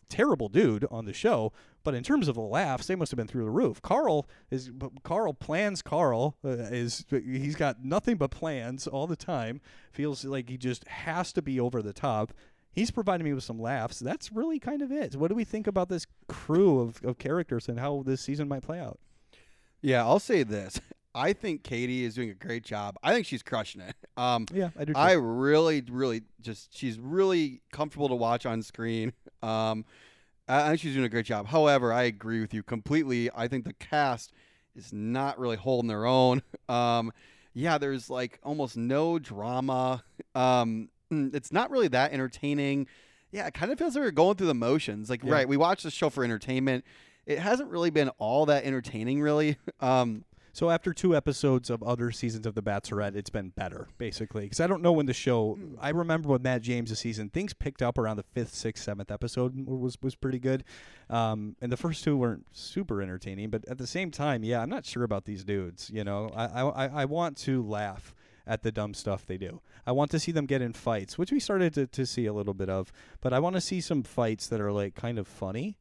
[0.10, 1.52] terrible dude on the show,
[1.84, 3.82] but in terms of the laughs, they must have been through the roof.
[3.82, 4.70] Karl is
[5.04, 5.82] Karl plans.
[5.82, 9.60] Karl uh, is he's got nothing but plans all the time.
[9.92, 12.34] Feels like he just has to be over the top.
[12.74, 14.00] He's providing me with some laughs.
[14.00, 15.16] That's really kind of it.
[15.16, 18.64] What do we think about this crew of, of characters and how this season might
[18.64, 19.00] play out?
[19.82, 20.80] Yeah, I'll say this.
[21.16, 22.98] I think Katie is doing a great job.
[23.04, 23.96] I think she's crushing it.
[24.18, 24.94] Um, Yeah, I do.
[24.94, 25.00] Too.
[25.00, 29.14] I really, really just she's really comfortable to watch on screen.
[29.44, 29.86] Um,
[30.48, 31.48] I I think she's doing a great job.
[31.48, 33.30] However, I agree with you completely.
[33.36, 34.32] I think the cast
[34.76, 36.42] is not really holding their own.
[36.70, 37.12] Um,
[37.54, 40.04] yeah, there's like almost no drama.
[40.34, 42.88] Um, mm, it's not really that entertaining.
[43.32, 45.10] Yeah, it kind of feels like we're going through the motions.
[45.10, 45.34] Like, Yeah.
[45.34, 46.84] right, we watch the show for entertainment.
[47.26, 49.58] It hasn't really been all that entertaining, really.
[49.80, 50.24] Um,
[50.56, 54.44] So after two episodes of other seasons of The Bachelorette, it's been better, basically.
[54.44, 55.58] Because I don't know when the show.
[55.82, 59.10] I remember with Matt James' the season, things picked up around the fifth, sixth, seventh
[59.10, 60.64] episode was was pretty good,
[61.10, 63.50] um, and the first two weren't super entertaining.
[63.50, 65.90] But at the same time, yeah, I'm not sure about these dudes.
[65.92, 68.14] You know, I, I- I want to laugh
[68.46, 69.62] at the dumb stuff they do.
[69.86, 72.34] I want to see them get in fights, which we started to, to see a
[72.34, 72.92] little bit of.
[73.22, 75.78] But I want to see some fights that are like kind of funny.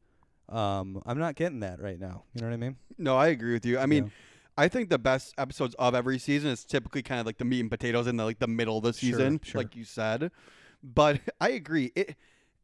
[0.49, 2.23] Um, I'm not getting that right now.
[2.33, 2.77] You know what I mean?
[2.97, 3.79] No, I agree with you.
[3.79, 4.09] I mean, Yeah.
[4.55, 7.61] I think the best episodes of every season is typically kind of like the meat
[7.61, 9.61] and potatoes in the like the middle of the season, sure.
[9.61, 10.31] like you said.
[10.83, 11.91] But I agree.
[11.95, 12.15] It,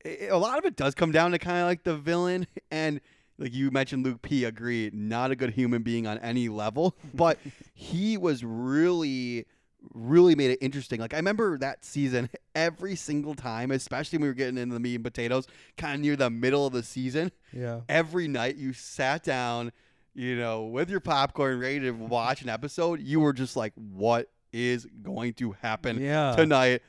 [0.05, 3.01] it a lot of it does come down to kind of like the villain and
[3.39, 7.39] like you mentioned Luke P agreed, not a good human being on any level, but
[7.73, 9.45] he was really
[9.93, 10.99] really made it interesting.
[10.99, 14.79] Like I remember that season every single time, especially when we were getting into the
[14.79, 15.47] meat and potatoes,
[15.77, 17.81] kind of near the middle of the season Yeah.
[17.87, 19.71] every night you sat down,
[20.13, 24.29] you know, with your popcorn ready to watch an episode, you were just like, what
[24.51, 26.35] is going to happen Yeah.
[26.35, 26.81] tonight?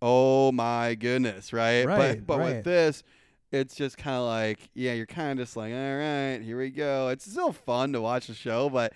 [0.00, 1.84] Oh my goodness, right?
[1.84, 2.56] Right, but but right.
[2.56, 3.02] with this,
[3.52, 6.70] it's just kind of like, yeah, you're kind of just like, all right, here we
[6.70, 7.08] go.
[7.08, 8.94] It's still fun to watch the show, but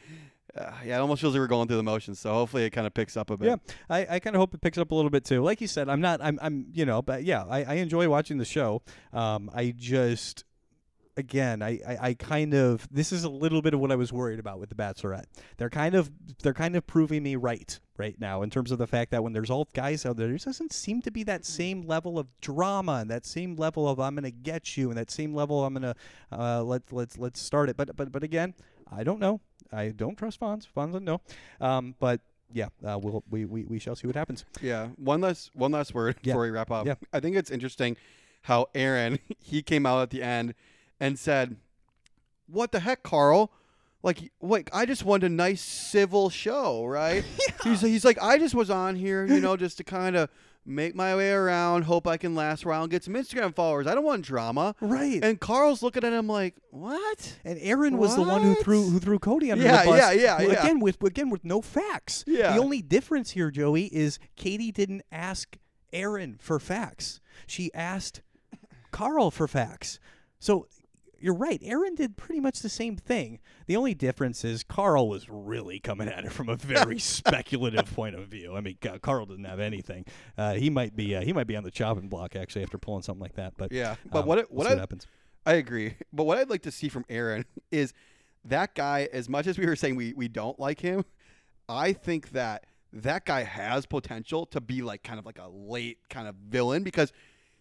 [0.57, 2.19] uh, yeah, it almost feels like we're going through the motions.
[2.19, 3.49] So hopefully it kind of picks up a bit.
[3.49, 3.57] Yeah,
[3.89, 5.43] I, I kind of hope it picks up a little bit too.
[5.43, 8.39] Like you said, I'm not, I'm, I'm, you know, but yeah, I, I enjoy watching
[8.39, 8.83] the show.
[9.13, 10.45] Um, I just,
[11.17, 14.13] again, I, I, I kind of, this is a little bit of what I was
[14.13, 15.25] worried about with the Bachelorette.
[15.57, 16.11] They're kind of,
[16.43, 19.33] they're kind of proving me right right now in terms of the fact that when
[19.33, 22.99] there's all guys out there, there doesn't seem to be that same level of drama
[23.01, 25.95] and that same level of I'm gonna get you and that same level I'm gonna
[26.31, 27.77] uh, let let's let's start it.
[27.79, 28.53] But but but again,
[28.93, 29.41] I don't know.
[29.73, 30.67] I don't trust Fonz.
[30.77, 31.21] Fonz doesn't.
[31.61, 32.21] Um, but
[32.53, 34.45] yeah, uh, we'll we, we we shall see what happens.
[34.61, 34.89] Yeah.
[34.97, 36.33] One last one last word Yeah.
[36.33, 36.87] before we wrap up.
[36.87, 36.95] Yeah.
[37.13, 37.97] I think it's interesting
[38.43, 40.55] how Aaron he came out at the end
[41.01, 41.57] and said,
[42.47, 43.51] "What the heck, Karl?
[44.03, 47.25] Like, like I just wanted a nice civil show, right?
[47.65, 50.29] He's he's like, I just was on here, you know, just to kind of."
[50.69, 53.87] Make my way around, hope I can last around, get some Instagram followers.
[53.87, 54.75] I don't want drama.
[54.81, 55.23] Right.
[55.23, 57.39] And Karl's looking at him like, "What?
[57.45, 58.59] And Aaron was the one who What?
[58.65, 59.99] threw who threw Cody under Yeah, the bus.
[59.99, 60.63] yeah, yeah, Well, yeah.
[60.65, 62.25] Again with again with no facts.
[62.27, 62.55] Yeah.
[62.55, 65.57] The only difference here, Joey, is Katie didn't ask
[65.93, 67.21] Aaron for facts.
[67.47, 68.23] She asked
[68.91, 70.01] Karl for facts.
[70.41, 70.67] So
[71.19, 71.61] you're right.
[71.63, 73.39] Aaron did pretty much the same thing.
[73.67, 78.15] The only difference is Karl was really coming at it from a very speculative point
[78.15, 78.55] of view.
[78.57, 80.05] I mean, God, Karl didn't have anything.
[80.37, 83.03] Uh, he might be uh, he might be on the chopping block actually after pulling
[83.03, 83.55] something like that.
[83.57, 85.07] But Yeah, but um, what it- what I- happens.
[85.49, 85.95] I agree.
[86.13, 87.93] But what I'd like to see from Aaron is
[88.45, 91.05] that guy, as much as we were saying we, we don't like him,
[91.69, 95.99] I think that that guy has potential to be like kind of like a late
[96.11, 97.13] kind of villain because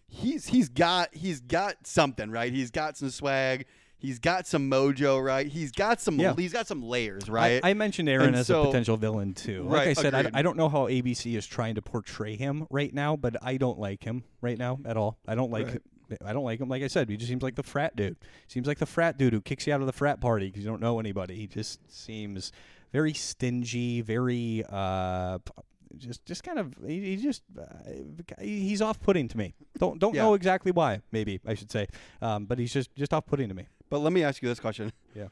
[0.08, 2.52] he's he's got he's got something, right?
[2.52, 3.66] He's got some swag.
[3.98, 5.46] He's got some mojo, right?
[5.46, 6.34] He's got some Yeah.
[6.36, 7.60] he's got some layers, right?
[7.64, 9.62] I, I mentioned Aaron And as so- a potential villain too.
[9.64, 10.30] Like Right, I said, I.
[10.34, 13.78] I don't know how ABC is trying to portray him right now, but I don't
[13.78, 15.18] like him right now at all.
[15.26, 15.66] I don't like.
[15.66, 15.82] Right.
[16.24, 16.68] I don't like him.
[16.68, 18.16] Like I said, he just seems like the frat dude.
[18.46, 20.70] Seems like the frat dude who kicks you out of the frat party because you
[20.70, 21.34] don't know anybody.
[21.34, 22.52] He just seems
[22.92, 25.38] very stingy, very uh,
[25.98, 27.64] just just kind of he, he just uh,
[28.40, 29.54] he's off-putting to me.
[29.78, 30.22] Don't don't Yeah.
[30.22, 31.00] know exactly why.
[31.12, 31.86] Maybe I should say,
[32.22, 33.66] um, but he's just just off-putting to me.
[33.90, 34.92] but let me ask you this question.
[35.14, 35.28] Yeah.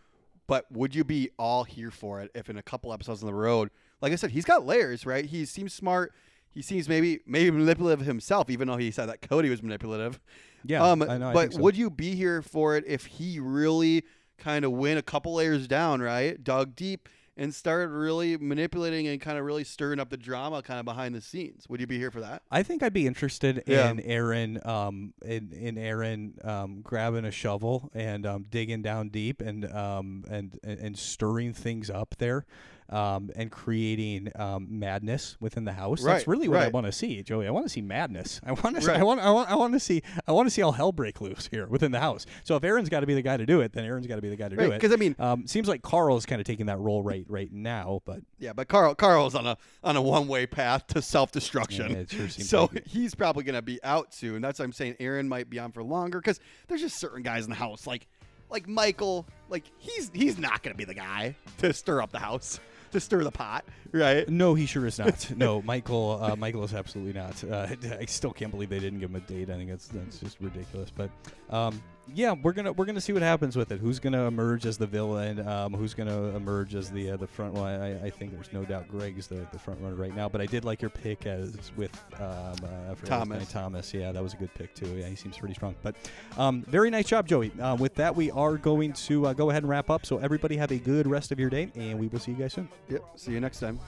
[0.46, 3.34] But would you be all here for it if in a couple episodes on the
[3.34, 3.70] road,
[4.02, 5.24] like I said, he's got layers, right?
[5.24, 6.12] He seems smart.
[6.50, 10.20] He seems maybe maybe manipulative himself, even though he said that Cody was manipulative.
[10.64, 11.30] Yeah, Um, I know.
[11.30, 11.60] I but think so.
[11.62, 14.04] would you be here for it if he really
[14.38, 16.42] kind of went a couple layers down, right?
[16.42, 20.78] Dug deep and started really manipulating and kind of really stirring up the drama kind
[20.78, 21.68] of behind the scenes.
[21.68, 22.42] Would you be here for that?
[22.50, 23.90] I think I'd be interested Yeah.
[23.90, 29.40] in Aaron, um, in, in Aaron um, grabbing a shovel and um, digging down deep
[29.40, 32.46] and um, and and and stirring things up there,
[32.90, 36.02] um, and creating um, madness within the house.
[36.02, 37.46] That's really what I want to see, Joey.
[37.46, 38.40] I want to see madness.
[38.44, 38.86] I want to.
[38.86, 39.00] Right.
[39.00, 39.20] I want.
[39.20, 39.50] I want.
[39.50, 40.02] I want to see.
[40.26, 42.26] I want to see all hell break loose here within the house.
[42.44, 44.22] So if Aaron's got to be the guy to do it, then Aaron's got to
[44.22, 44.70] be the guy to do it.
[44.70, 48.00] Because I mean- um, seems like Karl's kind of taking that role right right now,
[48.04, 51.90] but Yeah, but Karl Karl's on a on a one way path to self destruction.
[51.92, 54.42] Yeah, sure so like he's probably gonna be out soon.
[54.42, 54.96] That's what I'm saying.
[55.00, 58.06] Aaron might be on for longer because there's just certain guys in the house like
[58.50, 59.26] like Michael.
[59.48, 62.60] Like he's he's not gonna be the guy to stir up the house,
[62.94, 64.28] to stir the pot, right?
[64.28, 65.30] No, he sure is not.
[65.36, 66.18] no, Michael.
[66.20, 67.44] Uh, Michael is absolutely not.
[67.44, 67.66] Uh,
[68.00, 69.50] I still can't believe they didn't give him a date.
[69.50, 70.90] I think that's that's just ridiculous.
[70.90, 71.10] But
[71.50, 71.80] um,
[72.12, 73.80] yeah, we're gonna we're gonna see what happens with it.
[73.80, 75.46] Who's gonna emerge as the villain?
[75.46, 77.80] Um, who's gonna emerge as the uh, the front one?
[77.80, 80.28] I, I think there's no doubt Greg's the, the front runner right now.
[80.28, 83.38] But I did like your pick as with um, uh, I forgot his Thomas.
[83.38, 83.94] name, Thomas.
[83.94, 84.86] Yeah, that was a good pick too.
[84.88, 85.74] Yeah, he seems pretty strong.
[85.82, 85.96] But
[86.36, 87.52] um, very nice job, Joey.
[87.60, 90.04] Uh, with that, we are going to uh, go ahead and wrap up.
[90.04, 92.52] So everybody have a good rest of your day, and we will see you guys
[92.52, 92.68] soon.
[92.90, 93.02] Yep.
[93.16, 93.80] See you next time.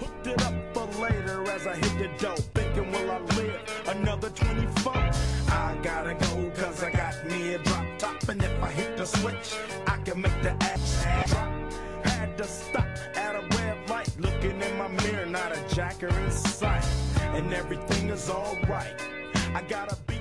[0.00, 2.38] Hooked it up for later as I hit the dope.
[2.38, 4.92] Thinking, will I live another 24?
[5.46, 7.03] I gotta go, cause I got
[9.04, 11.48] the switch, I can make the ass drop.
[12.04, 12.86] Had to stop
[13.16, 14.08] at a red light.
[14.18, 16.86] Looking in my mirror, not a jacker in sight.
[17.34, 18.98] And everything is alright.
[19.54, 20.20] I gotta be